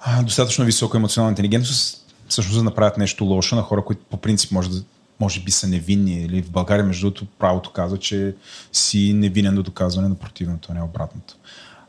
[0.00, 1.99] а, достатъчно висока емоционална интелигентност,
[2.30, 4.82] всъщност да направят нещо лошо на хора, които по принцип може да
[5.20, 6.22] може би са невинни.
[6.22, 8.34] Или в България, между другото, правото казва, че
[8.72, 11.36] си невинен до доказване на противното, а не обратното.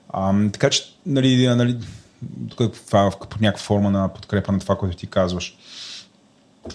[0.09, 1.77] А, така че, нали, нали,
[2.57, 3.09] това е
[3.41, 5.57] някаква форма на подкрепа на това, което ти казваш.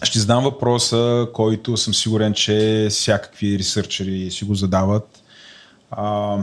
[0.03, 5.23] Ще задам въпроса, който съм сигурен, че всякакви ресърчери си го задават.
[5.91, 6.39] А,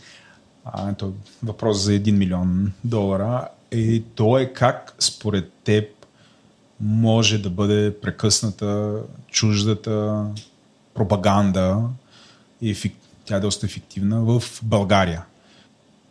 [0.64, 1.10] а, то е
[1.42, 3.48] въпрос за 1 милион долара.
[3.72, 5.95] И то е как според теб
[6.80, 9.00] може да бъде прекъсната
[9.30, 10.24] чуждата
[10.94, 11.82] пропаганда
[12.62, 12.76] и
[13.24, 15.24] тя е доста ефективна в България.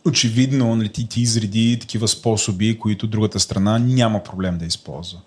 [0.06, 5.20] очевидно нали, ти, ти изреди такива способи, които другата страна няма проблем да използва.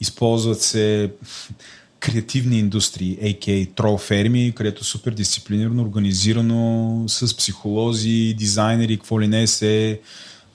[0.00, 1.12] Използват се
[2.00, 3.74] креативни индустрии, а.к.а.
[3.74, 10.00] трол ферми, където супер дисциплинирано, организирано, с психолози, дизайнери, какво ли не се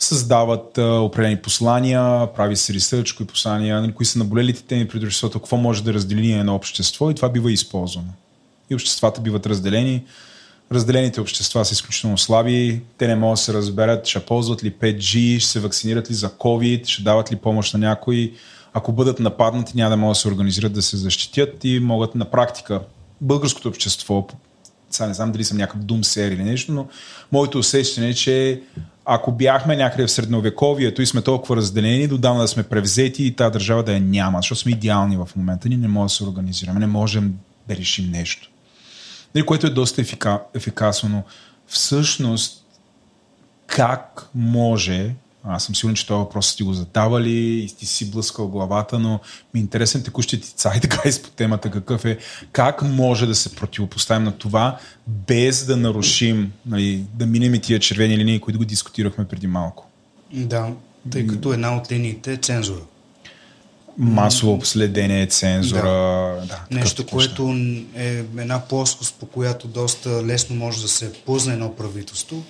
[0.04, 5.04] създават а, определени послания, прави се ресърч, кои послания, нали, кои са наболелите теми пред
[5.04, 8.08] обществото, какво може да раздели едно общество и това бива използвано.
[8.70, 10.04] И обществата биват разделени.
[10.72, 15.40] Разделените общества са изключително слаби, те не могат да се разберат, ще ползват ли 5G,
[15.40, 18.34] ще се вакцинират ли за COVID, ще дават ли помощ на някой.
[18.74, 22.26] Ако бъдат нападнати, няма да могат да се организират да се защитят и могат на
[22.26, 22.82] практика
[23.22, 24.28] българското общество,
[24.96, 26.88] сега не знам дали съм някакъв дум сер или нещо, но
[27.32, 28.62] моето усещане е, че
[29.06, 33.54] ако бяхме някъде в средновековието и сме толкова разделени, додавна да сме превзети и тази
[33.54, 36.80] държава да я няма, защото сме идеални в момента, ние не можем да се организираме,
[36.80, 37.34] не можем
[37.68, 38.50] да решим нещо.
[39.36, 41.24] Нали, което е доста ефика, ефикасно, но
[41.68, 42.66] всъщност
[43.68, 48.48] как може аз съм сигурен, че този въпрос сте го задавали и сте си блъскал
[48.48, 49.20] главата, но
[49.54, 52.18] ми е интересен текущите ти цай така по темата какъв е.
[52.52, 54.78] Как може да се противопоставим на това,
[55.08, 59.88] без да нарушим, нали, да минем и тия червени линии, които го дискутирахме преди малко?
[60.34, 60.70] Да,
[61.12, 62.82] тъй като една от линиите е цензура.
[63.98, 65.82] Масово следение, цензура.
[65.82, 66.46] Да.
[66.48, 67.56] Да, Нещо, което
[67.96, 72.44] е една плоскост, по която доста лесно може да се пузне едно правителство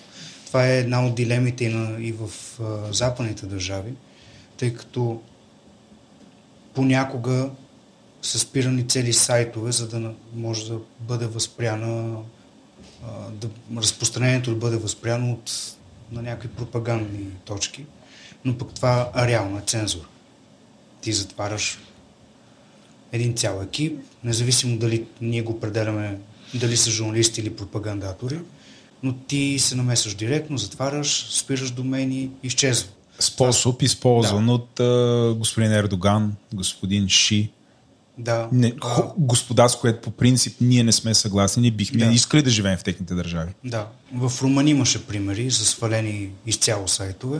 [0.52, 2.30] това е една от дилемите и, на, и в
[2.62, 3.94] а, западните държави,
[4.58, 5.22] тъй като
[6.74, 7.50] понякога
[8.22, 12.18] са спирани цели сайтове, за да може да бъде възпряна
[13.32, 15.52] да, разпространението да бъде възпряно от
[16.12, 17.86] на някакви пропагандни точки,
[18.46, 20.08] но пък това е реална цензура.
[21.02, 21.80] Ти затваряш
[23.12, 26.20] един цял екип, независимо дали ние го определяме,
[26.54, 28.40] дали са журналисти или пропагандатори,
[29.04, 32.90] но ти се намесваш директно, затваряш, спираш домени, изчезва.
[33.20, 34.52] Способ, използван да.
[34.52, 37.52] от uh, господин Ердоган, господин Ши.
[38.18, 38.50] Да.
[38.52, 39.04] Не, а...
[39.18, 42.14] Господа, с което по принцип ние не сме съгласни, не бихме да.
[42.14, 43.52] искали да живеем в техните държави.
[43.64, 43.88] Да.
[44.14, 47.40] В Румъния имаше примери за свалени изцяло сайтове.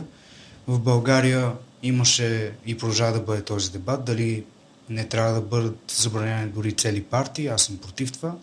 [0.66, 1.52] В България
[1.82, 4.44] имаше и продължава да бъде този дебат, дали
[4.90, 7.46] не трябва да бъдат забранени дори цели партии.
[7.46, 8.34] Аз съм против това.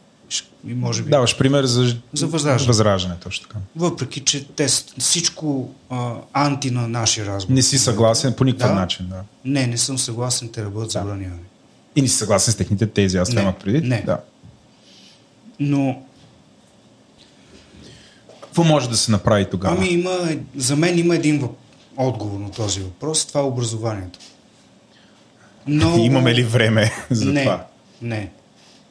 [0.64, 1.10] Може би...
[1.10, 2.68] Даваш пример за, за възраждане.
[2.68, 3.15] възраждане.
[3.23, 3.60] точно така.
[3.76, 7.56] Въпреки, че те всичко а, анти на нашия разговор.
[7.56, 8.76] Не си съгласен по никакъв да?
[8.76, 9.22] начин, да.
[9.45, 10.91] Не, не съм съгласен те да бъдат да.
[10.91, 11.41] забранявани.
[11.95, 13.88] И не си съгласен с техните тези, аз това имах преди.
[13.88, 14.03] Не.
[14.06, 14.19] Да.
[15.60, 16.01] Но
[18.41, 19.76] какво може да се направи тогава?
[19.77, 21.51] Ами има, за мен има един въп...
[21.97, 23.26] отговор на този въпрос.
[23.26, 24.19] Това е образованието.
[25.68, 25.97] Но...
[26.03, 27.65] Имаме ли време за не, това?
[28.01, 28.31] Не.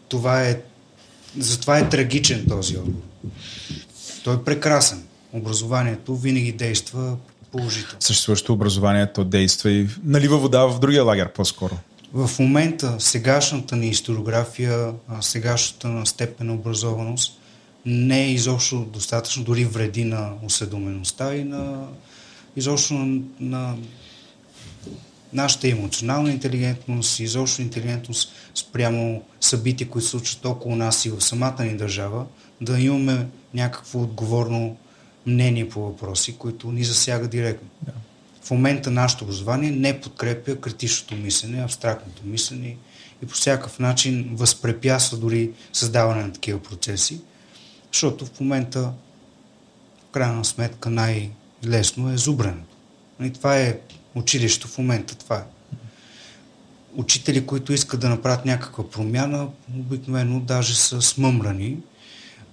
[0.08, 0.60] Това е
[1.38, 3.02] затова е трагичен този отговор.
[4.24, 5.02] Той е прекрасен.
[5.32, 7.16] Образованието винаги действа
[7.52, 7.96] положително.
[8.00, 11.78] Съществуващото образованието действа и налива вода в другия лагер по-скоро.
[12.12, 17.38] В момента сегашната ни историография, сегашната на степен образованост
[17.86, 21.86] не е изобщо достатъчно, дори вреди на осведомеността и на
[22.56, 23.76] изобщо на, на
[25.32, 31.64] нашата емоционална интелигентност, изобщо интелигентност спрямо събития, които се случват около нас и в самата
[31.64, 32.26] ни държава,
[32.60, 34.76] да имаме някакво отговорно
[35.26, 37.68] мнение по въпроси, които ни засяга директно.
[37.82, 37.92] Да.
[38.42, 42.76] В момента нашето образование не подкрепя критичното мислене, абстрактното мислене
[43.22, 47.20] и по всякакъв начин възпрепятства дори създаване на такива процеси,
[47.92, 48.92] защото в момента
[50.08, 52.76] в крайна сметка най-лесно е зубренето.
[53.22, 53.78] И това е
[54.18, 55.14] училището в момента.
[55.14, 55.44] Това е.
[56.94, 61.78] Учители, които искат да направят някаква промяна, обикновено даже са смъмрани.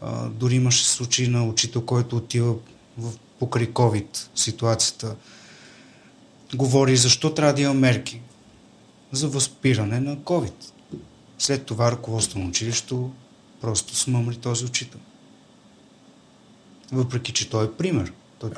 [0.01, 2.55] А, дори имаше случаи на учител, който отива
[2.97, 5.15] в, покрай COVID ситуацията.
[6.55, 8.21] Говори защо трябва да има мерки
[9.11, 10.53] за възпиране на COVID.
[11.37, 13.11] След това ръководство на училището
[13.61, 14.99] просто смъмри този учител.
[16.91, 18.13] Въпреки, че той е пример.
[18.39, 18.49] Той...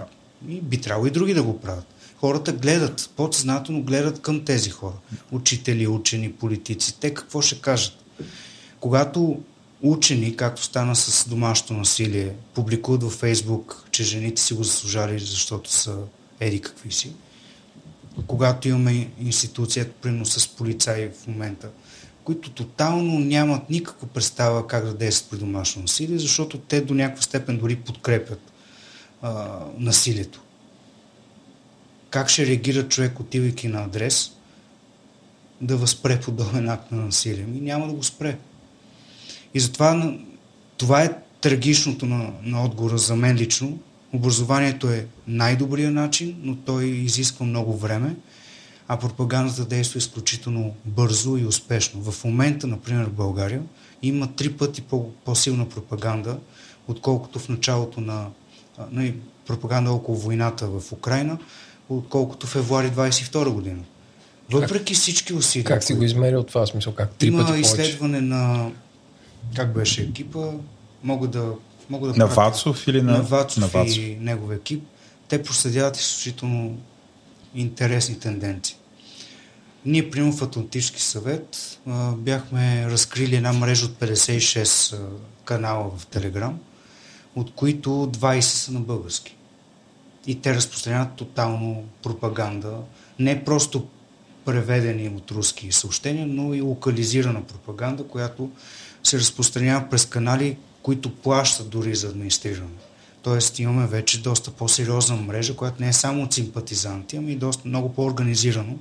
[0.48, 4.96] И би трябвало и други да го правят хората гледат, подсъзнателно гледат към тези хора.
[5.32, 7.00] Учители, учени, политици.
[7.00, 7.94] Те какво ще кажат?
[8.80, 9.40] Когато
[9.82, 15.72] учени, както стана с домашното насилие, публикуват във Фейсбук, че жените си го заслужали, защото
[15.72, 15.98] са
[16.40, 17.12] еди какви си,
[18.28, 21.70] когато имаме институция, примерно с полицаи в момента,
[22.24, 27.22] които тотално нямат никаква представа как да действат при домашно насилие, защото те до някаква
[27.22, 28.42] степен дори подкрепят
[29.22, 30.42] а, насилието
[32.10, 34.32] как ще реагира човек, отивайки на адрес,
[35.62, 37.46] да възпре подобен акт на насилие?
[37.56, 38.38] И няма да го спре.
[39.54, 40.14] И затова
[40.78, 43.80] това е трагичното на, на отговора за мен лично,
[44.14, 48.16] Образованието е най-добрият начин, но той изисква много време,
[48.88, 52.12] а пропагандата действа изключително бързо и успешно.
[52.12, 53.62] В момента, например, в България
[54.02, 56.38] има три пъти по- по-силна пропаганда,
[56.88, 58.28] отколкото в началото на,
[58.92, 59.14] на
[59.48, 61.38] пропаганда около войната в Украина,
[61.90, 63.84] отколкото февруари 22 година.
[64.52, 65.66] Въпреки всички усилия.
[65.66, 66.94] Как си го измерил това смисъл?
[66.94, 67.82] Как три Има пъти повече?
[67.82, 68.72] изследване на
[69.56, 70.52] как беше екипа,
[71.04, 71.54] мога да
[71.90, 73.98] мога да На Вацов или на, на Вацов, на Вацов?
[73.98, 74.84] и негов екип.
[75.28, 76.78] Те проследяват изключително
[77.56, 78.76] интересни тенденции.
[79.86, 85.00] Ние, примерно в Атлантически съвет, а, бяхме разкрили една мрежа от 56 а,
[85.46, 86.60] канала в Телеграм,
[87.36, 89.37] от които 20 са на български.
[90.28, 92.78] И те разпространяват тотално пропаганда,
[93.20, 93.88] не просто
[94.46, 98.50] преведени от руски съобщения, но и локализирана пропаганда, която
[99.04, 102.70] се разпространява през канали, които плащат дори за администриране.
[103.22, 107.94] Тоест имаме вече доста по-сериозна мрежа, която не е само от симпатизанти, ами доста много
[107.94, 108.78] по-организирано.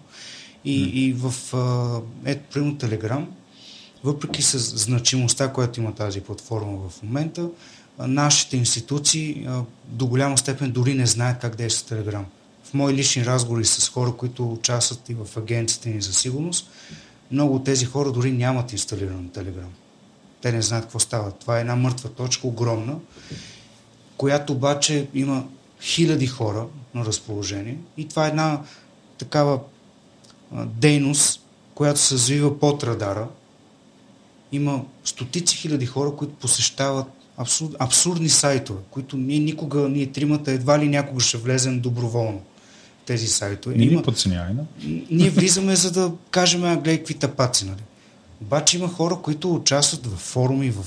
[0.64, 3.28] И, и в а, ето, примерно Телеграм,
[4.04, 7.48] въпреки с значимостта, която има тази платформа в момента,
[7.98, 9.48] нашите институции
[9.84, 12.26] до голяма степен дори не знаят как действа Телеграм.
[12.64, 16.70] В мои лични разговори с хора, които участват и в агенциите ни за сигурност,
[17.30, 19.70] много от тези хора дори нямат инсталиран Телеграм.
[20.40, 21.30] Те не знаят какво става.
[21.30, 22.96] Това е една мъртва точка, огромна,
[24.16, 25.44] която обаче има
[25.82, 27.78] хиляди хора на разположение.
[27.96, 28.62] И това е една
[29.18, 29.60] такава
[30.52, 31.40] дейност,
[31.74, 33.28] която се развива под радара.
[34.52, 37.06] Има стотици хиляди хора, които посещават
[37.36, 42.38] абсурд, абсурдни сайтове, които ние никога, ние тримата едва ли някога ще влезем доброволно
[43.02, 43.74] в тези сайтове.
[43.76, 44.62] Не Има- ги подценявай, да?
[45.10, 47.82] ние влизаме за да кажем, а гледай какви тапаци, нали?
[48.42, 50.84] Обаче има хора, които участват в форуми, в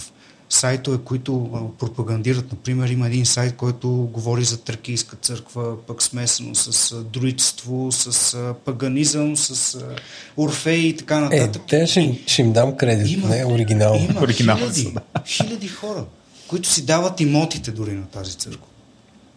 [0.50, 2.52] сайтове, които а, пропагандират.
[2.52, 8.34] Например, има един сайт, който говори за Тракийска църква, пък смесено с а, друидство, с
[8.34, 9.82] а, паганизъм, с а,
[10.38, 11.62] Орфей и така Е, нататък.
[11.70, 14.00] те ще, ще им дам кредит, не оригинал.
[14.10, 15.02] Има Оригинално хиляди, са, да.
[15.28, 16.06] хиляди хора,
[16.50, 18.66] които си дават имотите дори на тази църква.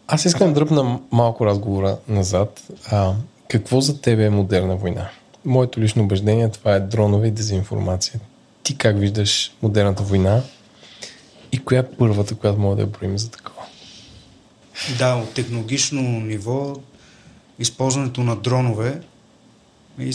[0.06, 2.62] Аз искам да дръпна малко разговора назад.
[2.90, 3.14] А,
[3.48, 5.08] какво за тебе е модерна война?
[5.44, 8.20] Моето лично убеждение това е дронове и дезинформация.
[8.62, 10.42] Ти как виждаш модерната война
[11.52, 13.62] и коя е първата, която мога да я броим за такова?
[14.98, 16.76] Да, от технологично ниво
[17.58, 19.00] използването на дронове
[20.00, 20.10] е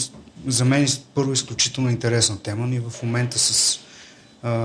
[0.46, 2.66] за мен е първо изключително интересна тема.
[2.66, 3.80] Ние в момента с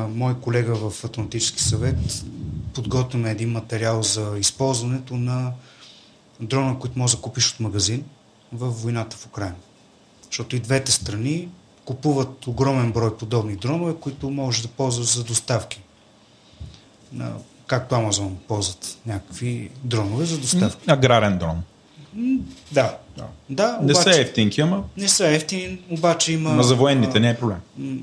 [0.10, 2.24] мой колега в Атлантически съвет
[2.74, 5.52] подготвяме един материал за използването на
[6.40, 8.04] дрона, които може да купиш от магазин
[8.52, 9.56] в войната в Украина.
[10.26, 11.50] Защото и двете страни
[11.86, 15.82] купуват огромен брой подобни дронове, които можеш да ползваш за доставки.
[17.68, 20.92] Както Амазон ползват някакви дронове за доставки.
[20.92, 21.64] Аграрен дрон.
[22.72, 23.24] Да, да.
[23.50, 26.50] да Не обаче, са ефтинки, ама не са ефтини, обаче има...
[26.50, 27.58] ма за военните а, не е проблем.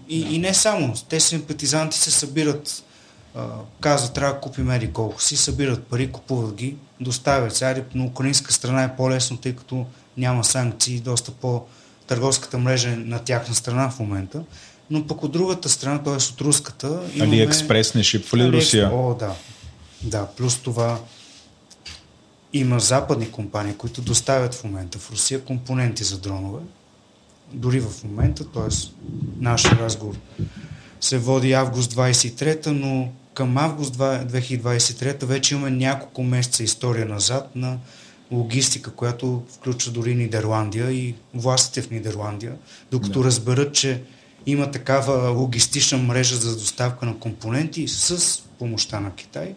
[0.09, 0.95] И, и не само.
[1.09, 2.83] Те симпатизанти се събират,
[3.35, 3.47] а,
[3.81, 7.57] казват, трябва да купим еди колко си, събират пари, купуват ги, доставят.
[7.57, 11.63] Сега на украинска страна е по-лесно, тъй като няма санкции, доста по
[12.07, 14.43] търговската мрежа е на тяхна страна в момента.
[14.91, 16.15] Но пък от другата страна, т.е.
[16.15, 17.37] от руската, имаме...
[17.37, 18.91] Алиекспрес не шипва ли Алиекс- Русия?
[18.93, 19.35] О, да.
[20.03, 20.99] Да, плюс това
[22.53, 26.61] има западни компании, които доставят в момента в Русия компоненти за дронове.
[27.53, 28.75] Дори в момента, т.е.
[29.41, 30.15] нашия разговор
[31.01, 37.79] се води август 23, но към август 2023 вече имаме няколко месеца история назад на
[38.31, 42.57] логистика, която включва дори Нидерландия и властите в Нидерландия,
[42.91, 43.25] докато да.
[43.25, 44.03] разберат, че
[44.47, 49.55] има такава логистична мрежа за доставка на компоненти с помощта на Китай.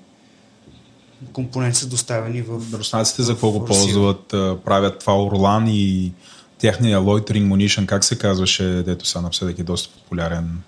[1.34, 2.62] Компоненти са доставени в...
[2.74, 4.34] Руснаците за какво го ползват?
[4.34, 6.12] А, Правят това Орлан и
[6.60, 10.62] техния Loitering Munition, как се казваше, дето са напоследък е доста популярен.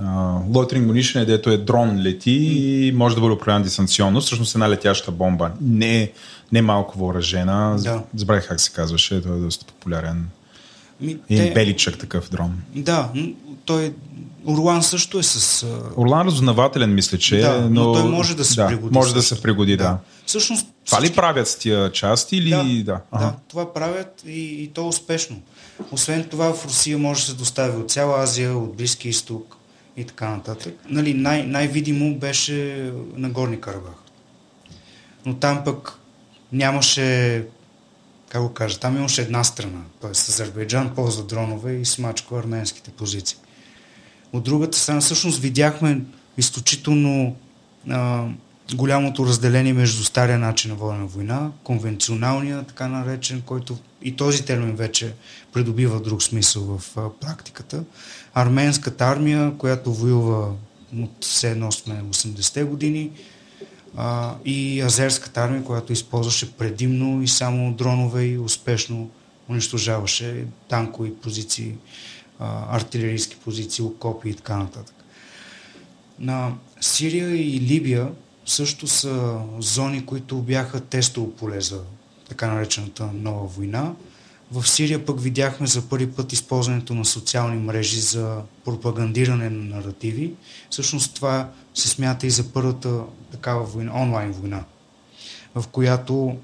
[0.00, 4.20] Uh, Loitering Munition е дето е дрон лети и може да бъде управлян дистанционно.
[4.20, 5.50] Всъщност една летяща бомба.
[5.60, 6.12] Не,
[6.52, 7.76] не малко въоръжена.
[7.82, 8.02] Да.
[8.14, 9.22] Забравих как се казваше.
[9.22, 10.28] Той е доста популярен.
[11.00, 12.62] Ми, И те- беличък такъв дрон.
[12.74, 13.10] Да,
[13.64, 13.94] той
[14.46, 15.66] Орлан също е с...
[15.96, 18.94] Орлан разузнавателен, мисля, че е, да, но, но той може да се да, пригоди.
[18.94, 19.36] Може да също.
[19.36, 19.98] се пригоди, да.
[20.26, 22.82] Всъщност, Това ли правят с тия части или...
[22.84, 23.18] Да, да.
[23.18, 25.36] да, това правят и, и то успешно.
[25.90, 29.56] Освен това в Русия може да се достави от цяла Азия, от Близки изток
[29.96, 30.74] и така нататък.
[30.88, 33.94] Нали, най- най-видимо беше на Горни Карабах.
[35.26, 35.98] Но там пък
[36.52, 37.44] нямаше,
[38.34, 39.80] как го кажа, там имаше една страна.
[40.00, 43.38] Тоест Азербайджан ползва дронове и смачко арменските позиции.
[44.32, 46.00] От другата страна всъщност видяхме
[46.36, 47.36] изключително
[47.90, 48.24] а,
[48.74, 54.76] голямото разделение между стария начин на водена война, конвенционалния, така наречен, който и този термин
[54.76, 55.14] вече
[55.52, 57.84] придобива друг смисъл в а, практиката.
[58.34, 60.52] Арменската армия, която воюва
[61.02, 63.10] от все едно сме 80-те години,
[63.96, 69.10] а, и азерската армия, която използваше предимно и само дронове и успешно
[69.48, 71.74] унищожаваше танкови позиции,
[72.38, 74.94] а, артилерийски позиции, окопи и така нататък.
[76.18, 78.08] На Сирия и Либия
[78.46, 81.80] също са зони, които бяха тестово поле за
[82.28, 83.92] така наречената нова война.
[84.54, 90.32] В Сирия пък видяхме за първи път използването на социални мрежи за пропагандиране на наративи.
[90.70, 93.02] Всъщност това се смята и за първата
[93.32, 94.64] такава война, онлайн война,
[95.54, 96.36] в която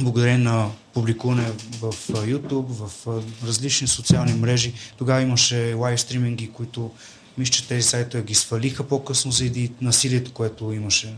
[0.00, 1.50] благодарение на публикуване
[1.80, 3.06] в YouTube, в
[3.46, 6.90] различни социални мрежи, тогава имаше лайв стриминги, които
[7.38, 11.14] мисля, че тези сайтове ги свалиха по-късно заради насилието, което имаше.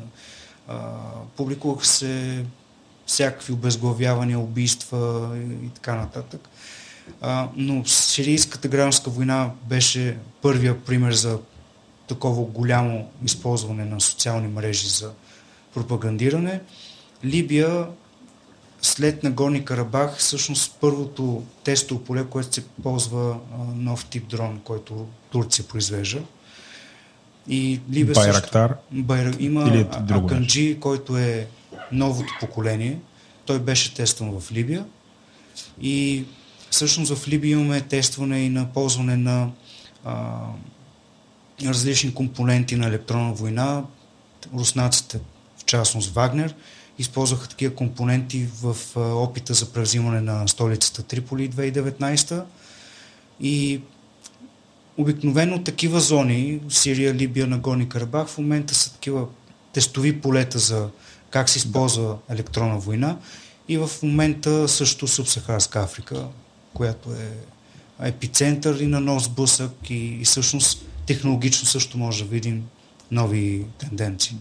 [1.36, 2.44] публикуваха се
[3.10, 5.30] всякакви обезглавявания, убийства
[5.64, 6.48] и, така нататък.
[7.20, 11.38] А, но Сирийската гражданска война беше първия пример за
[12.08, 15.10] такова голямо използване на социални мрежи за
[15.74, 16.60] пропагандиране.
[17.24, 17.86] Либия
[18.82, 23.36] след Нагорни Карабах всъщност първото тестово поле, което се ползва
[23.74, 26.22] нов тип дрон, който Турция произвежда.
[27.48, 28.68] И Либия Байрактар?
[28.68, 31.46] Също, Байрак, има е Аканджи, който е
[31.92, 32.98] новото поколение.
[33.46, 34.84] Той беше тестван в Либия
[35.80, 36.24] и
[36.70, 39.50] всъщност в Либия имаме тестване и на ползване на
[40.04, 40.40] а,
[41.64, 43.84] различни компоненти на електронна война.
[44.54, 45.20] Руснаците,
[45.58, 46.54] в частност Вагнер,
[46.98, 52.42] използваха такива компоненти в а, опита за превзимане на столицата Триполи 2019
[53.40, 53.80] и
[54.96, 59.26] обикновено такива зони, Сирия, Либия, Нагорни Карабах, в момента са такива
[59.72, 60.88] тестови полета за
[61.30, 63.16] как се използва електронна война
[63.68, 66.24] и в момента също Субсахарска Африка,
[66.74, 67.32] която е
[68.08, 72.64] епицентър и на нов сблъсък и, и всъщност технологично също може да видим
[73.10, 74.36] нови тенденции.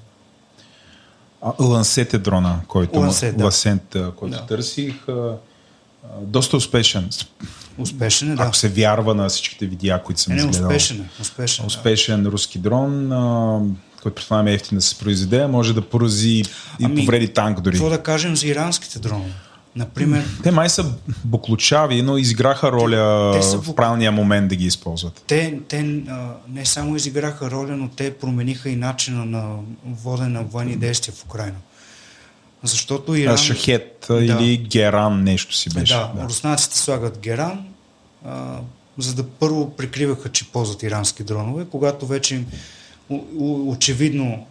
[1.59, 3.43] Лансет е дрона, който, Лансет, да.
[3.43, 4.45] Лансет, който да.
[4.45, 4.95] търсих.
[6.21, 7.09] Доста успешен.
[7.77, 8.43] Успешен е, да.
[8.43, 10.67] Ако се вярва на всичките видеа, които съм е, изгледал.
[10.67, 11.21] Успешен е.
[11.21, 12.31] Успешен, успешен да.
[12.31, 13.13] руски дрон
[14.01, 16.45] който предполагам е ефтин да се произведе, може да порази и
[16.83, 17.73] ами, повреди танк дори.
[17.73, 19.31] Какво да кажем за иранските дронове?
[19.75, 20.25] Например...
[20.43, 20.93] Те май са
[21.25, 25.23] буклучави, но изиграха роля те, те в правилния момент да ги използват.
[25.27, 29.55] Те, те а, не само изиграха роля, но те промениха и начина на
[29.85, 31.55] водене на военни действия в Украина.
[32.63, 33.33] Защото Иран...
[33.33, 35.93] А, шахет да, или Геран нещо си беше.
[35.93, 36.23] Да, да.
[36.23, 37.65] руснаците слагат Геран,
[38.25, 38.59] а,
[38.97, 42.45] за да първо прикриваха, че ползват ирански дронове, когато вече им
[43.09, 44.45] очевидно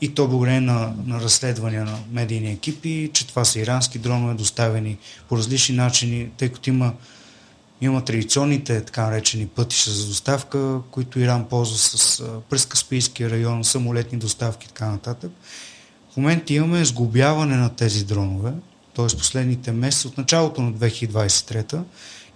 [0.00, 4.98] и то благодарение на, на разследвания на медийни екипи, че това са ирански дронове, доставени
[5.28, 6.92] по различни начини, тъй като има,
[7.80, 14.18] има традиционните така наречени пътища за доставка, които Иран ползва с, през Каспийския район, самолетни
[14.18, 15.30] доставки и така нататък.
[16.12, 18.52] В момента имаме сгубяване на тези дронове,
[18.96, 19.06] т.е.
[19.06, 21.80] последните месеци, от началото на 2023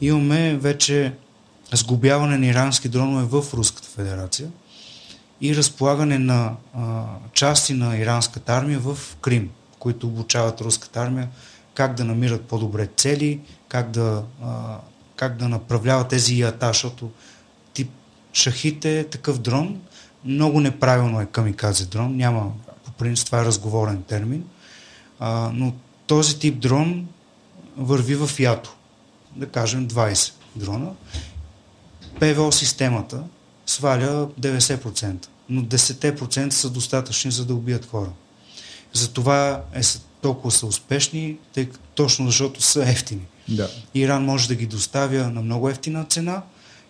[0.00, 1.12] имаме вече
[1.72, 4.48] сгубяване на ирански дронове в Руската федерация–
[5.42, 11.28] и разполагане на а, части на иранската армия в Крим, които обучават руската армия
[11.74, 14.78] как да намират по-добре цели, как да, а,
[15.16, 17.10] как да направляват тези ята, защото
[17.72, 17.90] тип
[18.32, 19.80] шахите е такъв дрон,
[20.24, 22.52] много неправилно е камикадзе дрон, няма,
[22.84, 24.44] по принцип това е разговорен термин,
[25.18, 25.74] а, но
[26.06, 27.08] този тип дрон
[27.76, 28.74] върви в ято,
[29.36, 30.90] да кажем 20 дрона.
[32.20, 33.22] ПВО системата
[33.66, 38.10] сваля 90% но 10% са достатъчни за да убият хора.
[38.92, 39.80] Затова е,
[40.20, 43.26] толкова са успешни, тъй, точно защото са ефтини.
[43.48, 43.70] Да.
[43.94, 46.42] Иран може да ги доставя на много ефтина цена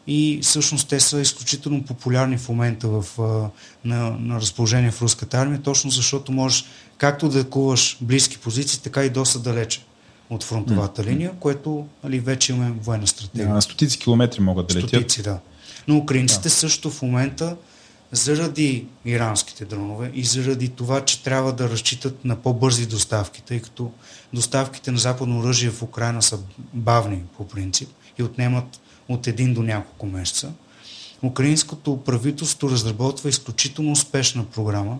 [0.06, 3.04] и всъщност те са изключително популярни в момента в,
[3.84, 6.64] на, на разположение в руската армия, точно защото можеш
[6.98, 9.84] както да куваш близки позиции, така и доста далече
[10.30, 13.48] от фронтовата линия, което нали, вече имаме военна стратегия.
[13.48, 14.88] Да, на стотици километри могат да летят.
[14.88, 15.38] Стотици, да.
[15.88, 16.50] Но украинците да.
[16.50, 17.56] също в момента
[18.12, 23.90] заради иранските дронове и заради това, че трябва да разчитат на по-бързи доставки, тъй като
[24.32, 26.38] доставките на западно оръжие в Украина са
[26.74, 30.52] бавни по принцип и отнемат от един до няколко месеца.
[31.22, 34.98] Украинското правителство разработва изключително успешна програма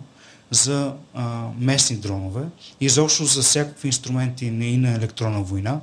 [0.51, 2.41] за а, местни дронове
[2.81, 5.79] и изобщо за всякакви инструменти и на електронна война,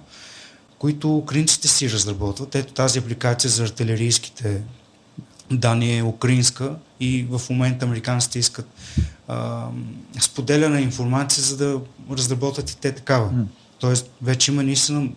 [0.79, 2.55] които украинците си разработват.
[2.55, 4.63] Ето тази апликация за артилерийските
[5.53, 8.69] Дания е украинска и в момента американците искат
[9.29, 9.67] а,
[10.21, 13.31] споделяне информация, за да разработят и те такава.
[13.31, 13.45] Mm.
[13.79, 15.09] Тоест, вече има наистина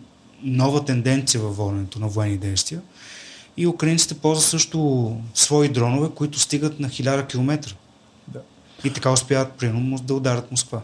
[0.42, 2.80] нова тенденция във воденето на военни действия.
[3.56, 7.74] И украинците ползват също свои дронове, които стигат на 1000 км.
[8.28, 8.40] Да.
[8.84, 10.80] И така успяват, примерно, да ударят Москва.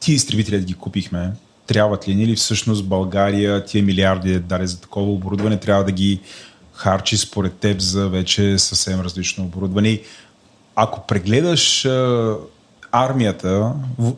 [0.00, 1.32] Тия изтребители да ги купихме,
[1.66, 6.20] трябват ли ни или всъщност България тия милиарди даде за такова оборудване, трябва да ги
[6.72, 10.00] харчи според теб за вече съвсем различно оборудване.
[10.76, 12.36] Ако прегледаш а,
[12.92, 14.12] армията, в,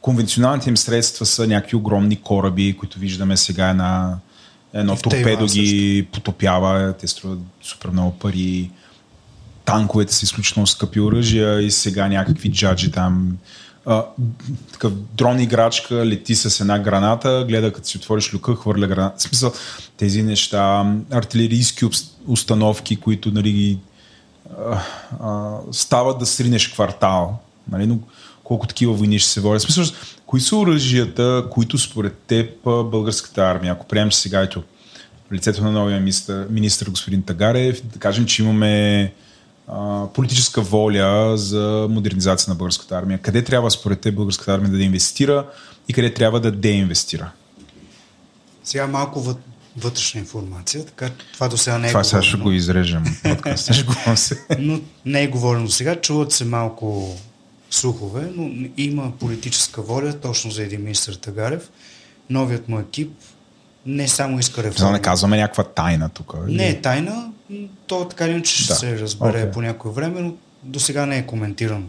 [0.00, 4.18] конвенционалните им средства са някакви огромни кораби, които виждаме сега една,
[4.72, 8.70] едно торпедо ги потопява, те струват супер много пари,
[9.64, 13.36] танковете са изключително скъпи оръжия и сега някакви джаджи там
[14.72, 19.18] такъв дрон играчка лети с една граната, гледа като си отвориш люка, хвърля граната.
[19.18, 19.52] В смисъл,
[19.96, 21.84] тези неща, артилерийски
[22.26, 23.78] установки, които нали,
[24.70, 24.82] а,
[25.22, 27.38] а, стават да сринеш квартал.
[27.70, 27.98] Нали, но
[28.44, 29.62] колко такива войни ще се водят.
[29.62, 29.84] Смисъл,
[30.26, 34.62] кои са оръжията, които според теб българската армия, ако приемем сега ето
[35.32, 39.12] лицето на новия министр, министр господин Тагарев, да кажем, че имаме
[40.14, 43.18] политическа воля за модернизация на българската армия.
[43.18, 45.46] Къде трябва според те българската армия да инвестира
[45.88, 47.30] и къде трябва да деинвестира?
[48.64, 49.36] Сега малко
[49.76, 53.04] вътрешна информация, така това до сега не е Това сега ще го изрежем.
[54.58, 56.00] но не е говорено сега.
[56.00, 57.16] Чуват се малко
[57.70, 61.70] слухове, но има политическа воля точно за един министр Тагарев.
[62.30, 63.12] Новият му екип
[63.86, 64.78] не само иска реформа.
[64.78, 66.34] За да не казваме някаква тайна тук.
[66.46, 67.31] Не е тайна,
[67.86, 68.74] то така ли, че ще да.
[68.74, 69.52] се разбере okay.
[69.52, 71.86] по някое време, но до сега не е коментирано.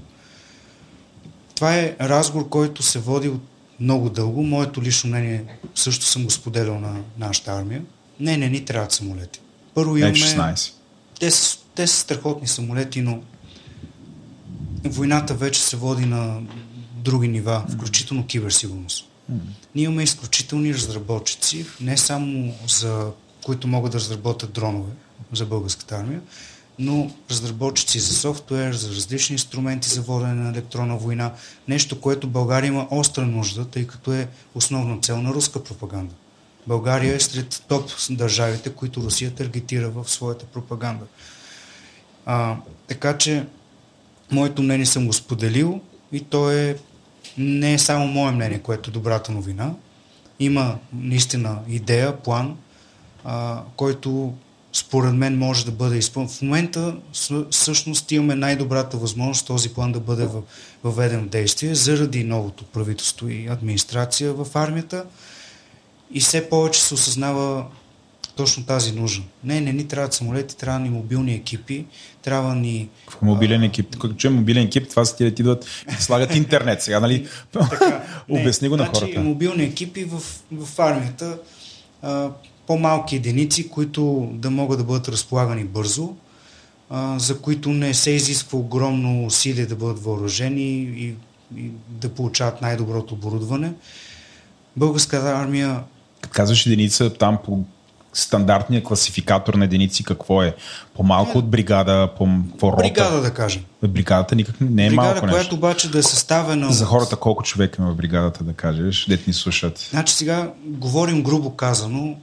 [1.55, 3.41] Това е разговор, който се води от
[3.79, 4.43] много дълго.
[4.43, 5.43] Моето лично мнение
[5.75, 7.81] също съм го споделял на нашата армия.
[8.19, 9.39] Не, не ни трябват самолети.
[9.73, 10.13] Първо имаме...
[10.13, 10.73] F-16.
[11.19, 13.21] Те са, те са страхотни самолети, но
[14.83, 16.41] войната вече се води на
[16.95, 19.09] други нива, включително киберсигурност.
[19.31, 19.37] Mm.
[19.75, 23.11] Ние имаме изключителни разработчици, не само за
[23.43, 24.91] които могат да разработят дронове
[25.33, 26.21] за българската армия,
[26.79, 31.33] но разработчици за софтуер, за различни инструменти за водене на електронна война,
[31.67, 36.13] нещо, което България има остра нужда, тъй като е основна цел на руска пропаганда.
[36.67, 41.05] България е сред топ държавите, които Русия таргетира в своята пропаганда.
[42.25, 42.55] А,
[42.87, 43.45] така че,
[44.31, 45.81] моето мнение съм го споделил
[46.11, 46.77] и то е
[47.37, 49.73] не е само мое мнение, което е добрата новина.
[50.39, 52.57] Има наистина идея, план,
[53.23, 54.33] а, който
[54.73, 56.29] според мен може да бъде изпълнен.
[56.29, 56.95] В момента
[57.51, 60.27] всъщност имаме най-добрата възможност този план да бъде
[60.83, 65.05] въведен в действие заради новото правителство и администрация в армията
[66.11, 67.65] и все повече се осъзнава
[68.35, 69.23] точно тази нужда.
[69.43, 71.85] Не, не ни трябват самолети, трябва ни мобилни екипи,
[72.21, 72.89] трябва ни...
[73.09, 75.65] В мобилен екип, като че мобилен екип, това са ти идват
[75.99, 77.27] и слагат интернет сега, нали?
[77.51, 79.19] Така, Обясни го на значи, хората.
[79.19, 80.21] Мобилни екипи в,
[80.51, 81.37] в армията,
[82.01, 82.29] а,
[82.67, 86.09] по-малки единици, които да могат да бъдат разполагани бързо,
[87.17, 91.15] за които не се изисква огромно усилие да бъдат въоръжени и,
[91.57, 93.73] и да получават най-доброто оборудване.
[94.77, 95.83] Българската армия
[96.31, 97.63] казваш единица там по
[98.13, 100.55] стандартния класификатор на единици какво е?
[100.93, 102.83] По-малко от бригада, по какво рота?
[102.83, 103.63] Бригада, да кажем.
[103.87, 105.35] Бригадата никак не е бригада, малко нещо.
[105.35, 106.71] която обаче да е съставена...
[106.71, 109.87] За хората колко човека има в бригадата, да кажеш, дет ни слушат?
[109.89, 112.15] Значи сега говорим грубо казано,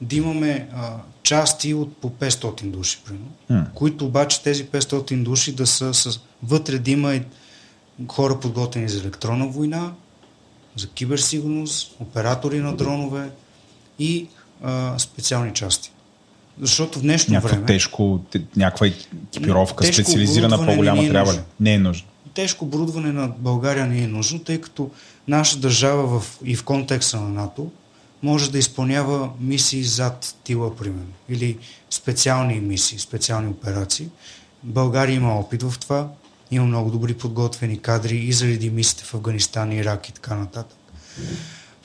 [0.00, 3.72] да имаме а, части от по 500 души, примерно, hmm.
[3.74, 6.20] които обаче тези 500 души да са с...
[6.42, 7.22] вътре да има и
[8.08, 9.92] хора подготвени за електронна война,
[10.76, 13.30] за киберсигурност, оператори на дронове
[13.98, 14.28] и
[14.62, 15.90] а, специални части.
[16.60, 17.66] Защото в днешно Някакво време...
[17.66, 18.20] тежко,
[18.56, 21.40] някаква екипировка, тежко специализирана по-голяма не е трябва ли?
[21.60, 22.08] Не е нужно.
[22.34, 24.90] Тежко оборудване на България не е нужно, тъй като
[25.28, 27.70] наша държава в, и в контекста на НАТО
[28.24, 31.58] може да изпълнява мисии зад тила, примерно, или
[31.90, 34.08] специални мисии, специални операции.
[34.62, 36.08] България има опит в това,
[36.50, 40.78] има много добри подготвени кадри и заради мисиите в Афганистан, Ирак и така нататък.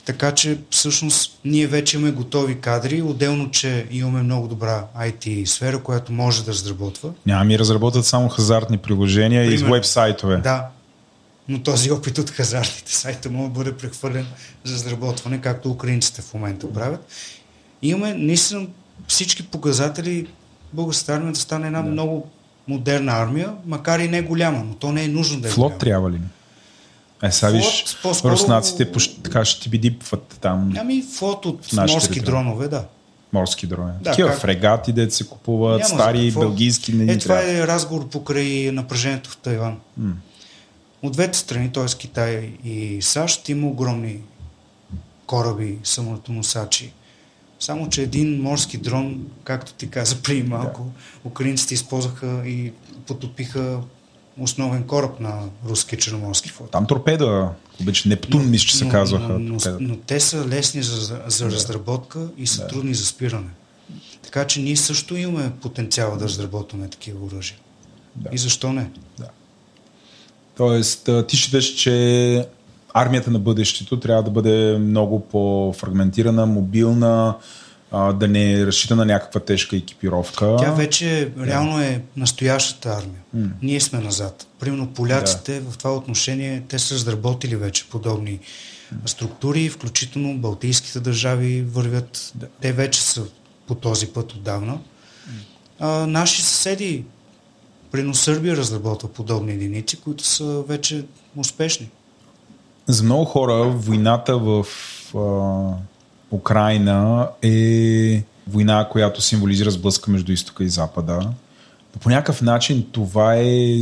[0.05, 5.83] Така че всъщност ние вече имаме готови кадри, отделно, че имаме много добра IT сфера,
[5.83, 7.09] която може да разработва.
[7.25, 10.41] Няма ми разработват само хазартни приложения Пример, и веб-сайтове.
[10.41, 10.67] Да,
[11.49, 14.25] но този опит от хазартните сайта може да бъде прехвърлен
[14.63, 17.07] за разработване, както украинците в момента правят.
[17.81, 18.67] Имаме наистина
[19.07, 20.27] всички показатели
[20.73, 21.89] българската армия да стане една да.
[21.89, 22.29] много
[22.67, 25.79] модерна армия, макар и не голяма, но то не е нужно да е Флот голяма.
[25.79, 26.19] трябва ли?
[27.23, 28.91] Е, сега виж, руснаците
[29.23, 30.73] така ще ти бидипват там.
[30.77, 32.85] Ами флот от морски дронове, да.
[33.33, 33.91] морски дрони.
[34.01, 37.51] Да, Такива как- фрегати, де се купуват, Няма стари, белгийски, не Е, това трябва.
[37.53, 39.77] е разговор покрай напрежението в Тайван.
[39.97, 40.13] М.
[41.01, 41.85] От двете страни, т.е.
[41.97, 44.19] Китай и САЩ, има огромни
[45.25, 46.93] кораби, самолетоносачи.
[47.59, 50.91] Само, че един морски дрон, както ти каза преди малко,
[51.23, 52.73] украинците използваха и
[53.07, 53.79] потопиха
[54.39, 56.71] основен кораб на руския черноморски флот.
[56.71, 57.49] Там торпеда,
[57.81, 59.39] обича Нептун, мисля, че се казваха.
[59.39, 63.49] Но, но, но те са лесни за, за разработка и са трудни за спиране.
[64.23, 67.57] Така че ние също имаме потенциала да разработваме такива оръжия.
[68.15, 68.29] Да.
[68.33, 68.89] И защо не?
[70.59, 72.45] Тоест, ти считаш, че
[72.93, 77.35] армията на бъдещето трябва да бъде много по-фрагментирана, мобилна,
[77.91, 80.55] да не разчита на някаква тежка екипировка.
[80.59, 83.21] Тя вече реално е настоящата армия.
[83.61, 84.47] Ние сме назад.
[84.59, 88.39] Примерно поляците в това отношение, те са разработили вече подобни
[89.05, 92.33] структури, включително балтийските държави вървят.
[92.61, 93.23] Те вече са
[93.67, 94.79] по този път отдавна.
[95.79, 97.03] А, наши съседи,
[97.91, 101.05] Прино Сърбия разработва подобни единици, които са вече
[101.35, 101.89] успешни.
[102.87, 104.65] За много хора войната в
[105.15, 111.19] а, Украина е война, която символизира сблъска между изтока и запада.
[111.95, 113.77] Но по някакъв начин това е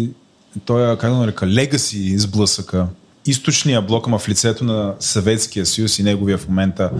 [0.66, 2.88] той е, как да нарека, легаси сблъсъка.
[3.26, 6.92] Източния блок, ама в лицето на Съветския съюз и неговия в момента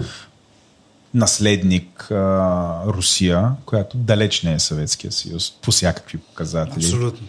[1.14, 6.84] наследник а, Русия, която далеч не е Съветския съюз, по всякакви показатели.
[6.84, 7.26] Абсолютно.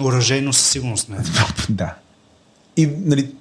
[0.00, 1.16] Оръжейно със сигурност не.
[1.16, 1.20] е.
[1.68, 1.94] да.
[2.76, 3.34] И нали,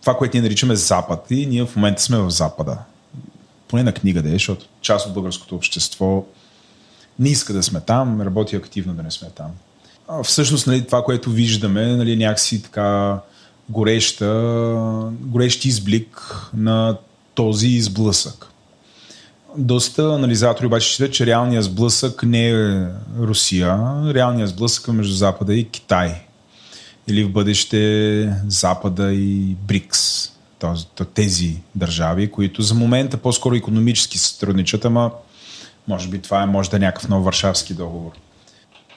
[0.00, 2.78] това, което ние наричаме Запад, и ние в момента сме в Запада.
[3.68, 6.24] Поне на книга да е, защото част от българското общество
[7.18, 9.50] не иска да сме там, работи активно да не сме там.
[10.08, 13.20] А, всъщност, нали, това, което виждаме, нали, някакси така
[13.68, 16.98] гореща, горещ изблик на
[17.34, 18.46] този изблъсък.
[19.56, 22.86] Доста анализатори обаче считат, че реалният сблъсък не е
[23.18, 23.78] Русия,
[24.14, 26.26] реалният сблъсък е между Запада и Китай.
[27.08, 30.30] Или в бъдеще Запада и БРИКС.
[30.58, 35.10] Тоест, тези държави, които за момента по-скоро економически се сътрудничат, ама
[35.88, 38.12] може би това е може да е някакъв нов Варшавски договор.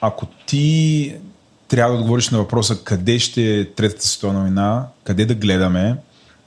[0.00, 1.14] Ако ти
[1.68, 5.96] трябва да отговориш на въпроса къде ще е Третата световна война, къде да гледаме,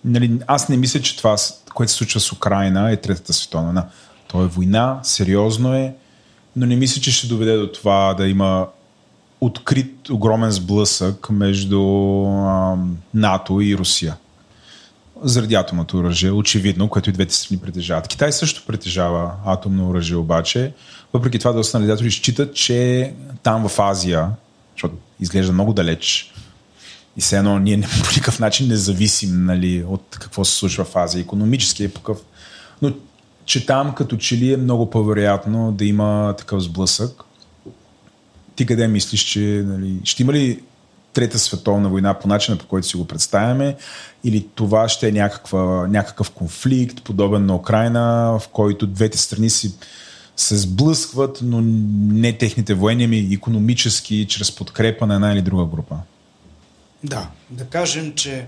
[0.06, 1.38] нали, аз не мисля, че това,
[1.74, 3.86] което се случва с Украина, е Третата световна война.
[4.28, 5.96] То е война, сериозно е,
[6.56, 8.68] но не мисля, че ще доведе до това да има
[9.42, 11.82] открит огромен сблъсък между
[12.26, 14.18] ам, НАТО и Русия.
[15.24, 18.08] Заради атомното оръжие, очевидно, което и двете страни притежават.
[18.08, 20.74] Китай също притежава атомно оръжие, обаче.
[21.14, 24.30] Въпреки това, доста анализатори считат, че там в Азия,
[24.76, 26.31] защото изглежда много далеч,
[27.18, 30.96] и все едно ние по никакъв начин не зависим нали, от какво се случва в
[30.96, 31.22] Азия.
[31.22, 32.18] Економически е покъв.
[32.82, 32.94] Но
[33.46, 37.24] че там като че ли е много по-вероятно да има такъв сблъсък.
[38.56, 40.60] Ти къде мислиш, че нали, ще има ли
[41.14, 43.76] Трета световна война по начина по който си го представяме
[44.24, 49.74] или това ще е някаква, някакъв конфликт, подобен на Украина, в който двете страни си
[50.36, 51.62] се сблъскват, но
[52.16, 55.96] не техните военни, ами економически, чрез подкрепа на една или друга група.
[57.04, 58.48] Да, да кажем, че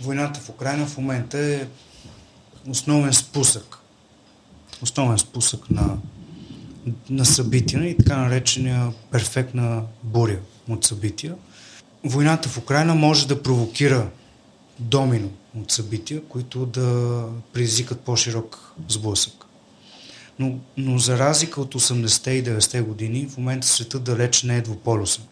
[0.00, 1.66] войната в Украина в момента е
[2.68, 3.78] основен спусък.
[4.82, 5.96] Основен спусък на,
[7.10, 10.38] на събития и така наречения перфектна буря
[10.68, 11.34] от събития.
[12.04, 14.10] Войната в Украина може да провокира
[14.78, 19.32] домино от събития, които да предизвикат по-широк сблъсък.
[20.38, 24.62] Но, но за разлика от 80-те и 90-те години, в момента светът далеч не е
[24.62, 25.24] двуполюсен.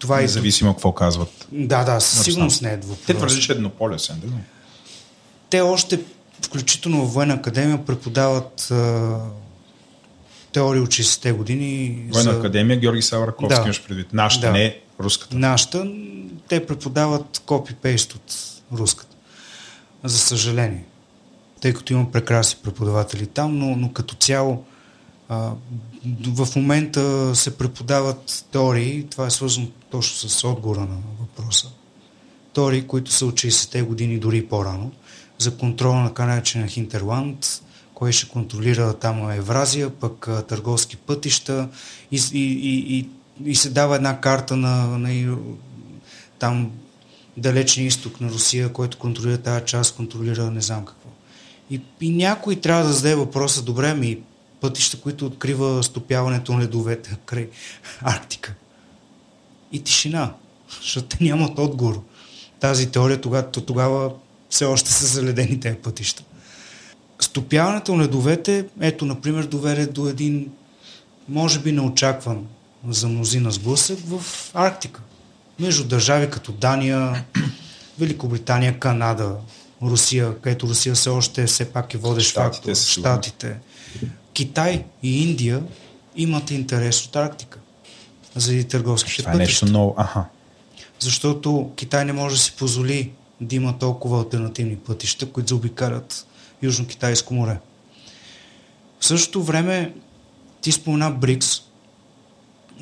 [0.00, 1.48] Това е Независимо какво казват.
[1.52, 3.16] да, да, със сигурност не е Те двуполюсен.
[3.16, 4.20] твърдят, че е еднополюсен.
[4.24, 4.32] Да?
[5.50, 6.00] Те още,
[6.42, 9.18] включително в Военна академия, преподават а,
[10.52, 12.04] теории от 60-те години.
[12.12, 13.64] Военна за академия, Георги Савраковски Да.
[13.64, 14.12] имаш предвид.
[14.12, 14.52] Нашата, Да.
[14.52, 15.36] не руската.
[15.36, 15.86] Нашата,
[16.48, 18.34] те преподават копи-пейст от
[18.72, 19.16] руската.
[20.04, 20.84] За съжаление.
[21.60, 24.64] Тъй като има прекрасни преподаватели там, но, но като цяло
[25.28, 25.50] а,
[26.26, 31.68] в момента се преподават теории, това е свързано точно с отговора на въпроса.
[32.54, 34.92] Теории, които са от 60-те години, дори по-рано,
[35.38, 37.62] за контрола на така наречения Хинтерланд,
[37.94, 41.68] кой ще контролира там Евразия, пък търговски пътища
[42.12, 43.08] и, и, и,
[43.44, 45.36] и се дава една карта на, на
[46.38, 46.70] там
[47.36, 51.08] далечния изток на Русия, който контролира тази част, контролира не знам какво.
[51.70, 54.18] И, и някой трябва да зададе въпроса, добре, ми
[54.60, 57.48] пътища, които открива стопяването на ледовете край
[58.02, 58.54] Арктика.
[59.72, 60.34] И тишина,
[60.82, 62.02] защото те нямат отговор.
[62.60, 64.12] Тази теория тогава, тогава
[64.50, 66.22] все още са заледени тези пътища.
[67.20, 70.50] Стопяването на ледовете, ето, например, доведе до един,
[71.28, 72.46] може би неочакван
[72.88, 74.22] за мнозина сблъсък в
[74.54, 75.00] Арктика.
[75.58, 77.24] Между държави като Дания,
[77.98, 79.36] Великобритания, Канада,
[79.82, 83.56] Русия, където Русия все още все пак е водещ фактор, Штатите,
[84.40, 85.62] Китай и Индия
[86.16, 87.58] имат интерес от Арктика
[88.34, 89.94] заради търговските Това е нещо ново.
[89.96, 90.24] Аха.
[90.98, 93.10] Защото Китай не може да си позволи
[93.40, 96.26] да има толкова альтернативни пътища, които заобикалят
[96.62, 97.58] Южно-Китайско море.
[99.00, 99.94] В същото време
[100.60, 101.62] ти спомена БРИКС.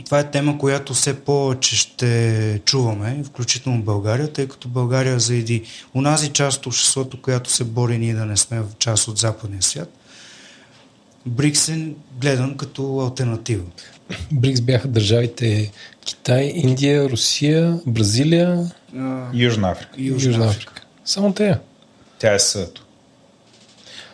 [0.04, 5.62] Това е тема, която все повече ще чуваме, включително България, тъй като България заради
[5.94, 9.62] унази част от обществото, която се бори ние да не сме в част от западния
[9.62, 9.97] свят,
[11.26, 13.64] БРИКС е гледан като альтернатива.
[14.32, 15.70] БРИКС бяха държавите
[16.04, 18.70] Китай, Индия, Русия, Бразилия,
[19.34, 19.92] Южна Африка.
[19.96, 20.72] Южна, Южна Африка.
[20.72, 20.86] Африка.
[21.04, 21.58] Само те.
[22.18, 22.84] Тя е съто.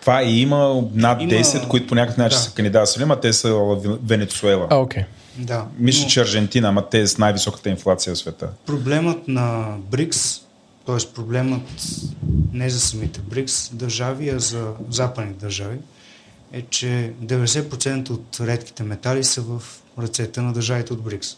[0.00, 1.32] Това и има над има...
[1.32, 2.42] 10, които по някакъв начин да.
[2.42, 4.66] са кандидатствали, ама те са Венецуела.
[4.70, 5.02] А, окей.
[5.02, 5.06] Okay.
[5.38, 5.66] Да.
[5.78, 6.08] Мисля, но...
[6.08, 8.48] че Аржентина, ама те с най-високата инфлация в света.
[8.66, 10.40] Проблемът на БРИКС,
[10.86, 11.14] т.е.
[11.14, 11.62] проблемът
[12.52, 15.76] не за самите БРИКС държави, а за западни държави,
[16.54, 19.62] е, че 90% от редките метали са в
[19.98, 21.36] ръцете на държавите от БРИКС.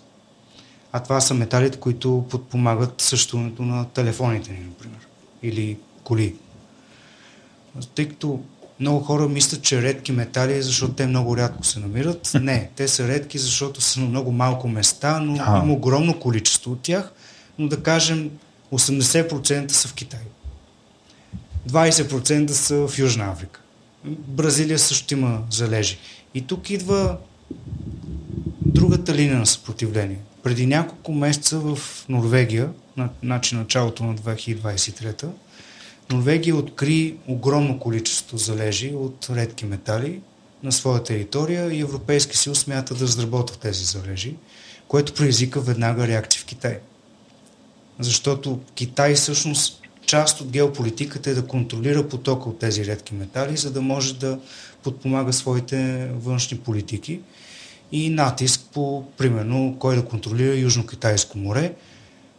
[0.93, 4.99] А това са металите, които подпомагат съществуването на телефоните ни, например.
[5.43, 6.35] Или коли.
[7.95, 8.41] Тъй като
[8.81, 12.31] много хора мислят, че редки метали, защото те много рядко се намират.
[12.41, 15.63] Не, те са редки, защото са на много малко места, но а.
[15.65, 17.13] има огромно количество от тях.
[17.59, 18.31] Но да кажем,
[18.73, 20.21] 80% са в Китай.
[21.69, 23.61] 20% са в Южна Африка.
[24.07, 25.99] Бразилия също има залежи.
[26.35, 27.19] И тук идва
[28.61, 30.19] другата линия на съпротивление.
[30.43, 31.79] Преди няколко месеца в
[32.09, 32.71] Норвегия,
[33.23, 35.29] значи началото на 2023
[36.11, 40.21] Норвегия откри огромно количество залежи от редки метали
[40.63, 44.35] на своя територия и Европейски съюз смята да разработва тези залежи,
[44.89, 46.79] което предизвика веднага реакция в Китай.
[47.99, 53.71] Защото Китай всъщност част от геополитиката е да контролира потока от тези редки метали, за
[53.71, 54.39] да може да
[54.83, 57.21] подпомага своите външни политики
[57.93, 61.73] и натиск по, примерно, кой да контролира Южно-Китайско море.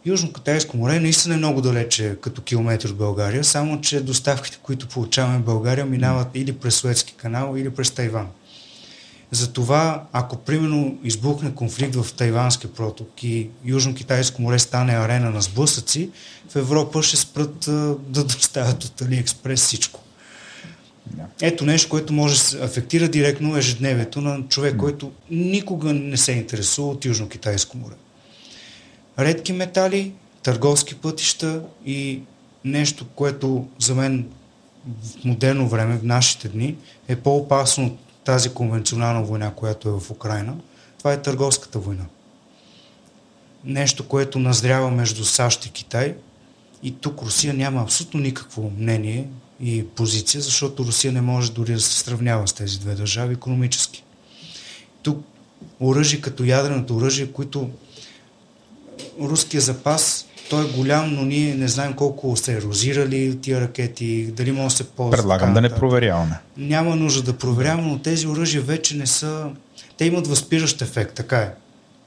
[0.06, 5.38] Южно-Китайско море наистина е много далече като километр от България, само че доставките, които получаваме
[5.38, 8.28] в България, минават или през Суетски канал, или през Тайван.
[9.30, 16.10] Затова, ако примерно избухне конфликт в Тайванския проток и Южно-Китайско море стане арена на сблъсъци,
[16.48, 17.58] в Европа ще спрат
[18.08, 20.00] да доставят от Алиекспрес всичко.
[21.40, 26.32] Ето нещо, което може да се афектира директно ежедневието на човек, който никога не се
[26.32, 27.94] интересува от Южно-Китайско море.
[29.18, 32.20] Редки метали, търговски пътища и
[32.64, 34.28] нещо, което за мен
[35.02, 36.76] в модерно време, в нашите дни,
[37.08, 37.98] е по-опасно от
[38.28, 40.54] тази конвенционална война, която е в Украина.
[40.98, 42.04] Това е търговската война.
[43.64, 46.16] Нещо, което назрява между САЩ и Китай.
[46.82, 49.28] И тук Русия няма абсолютно никакво мнение
[49.60, 54.04] и позиция, защото Русия не може дори да се сравнява с тези две държави економически.
[55.02, 55.24] Тук
[55.80, 57.70] оръжие като ядреното оръжие, които
[59.20, 64.52] руския запас, той е голям, но ние не знаем колко са ерозирали тия ракети, дали
[64.52, 65.20] може да се ползват.
[65.20, 66.38] Предлагам да не проверяваме.
[66.56, 69.50] Няма нужда да проверяваме, но тези оръжия вече не са...
[69.96, 71.54] Те имат възпиращ ефект, така е.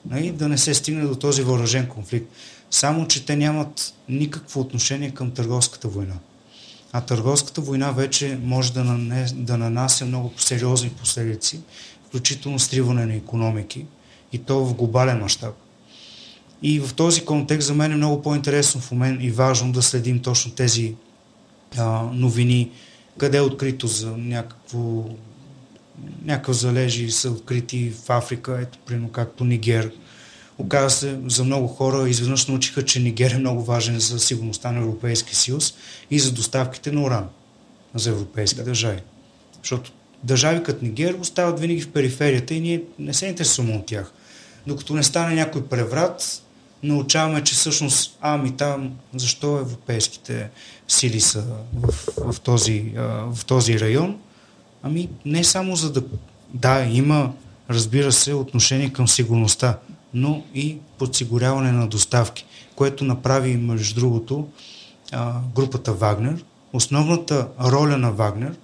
[0.09, 0.31] Нали?
[0.31, 2.31] Да не се стигне до този въоръжен конфликт.
[2.71, 6.15] Само, че те нямат никакво отношение към търговската война.
[6.93, 11.59] А търговската война вече може да, нанес, да нанася много сериозни последици,
[12.07, 13.85] включително сриване на економики
[14.33, 15.53] и то в глобален мащаб.
[16.61, 20.19] И в този контекст за мен е много по-интересно в момент и важно да следим
[20.19, 20.95] точно тези
[21.77, 22.71] а, новини,
[23.17, 25.05] къде е открито за някакво
[26.25, 29.91] някакъв залежи са открити в Африка, ето примерно както Нигер,
[30.61, 34.79] Оказва се, за много хора изведнъж научиха, че Нигер е много важен за сигурността на
[34.79, 35.73] Европейския съюз
[36.11, 37.27] и за доставките на уран
[37.95, 38.63] за европейски да.
[38.63, 38.99] държави.
[39.59, 39.91] Защото
[40.23, 44.11] държави като Нигер остават винаги в периферията и ние не се интересуваме от тях.
[44.67, 46.43] Докато не стане някой преврат,
[46.83, 50.49] научаваме, че всъщност, ами там, защо европейските
[50.87, 51.93] сили са в,
[52.33, 52.93] в, този,
[53.31, 54.19] в този район?
[54.83, 56.03] Ами не само за да...
[56.53, 57.31] Да, има,
[57.69, 59.77] разбира се, отношение към сигурността,
[60.13, 62.45] но и подсигуряване на доставки,
[62.75, 64.47] което направи, между другото,
[65.55, 66.43] групата Вагнер.
[66.73, 68.55] Основната роля на Вагнер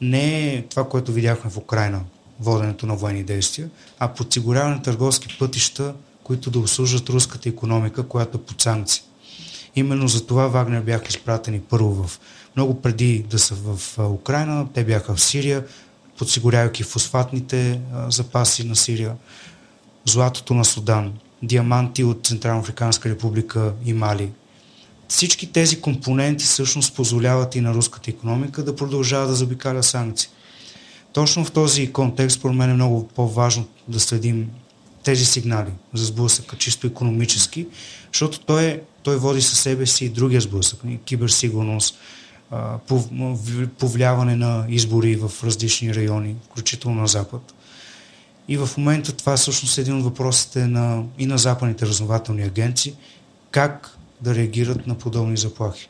[0.00, 2.00] не е това, което видяхме в Украина,
[2.40, 5.94] воденето на военни действия, а подсигуряване на търговски пътища,
[6.28, 9.02] които да обслужват руската економика, която е под санкции.
[9.76, 12.20] Именно за това Вагнер бяха изпратени първо в
[12.56, 15.64] много преди да са в Украина, те бяха в Сирия,
[16.18, 19.16] подсигурявайки фосфатните запаси на Сирия,
[20.04, 24.30] златото на Судан, диаманти от Централно Африканска република и Мали.
[25.08, 30.28] Всички тези компоненти всъщност позволяват и на руската економика да продължава да забикаля санкции.
[31.12, 34.50] Точно в този контекст, според мен е много по-важно да следим
[35.08, 37.66] тези сигнали за сблъсъка, чисто економически,
[38.12, 41.98] защото той, той води със себе си и другия сблъсък, киберсигурност,
[43.78, 47.54] повлияване на избори в различни райони, включително на Запад.
[48.48, 52.94] И в момента това е всъщност един от въпросите на, и на западните разнователни агенции,
[53.50, 55.88] как да реагират на подобни заплахи.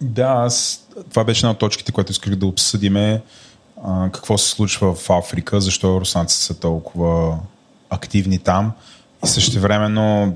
[0.00, 3.22] Да, аз, това беше една от точките, която исках да обсъдиме.
[4.12, 7.38] Какво се случва в Африка, защо руснаците са толкова
[7.90, 8.72] активни там
[9.24, 10.32] и също времено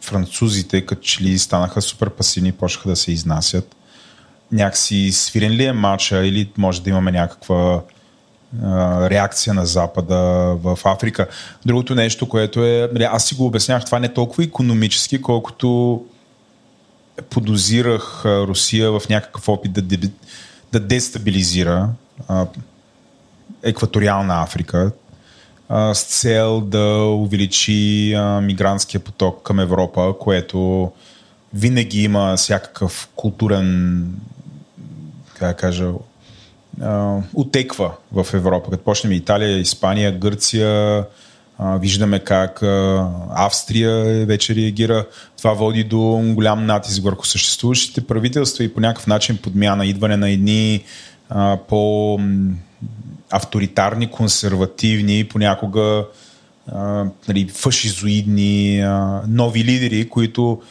[0.00, 3.76] французите като че ли станаха супер пасивни, почнаха да се изнасят.
[4.52, 7.82] Някакси свирен ли е матча или може да имаме някаква
[8.62, 10.16] а, реакция на Запада
[10.62, 11.26] в Африка.
[11.66, 16.04] Другото нещо, което е, нали, аз си го обяснях, това не е толкова економически, колкото
[17.30, 19.82] подозирах Русия в някакъв опит да,
[20.72, 21.88] да дестабилизира
[23.62, 24.90] екваториална Африка
[25.68, 30.92] а, с цел да увеличи а, мигрантския поток към Европа, което
[31.54, 34.04] винаги има всякакъв културен
[35.38, 35.90] как да кажа,
[37.34, 38.70] отеква в Европа.
[38.70, 41.04] Като почнем Италия, Испания, Гърция,
[41.60, 42.62] виждаме как
[43.30, 45.04] Австрия вече реагира.
[45.38, 50.30] Това води до голям натиск върху съществуващите правителства и по някакъв начин подмяна, идване на
[50.30, 50.84] едни
[51.68, 52.18] по
[53.30, 56.06] авторитарни, консервативни, понякога
[56.72, 60.62] а, нали, фашизоидни а, нови лидери, които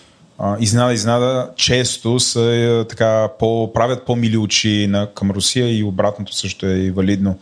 [0.60, 6.66] изнада, изнада, често са така, по, правят по-мили очи на, към Русия и обратното също
[6.66, 7.40] е и валидно.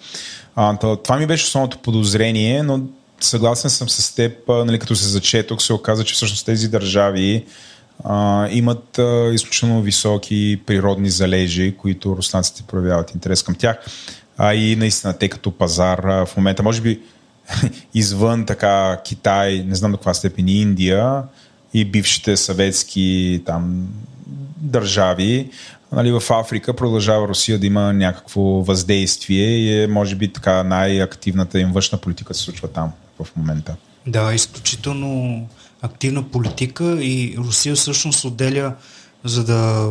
[0.56, 2.82] А, това ми беше основното подозрение, но
[3.20, 7.46] съгласен съм с теб, нали, като се зачетох, се оказа, че всъщност тези държави
[8.04, 13.78] а, имат а, изключително високи природни залежи, които руснаците проявяват интерес към тях.
[14.38, 17.02] А и наистина, те като пазар в момента, може би
[17.94, 21.24] извън така Китай, не знам до каква степен и Индия,
[21.74, 23.88] и бившите съветски там
[24.58, 25.50] държави.
[25.92, 31.60] Нали, в Африка продължава Русия да има някакво въздействие и е, може би, така най-активната
[31.60, 32.92] им външна политика се случва там
[33.24, 33.76] в момента.
[34.08, 35.48] Да, изключително
[35.82, 38.74] активна политика и Русия всъщност отделя,
[39.24, 39.90] за да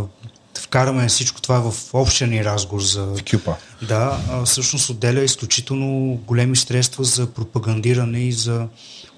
[0.59, 3.05] вкараме всичко това в общия ни разговор за...
[3.05, 3.57] В Кюпа.
[3.89, 8.67] Да, всъщност отделя изключително големи средства за пропагандиране и за...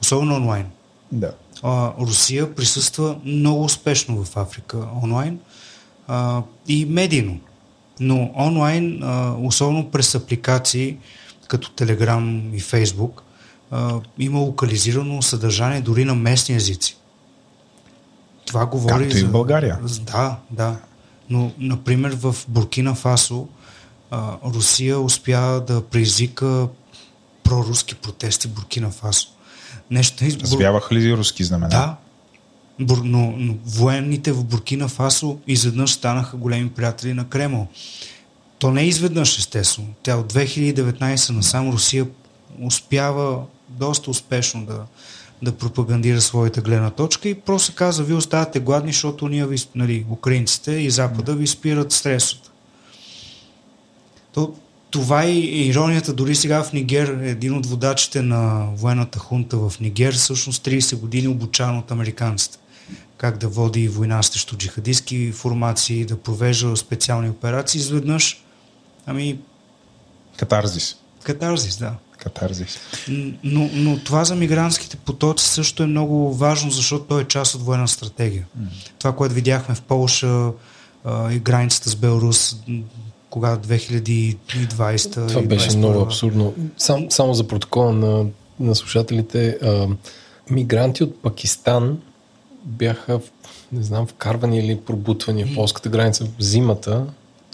[0.01, 0.67] особено онлайн.
[1.13, 1.33] Да
[1.63, 5.39] а, Русия присъства много успешно в Африка онлайн
[6.09, 7.41] а, и медийно.
[8.01, 10.97] Но онлайн, а, особено през апликации
[11.49, 13.21] като Telegram и Facebook,
[13.71, 16.97] а, има локализирано съдържание дори на местни езици.
[18.47, 19.79] Това говори Както и в България.
[20.01, 20.77] Да, да.
[21.31, 23.49] Но, например, в Буркина Фасо
[24.11, 26.69] а, Русия успя да предизвика
[27.43, 29.29] проруски протести в Буркина Фасо
[29.91, 30.25] нещо.
[30.25, 31.69] Развяваха ли руски знамена?
[31.69, 31.97] Да.
[32.81, 37.69] Бур, но, но военните в Буркина Фасо изведнъж станаха големи приятели на Кремъл.
[38.59, 39.89] То не е изведнъж, естествено.
[40.03, 42.07] Тя от 2019 насам Русия
[42.63, 44.85] успява доста успешно да,
[45.43, 50.07] да пропагандира своята гледна точка и просто каза, вие оставате гладни, защото ние ви, нали,
[50.11, 52.51] украинците и Запада ви спират стресото.
[54.33, 54.55] То,
[54.91, 56.13] това е иронията.
[56.13, 61.29] Дори сега в Нигер, един от водачите на военната хунта в Нигер, всъщност 30 години
[61.29, 62.59] обучан от американците.
[63.17, 67.79] Как да води война срещу джихадистски формации, да провежда специални операции.
[67.79, 68.43] Изведнъж,
[69.07, 69.39] ами...
[70.37, 70.97] Катарзис.
[71.23, 71.95] Катарзис, да.
[72.27, 72.79] Катарзис.
[73.45, 77.63] Но, но това за мигрантските потоци също е много важно, защото той е част от
[77.63, 78.47] военна стратегия.
[78.59, 78.67] Mm.
[78.99, 80.51] Това, което видяхме в Полша
[81.31, 82.57] и границата с Беларус,
[83.31, 85.29] кога 2020.
[85.29, 86.55] Това беше много абсурдно.
[86.79, 88.25] Сам, само за протокола на,
[88.61, 89.89] на слушателите, а,
[90.51, 91.99] мигранти от Пакистан
[92.65, 93.21] бяха,
[93.73, 97.07] не знам, вкарвани или пробутвани в полската граница в зимата.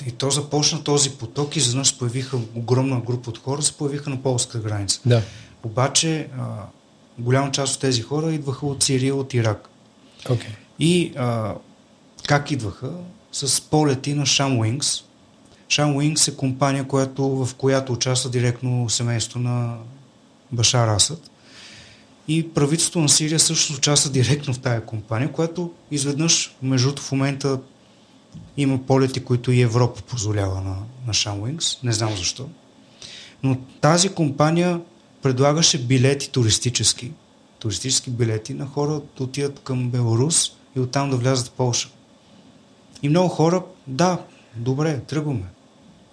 [0.07, 4.23] И то започна този поток и изведнъж появиха огромна група от хора, се появиха на
[4.23, 5.01] полската граница.
[5.07, 5.23] Да.
[5.63, 6.45] Обаче а,
[7.19, 9.69] голяма част от тези хора идваха от Сирия, от Ирак.
[10.25, 10.47] Okay.
[10.79, 11.55] И а,
[12.27, 12.91] как идваха?
[13.33, 15.03] С полети на Wings,
[15.73, 19.77] Шан Wings е компания, която, в която участва директно семейство на
[20.53, 21.31] Башар Асад.
[22.29, 27.61] И правителството на Сирия също участва директно в тая компания, която изведнъж, между в момента
[28.57, 30.77] има полети, които и Европа позволява на,
[31.07, 31.85] на Shamwings.
[31.85, 32.49] Не знам защо.
[33.43, 34.81] Но тази компания
[35.23, 37.13] предлагаше билети туристически,
[37.59, 41.89] туристически билети на хора да отидат към Беларус и оттам да влязат в Польша.
[43.03, 44.19] И много хора, да,
[44.57, 45.47] добре, тръгваме.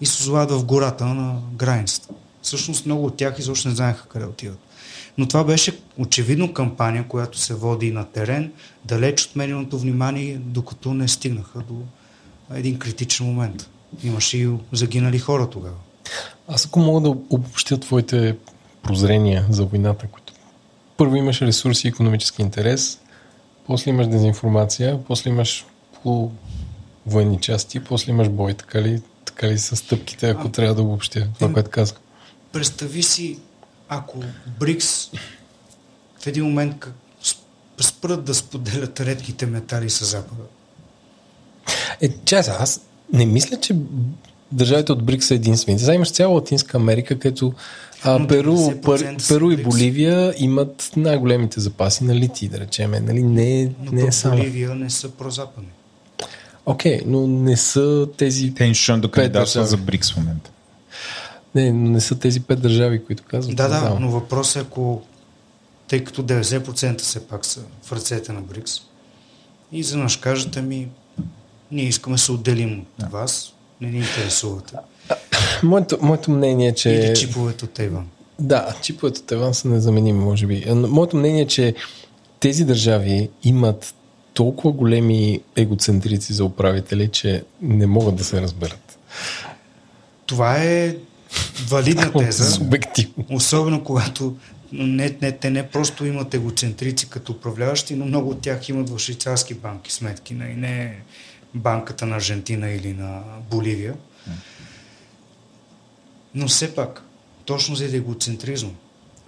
[0.01, 2.13] И се озовават в гората на границата.
[2.41, 4.59] Всъщност много от тях изобщо не знаеха къде отиват.
[5.17, 8.51] Но това беше очевидно кампания, която се води на терен,
[8.85, 11.75] далеч от медийното внимание, докато не стигнаха до
[12.53, 13.69] един критичен момент.
[14.03, 15.75] Имаше и загинали хора тогава.
[16.47, 18.37] Аз ако мога да обобщя твоите
[18.83, 20.33] прозрения за войната, които
[20.97, 22.99] първо имаш ресурси и економически интерес,
[23.65, 25.65] после имаш дезинформация, после имаш
[27.05, 30.81] военни части, после имаш бой, така ли, така ли са стъпките, ако а, трябва да
[30.81, 31.99] обобщя това, което казах?
[32.51, 33.39] Представи си,
[33.89, 34.17] ако
[34.59, 35.11] БРИКС
[36.19, 36.87] в един момент
[37.81, 40.43] спрат да споделят редките метали с Запада.
[42.01, 42.81] Е, часа, аз
[43.13, 43.75] не мисля, че
[44.51, 45.83] държавите от БРИКС са единствените.
[45.83, 47.53] Сега имаш цяла Латинска Америка, където
[48.03, 52.91] а, Перу, Пер, Перу и Боливия имат най-големите запаси на лити, да речем.
[52.91, 53.23] Нали?
[53.23, 54.37] Не, Но не е само.
[54.37, 55.69] Боливия не са прозападни.
[56.65, 58.53] Окей, okay, но не са тези.
[58.53, 60.51] Те нищо да кандидатстват за БРИКС в момента.
[61.55, 63.55] Не, но не са тези пет държави, които казват.
[63.55, 65.01] Да, да, но въпросът е ако,
[65.87, 68.81] тъй като 90% все пак са в ръцете на БРИКС,
[69.71, 70.87] и за наш кажете ми,
[71.71, 73.05] ние искаме да се отделим от да.
[73.05, 74.73] вас, не ни интересувате.
[75.63, 76.89] Моето, моето мнение е, че...
[76.89, 78.07] Или чиповете от Тайван.
[78.39, 80.65] Да, чиповете от Тайван са незаменими, може би.
[80.75, 81.75] Моето мнение е, че
[82.39, 83.93] тези държави имат
[84.33, 88.99] толкова големи егоцентрици за управители, че не могат да се разберат.
[90.25, 90.95] Това е
[91.67, 92.51] валидна теза.
[92.51, 93.25] Субективно.
[93.29, 94.35] Особено когато
[94.71, 98.99] не, не, те не просто имат егоцентрици като управляващи, но много от тях имат в
[98.99, 100.95] швейцарски банки сметки, и не
[101.55, 103.95] банката на Аржентина или на Боливия.
[106.35, 107.03] Но все пак,
[107.45, 108.75] точно за егоцентризъм.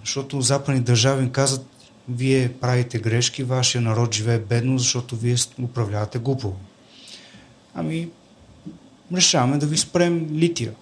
[0.00, 1.66] Защото западни държави казват,
[2.08, 6.56] вие правите грешки, вашия народ живее бедно, защото вие управлявате глупо.
[7.74, 8.08] Ами,
[9.14, 10.72] решаваме да ви спрем лития.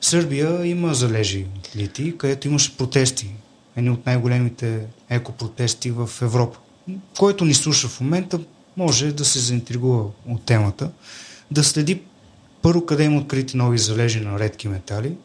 [0.00, 3.34] Сърбия има залежи от литий, където имаше протести.
[3.76, 6.58] Едни от най-големите екопротести в Европа.
[7.18, 8.40] Който ни слуша в момента,
[8.76, 10.90] може да се заинтригува от темата,
[11.50, 12.02] да следи
[12.62, 15.16] първо къде има открити нови залежи на редки метали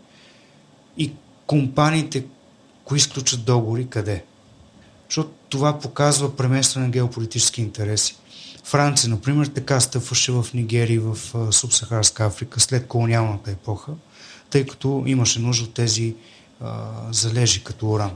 [0.97, 1.11] и
[1.47, 2.25] компаниите,
[2.85, 4.23] кои изключат договори, къде.
[5.09, 8.15] Защото това показва преместване на геополитически интереси.
[8.63, 11.17] Франция, например, така стъпваше в Нигерия и в
[11.51, 13.91] Субсахарска Африка след колониалната епоха,
[14.49, 16.15] тъй като имаше нужда от тези
[16.61, 18.11] а, залежи като уран.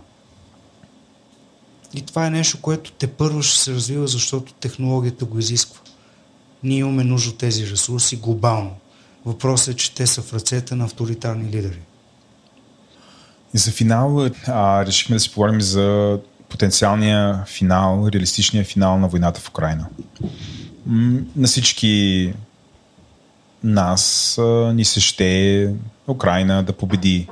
[1.96, 5.80] И това е нещо, което те първо ще се развива, защото технологията го изисква.
[6.64, 8.76] Ние имаме нужда от тези ресурси глобално.
[9.26, 11.80] Въпросът е, че те са в ръцете на авторитарни лидери.
[13.54, 16.20] И за финал а, решихме да си поговорим за
[16.50, 19.88] потенциалния финал, реалистичния финал на войната в Украина.
[21.36, 22.34] На всички
[23.64, 25.74] нас а, ни се ще
[26.08, 27.28] Украина да победи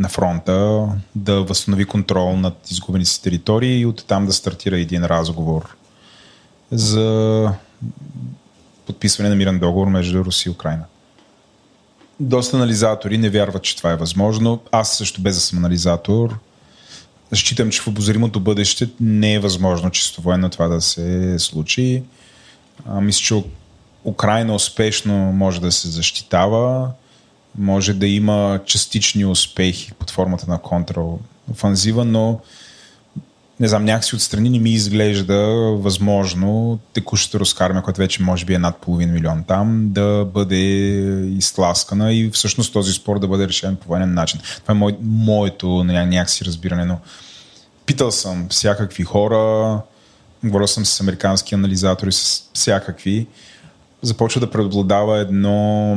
[0.00, 5.76] на фронта, да възстанови контрол над изгубените си територии и оттам да стартира един разговор
[6.70, 7.52] за
[8.86, 10.84] подписване на мирен договор между Русия и Украина.
[12.20, 14.60] Доста анализатори не вярват, че това е възможно.
[14.72, 16.38] Аз също без да съм анализатор,
[17.34, 22.02] считам, че в обозримото бъдеще не е възможно чисто военно това да се случи.
[22.86, 23.44] А, мисля, че
[24.04, 26.90] Украина успешно може да се защитава
[27.58, 32.40] може да има частични успехи под формата на контраофанзива, но
[33.60, 35.36] не знам, някакси отстрани не ми изглежда
[35.76, 40.56] възможно текущата руска армия, която вече може би е над половин милион там, да бъде
[41.36, 44.40] изтласкана и всъщност този спор да бъде решен по военен начин.
[44.62, 46.98] Това е мое, моето някакси разбиране, но
[47.86, 49.80] питал съм всякакви хора,
[50.44, 53.26] говорил съм с американски анализатори, с всякакви.
[54.02, 55.96] Започва да преобладава едно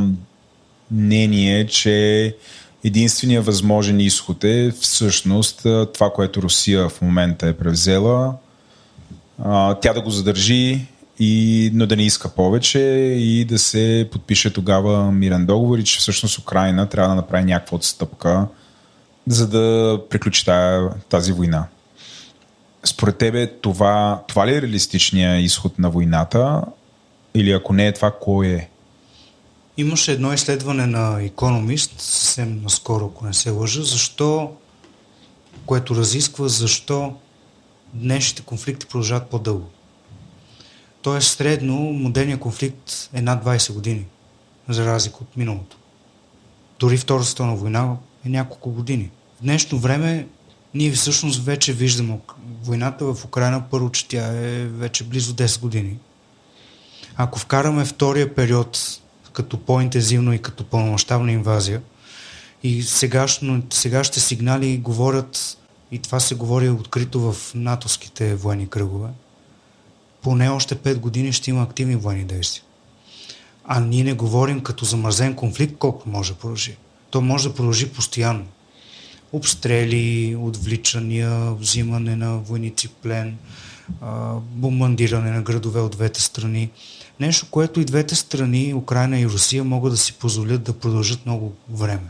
[0.94, 2.36] мнение, че
[2.84, 5.62] единствения възможен изход е всъщност
[5.94, 8.34] това, което Русия в момента е превзела,
[9.82, 10.88] тя да го задържи,
[11.20, 12.80] и, но да не иска повече
[13.20, 17.76] и да се подпише тогава мирен договор и че всъщност Украина трябва да направи някаква
[17.78, 18.48] отстъпка,
[19.28, 20.46] за да приключи
[21.10, 21.68] тази война.
[22.84, 26.62] Според тебе това, това ли е реалистичният изход на войната
[27.36, 28.70] или ако не е това, кой е?
[29.78, 34.52] Имаше едно изследване на Economist, съвсем наскоро, ако не се лъжа, защо
[35.66, 37.16] което разисква защо
[37.94, 39.70] днешните конфликти продължават по-дълго.
[41.02, 44.06] Тоест, средно модерният конфликт е над 20 години,
[44.70, 45.78] за разлика от миналото.
[46.80, 49.12] Дори Втората световна война е няколко години.
[49.40, 50.28] В днешно време
[50.74, 52.20] ние всъщност вече виждаме
[52.64, 55.98] войната в Украина, първо, че тя е вече близо 10 години.
[57.16, 59.00] Ако вкараме втория период
[59.34, 61.82] като по-интензивно и като пълномащабна инвазия,
[62.64, 65.58] и сегашно, сегашните сигнали говорят,
[65.92, 69.10] и това се говори открито в натовските военни кръгове,
[70.22, 72.64] поне още 5 години ще има активни военни действия.
[73.66, 76.78] А ние не говорим като замързен конфликт колко може да продължи.
[77.10, 78.46] То може да продължи постоянно.
[79.32, 83.38] Обстрели, отвличания, взимане на войници плен,
[84.40, 86.70] бомбандиране на градове от двете страни.
[87.20, 91.54] Нещо, което и двете страни, Украина и Русия, могат да си позволят да продължат много
[91.70, 92.10] време.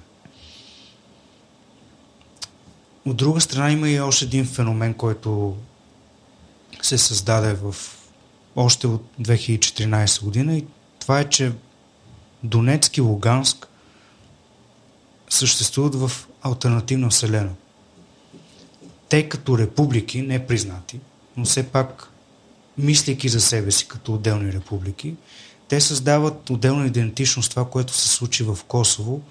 [3.05, 5.55] От друга страна има и още един феномен, който
[6.81, 7.75] се създаде в
[8.55, 10.65] още от 2014 година и
[10.99, 11.51] това е, че
[12.43, 13.67] Донецк и Луганск
[15.29, 17.51] съществуват в альтернативна вселена.
[19.09, 20.99] Те като републики, не признати,
[21.37, 22.12] но все пак
[22.77, 25.15] мислейки за себе си като отделни републики,
[25.67, 29.21] те създават отделна идентичност, това, което се случи в Косово,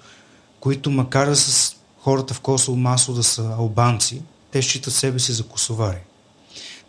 [0.59, 4.21] които макар да с хората в Косово масово да са албанци,
[4.51, 5.97] те считат себе си за косовари.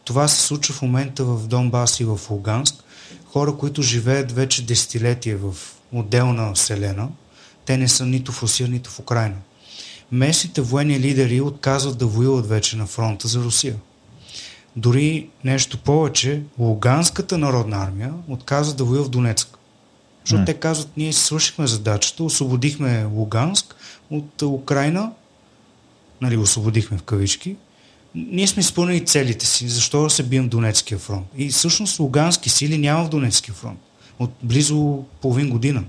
[0.05, 2.75] Това се случва в момента в Донбас и в Луганск.
[3.33, 5.55] Хора, които живеят вече десетилетия в
[5.93, 7.09] отделна вселена,
[7.65, 9.37] те не са нито в Русия, нито в Украина.
[10.13, 13.77] Местните военни лидери отказват да воюват вече на фронта за Русия.
[14.77, 19.59] Дори нещо повече, Луганската народна армия отказва да воюва в Донецк.
[20.25, 20.47] Защото mm.
[20.47, 23.75] те казват, ние свършихме задачата, освободихме Луганск
[24.11, 25.13] от Украина,
[26.21, 27.57] нали, освободихме в кавички,
[28.15, 31.27] ние сме изпълнили целите си, защо да се бием в Донецкия фронт.
[31.37, 33.79] И всъщност лугански сили няма в Донецкия фронт.
[34.19, 35.85] От близо половин година.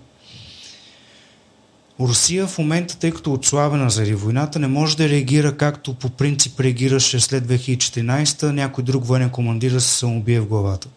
[1.99, 6.59] Русия в момента, тъй като отслабена заради войната, не може да реагира както по принцип
[6.59, 10.87] реагираше след 2014, някой друг военен командир да се самоубие в главата.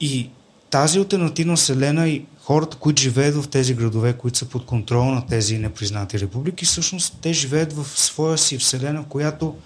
[0.00, 0.30] И
[0.70, 5.26] тази альтернативна вселена и хората, които живеят в тези градове, които са под контрол на
[5.26, 9.56] тези непризнати републики, всъщност те живеят в своя си вселена, в която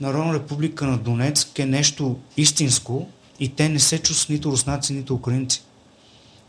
[0.00, 3.08] Народна република на Донецк е нещо истинско
[3.40, 5.62] и те не се чувстват нито руснаци, нито украинци.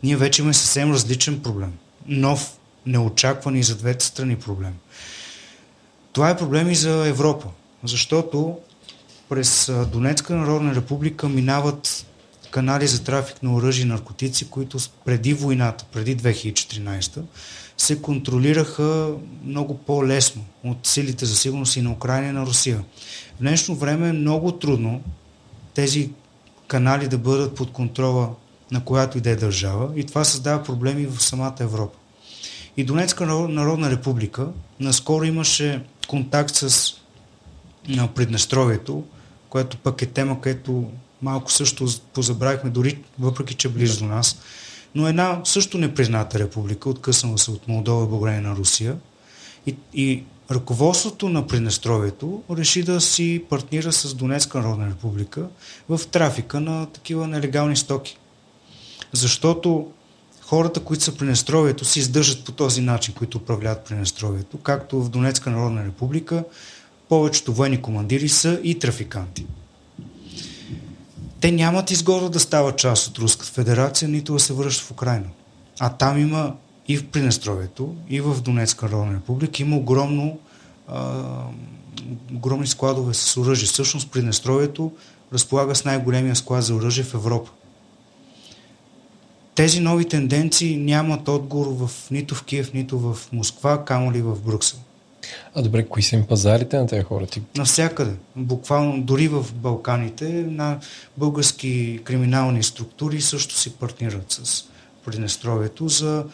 [0.02, 1.72] Ние вече имаме съвсем различен проблем.
[2.06, 4.74] Нов, неочакван и за двете страни проблем.
[6.12, 7.48] Това е проблем и за Европа,
[7.84, 8.58] защото
[9.28, 12.06] през Донецка народна република минават
[12.50, 17.20] канали за трафик на оръжие и наркотици, които преди войната, преди 2014
[17.76, 19.12] се контролираха
[19.44, 22.84] много по-лесно от силите за сигурност и на Украина и на Русия.
[23.36, 25.02] В днешно време е много трудно
[25.74, 26.10] тези
[26.66, 28.34] канали да бъдат под контрола
[28.72, 31.98] на която и да е държава и това създава проблеми в самата Европа.
[32.76, 34.48] И Донецка народна република
[34.80, 36.94] наскоро имаше контакт с
[38.14, 39.04] Приднестровието,
[39.48, 40.90] което пък е тема, където
[41.22, 44.38] малко също позабравихме, дори въпреки, че е близо до нас.
[44.94, 48.96] Но една също непризната република, откъснала се от Молдова, благодарение на Русия.
[49.66, 55.48] И, и ръководството на Приднестровието реши да си партнира с Донецка народна република
[55.88, 58.18] в трафика на такива нелегални стоки.
[59.12, 59.90] Защото
[60.52, 65.08] хората, които са при Приднестровието, се издържат по този начин, които управляват Приднестровието, както в
[65.08, 66.44] Донецка народна република
[67.08, 69.46] повечето военни командири са и трафиканти
[71.42, 75.26] те нямат изгода да стават част от Руската федерация, нито да се връщат в Украина.
[75.80, 76.54] А там има
[76.88, 80.38] и в Принестровието, и в Донецка народна република има огромно,
[80.88, 81.22] а,
[82.34, 83.66] огромни складове с оръжие.
[83.66, 84.92] Всъщност Принестровието
[85.32, 87.50] разполага с най-големия склад за оръжие в Европа.
[89.54, 94.40] Тези нови тенденции нямат отговор в, нито в Киев, нито в Москва, камо ли в
[94.40, 94.78] Брюксел.
[95.54, 97.26] А добре, кои са им пазарите на тези хора?
[97.26, 97.42] Ти...
[97.56, 98.12] Навсякъде.
[98.36, 100.78] Буквално, дори в Балканите, на
[101.16, 104.64] български криминални структури също си партнират с
[105.04, 106.24] Приднестровието за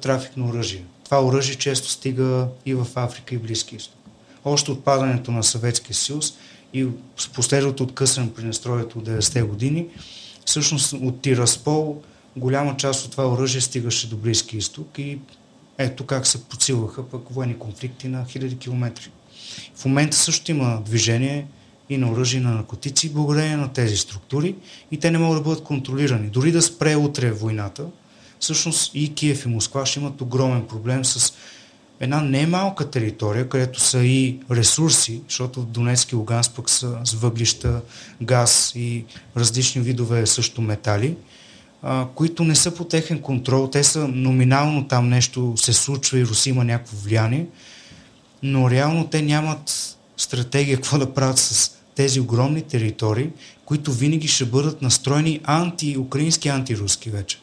[0.00, 0.84] трафик на оръжие.
[1.04, 3.96] Това оръжие често стига и в Африка и Близки изток.
[4.44, 6.34] Още от падането на Съветския съюз
[6.74, 6.86] и
[7.16, 9.86] с последното откъсване на Приднестровието от 90-те години,
[10.44, 12.02] всъщност от Тираспол
[12.36, 15.18] голяма част от това оръжие стигаше до Близки изток и
[15.78, 19.10] ето как се подсилваха пък военни конфликти на хиляди километри.
[19.74, 21.46] В момента също има движение
[21.88, 24.54] и на оръжие на наркотици благодарение на тези структури
[24.90, 26.28] и те не могат да бъдат контролирани.
[26.28, 27.86] Дори да спре утре войната,
[28.40, 31.32] всъщност и Киев и Москва ще имат огромен проблем с
[32.00, 37.12] една немалка територия, където са и ресурси, защото в Донецки и Луганск пък са с
[37.12, 37.80] въглища,
[38.22, 39.04] газ и
[39.36, 41.16] различни видове също метали,
[41.82, 43.68] а, които не са по техен контрол.
[43.68, 47.46] Те са номинално там нещо се случва и Русия има някакво влияние,
[48.42, 53.30] но реално те нямат стратегия какво да правят с тези огромни територии,
[53.64, 57.38] които винаги ще бъдат настроени анти-украински, анти-руски вече.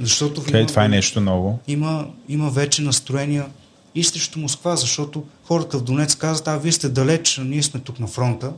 [0.00, 1.58] Защото okay, има, това е нещо ново.
[1.68, 3.46] Има, има вече настроения
[3.94, 8.00] и срещу Москва, защото хората в Донец казват, а вие сте далеч, ние сме тук
[8.00, 8.52] на фронта.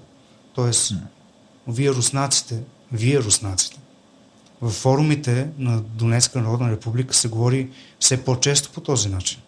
[0.54, 0.98] Тоест, mm.
[1.68, 2.60] вие руснаците,
[2.92, 3.78] вие руснаците.
[4.62, 7.68] В форумите на Донецка народна република се говори
[8.00, 9.40] все по-често по този начин.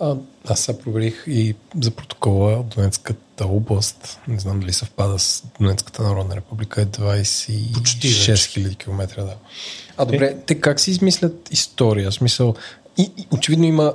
[0.00, 0.16] А,
[0.48, 6.36] аз сега проверих и за протокола Донецката област, не знам дали съвпада с Донецката народна
[6.36, 7.50] република, е 26
[7.90, 9.24] 000 км.
[9.24, 9.34] Да.
[9.96, 10.36] А добре, е.
[10.36, 12.10] те как си измислят история?
[12.10, 12.54] В смисъл,
[12.98, 13.94] и, и очевидно има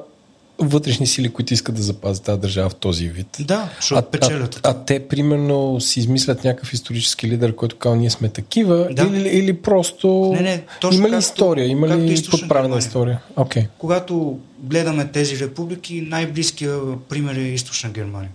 [0.60, 3.28] вътрешни сили, които искат да запазят тази държава в този вид.
[3.40, 4.60] Да, защото а, печелят.
[4.64, 9.04] А, а те, примерно, си измислят някакъв исторически лидер, който казва, ние сме такива, да.
[9.04, 10.32] или, или просто...
[10.36, 11.68] Не, не, точно има ли както, история?
[11.68, 12.80] Има ли подправена Германия.
[12.80, 13.22] история?
[13.36, 13.68] Okay.
[13.78, 16.80] Когато гледаме тези републики, най-близкия
[17.10, 18.32] пример е Източна Германия.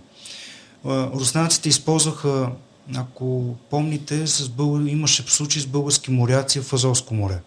[0.85, 2.49] Руснаците използваха,
[2.95, 4.81] ако помните, с бъл...
[4.87, 7.39] имаше случай с български моряци в Азовско море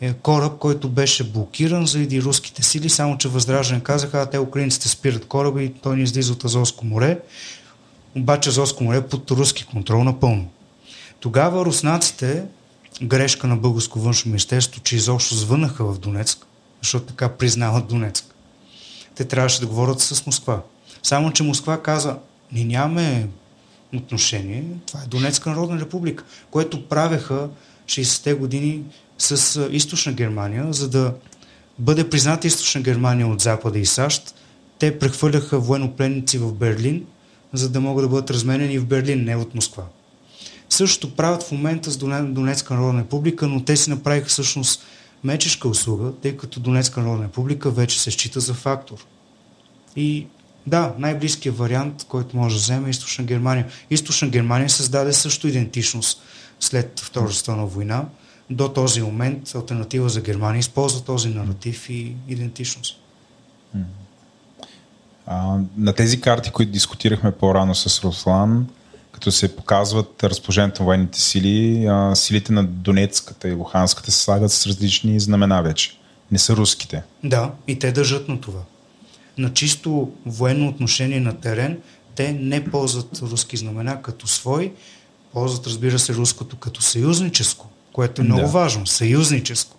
[0.00, 4.88] е кораб, който беше блокиран заради руските сили, само че Възраждане казаха, а те украинците
[4.88, 7.20] спират кораба и той не излиза от Азовско море.
[8.16, 10.48] Обаче Азовско море е под руски контрол напълно.
[11.20, 12.44] Тогава руснаците,
[13.02, 16.46] грешка на българско външно министерство, че изобщо звънаха в Донецк,
[16.82, 18.34] защото така признават Донецк.
[19.14, 20.62] Те трябваше да говорят с Москва.
[21.02, 22.16] Само, че Москва каза,
[22.52, 23.28] ние нямаме
[23.94, 27.48] отношение, това е Донецка народна република, което правеха
[27.86, 28.82] 60-те години
[29.18, 31.14] с източна Германия, за да
[31.78, 34.34] бъде призната източна Германия от Запада и САЩ,
[34.78, 37.04] те прехвърляха военнопленници в Берлин,
[37.52, 39.84] за да могат да бъдат разменени в Берлин, не от Москва.
[40.68, 44.82] Същото правят в момента с Донецка народна република, но те си направиха всъщност
[45.24, 49.06] мечешка услуга, тъй като Донецка народна република вече се счита за фактор.
[49.96, 50.26] И
[50.66, 53.66] да, най-близкият вариант, който може да вземе е Източна Германия.
[53.90, 56.22] Източна Германия създаде също идентичност
[56.60, 58.04] след Втората световна война
[58.50, 63.00] до този момент альтернатива за Германия използва този наратив и идентичност.
[65.26, 68.66] А, на тези карти, които дискутирахме по-рано с Руслан,
[69.12, 74.52] като се показват разположението на военните сили, а, силите на Донецката и Луханската се слагат
[74.52, 75.98] с различни знамена вече.
[76.32, 77.02] Не са руските.
[77.24, 78.60] Да, и те държат на това.
[79.38, 81.78] На чисто военно отношение на терен,
[82.14, 84.72] те не ползват руски знамена като свои,
[85.32, 87.68] ползват, разбира се, руското като съюзническо
[87.98, 88.46] което е много да.
[88.46, 89.76] важно, съюзническо.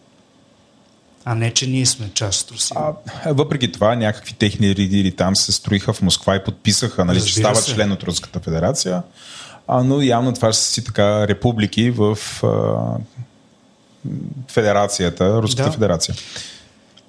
[1.26, 2.78] А не, че ние сме част от Русия.
[3.26, 7.34] А, въпреки това, някакви техни лидери там се строиха в Москва и подписаха, нали, че
[7.34, 7.74] стават се.
[7.74, 9.04] член от Руската федерация.
[9.68, 12.76] А, но явно това са си така републики в а,
[14.48, 15.72] федерацията, Руската да.
[15.72, 16.16] федерация.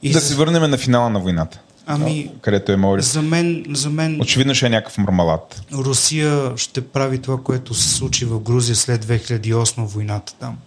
[0.02, 0.26] И да за...
[0.26, 1.60] се върнем на финала на войната.
[1.86, 3.12] Ами, където е Морис.
[3.12, 4.20] За мен, за мен.
[4.20, 5.62] Очевидно ще е някакъв мармалат.
[5.72, 10.58] Русия ще прави това, което се случи в Грузия след 2008 войната там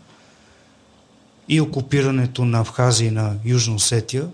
[1.50, 4.28] и окупирането на Абхазия и на Южна Осетия,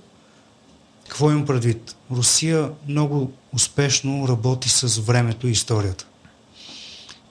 [1.08, 1.96] какво им предвид?
[2.12, 6.06] Русия много успешно работи с времето и историята.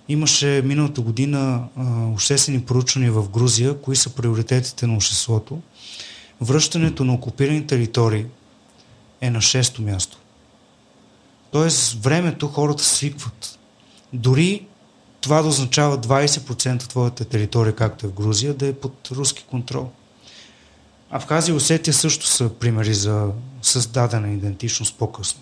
[0.09, 1.69] Имаше миналата година
[2.13, 5.61] обществени проучвания в Грузия, кои са приоритетите на обществото.
[6.41, 8.27] Връщането на окупирани територии
[9.21, 10.19] е на шесто място.
[11.51, 13.59] Тоест, времето хората свикват.
[14.13, 14.67] Дори
[15.21, 19.45] това да означава 20% от твоята територия, както е в Грузия, да е под руски
[19.51, 19.91] контрол.
[21.11, 23.29] А в Хази Осетия също са примери за
[23.63, 25.41] създадена идентичност по-късно.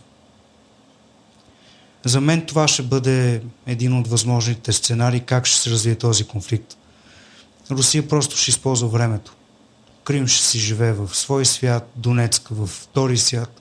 [2.05, 6.77] За мен това ще бъде един от възможните сценарии как ще се развие този конфликт.
[7.71, 9.35] Русия просто ще използва времето.
[10.05, 13.61] Крим ще си живее в свой свят, Донецк в втори свят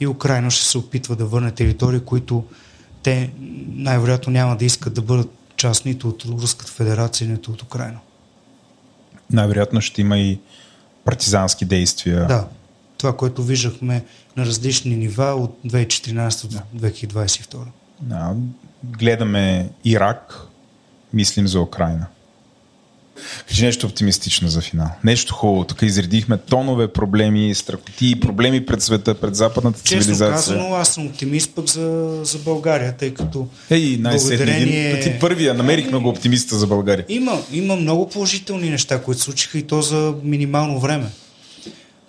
[0.00, 2.44] и Украина ще се опитва да върне територии, които
[3.02, 3.30] те
[3.68, 5.30] най-вероятно няма да искат да бъдат
[5.64, 7.98] част нито от Руската федерация, нито от Украина.
[9.30, 10.40] Най-вероятно ще има и
[11.04, 12.26] партизански действия.
[12.26, 12.48] Да,
[12.98, 14.04] това, което виждахме
[14.36, 17.58] на различни нива от 2014 до 2022.
[18.00, 18.34] Да,
[18.84, 20.46] гледаме Ирак,
[21.12, 22.06] мислим за Украина.
[23.48, 24.88] Кажи нещо оптимистично за финал.
[25.04, 25.64] Нещо хубаво.
[25.64, 30.36] Тук изредихме тонове проблеми, страхоти, проблеми пред света, пред западната Честно цивилизация.
[30.36, 35.00] Честно казано, аз съм оптимист пък за, за България, тъй като Ей, благодарение...
[35.00, 37.04] Ти първия, намерихме го оптимиста за България.
[37.08, 41.06] Има, има много положителни неща, които случиха и то за минимално време.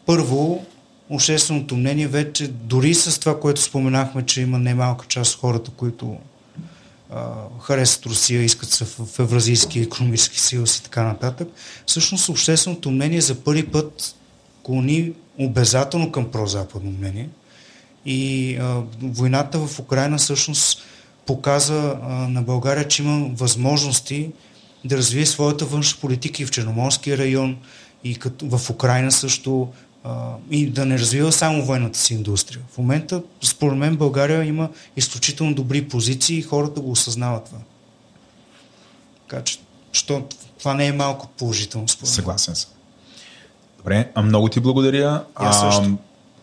[0.05, 0.65] Първо,
[1.09, 6.17] общественото мнение вече, дори с това, което споменахме, че има немалка част от хората, които
[7.61, 11.47] харесват Русия, искат се в, в Евразийски економически съюз и така нататък,
[11.85, 14.15] всъщност общественото мнение за първи път
[14.63, 17.29] клони обязателно към прозападно мнение.
[18.05, 20.81] И а, войната в Украина всъщност
[21.25, 24.31] показа а, на България, че има възможности
[24.85, 27.57] да развие своята външна политика и в Черноморския район,
[28.03, 29.67] и като, в Украина също,
[30.05, 32.61] а, и да не развива само военната си индустрия.
[32.71, 37.57] В момента, според мен, България има изключително добри позиции и хората го осъзнават това.
[39.27, 39.59] Така че,
[39.91, 40.27] що,
[40.59, 41.87] това не е малко положително.
[41.87, 42.71] Според Съгласен съм.
[43.77, 45.23] Добре, а много ти благодаря.
[45.35, 45.81] А,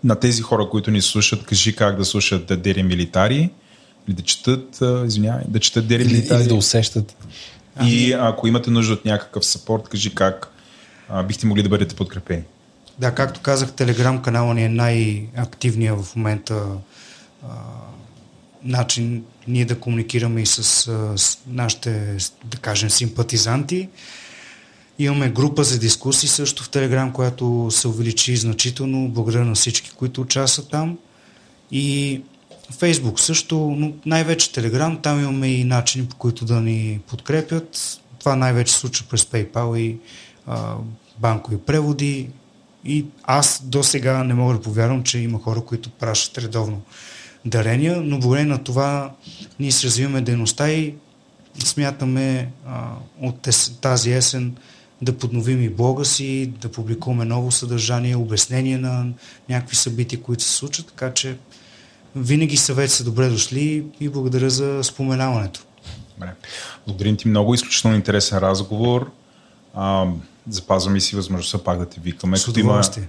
[0.04, 3.50] на тези хора, които ни слушат, кажи как да слушат Дери Милитари
[4.08, 6.40] или да четат, извинявай, да четат Дери Милитари.
[6.40, 7.16] Или да усещат.
[7.84, 10.52] И ако имате нужда от някакъв сапорт, кажи как
[11.08, 12.42] а, бихте могли да бъдете подкрепени.
[12.98, 16.66] Да, както казах, Телеграм канала ни е най-активният в момента
[17.42, 17.48] а,
[18.64, 20.62] начин ние да комуникираме и с,
[21.16, 23.88] с нашите, да кажем, симпатизанти.
[24.98, 29.08] Имаме група за дискусии също в Телеграм, която се увеличи значително.
[29.08, 30.98] Благодаря на всички, които участват там.
[31.70, 32.20] И
[32.78, 34.98] Фейсбук също, но най-вече Телеграм.
[35.02, 38.00] Там имаме и начини по които да ни подкрепят.
[38.18, 39.96] Това най-вече случва през PayPal и
[40.46, 40.74] а,
[41.18, 42.28] банкови преводи.
[42.84, 46.82] И аз до сега не мога да повярвам, че има хора, които пращат редовно
[47.44, 49.12] дарения, но благодарение на това
[49.60, 50.94] ние се развиваме дейността и
[51.64, 52.90] смятаме а,
[53.20, 53.48] от
[53.80, 54.56] тази есен
[55.02, 59.06] да подновим и блога си, да публикуваме ново съдържание, обяснение на
[59.48, 61.36] някакви събития, които се случат, така че
[62.16, 65.64] винаги съвети са добре дошли и благодаря за споменаването.
[66.14, 66.34] Добре.
[66.86, 69.10] Благодарим ти много, изключително интересен разговор.
[69.74, 70.06] А,
[70.48, 72.36] запазваме си възможността пак да те викаме.
[72.36, 73.08] С удоволствие.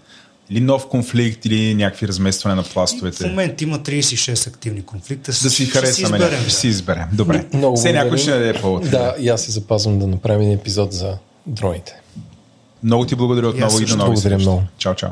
[0.50, 3.24] Или нов конфликт, или някакви разместване на пластовете.
[3.24, 5.32] В момента има 36 активни конфликта.
[5.32, 6.52] Да си харесваме, ще си изберем, да.
[6.52, 7.06] си изберем.
[7.14, 7.46] Добре.
[7.54, 8.90] Много Все някой ще даде повод.
[8.92, 12.02] Да, и аз си запазвам да направим един епизод за дроните.
[12.84, 14.64] Много ти благодаря отново и, и до нови Благодаря много.
[14.78, 15.12] Чао, чао.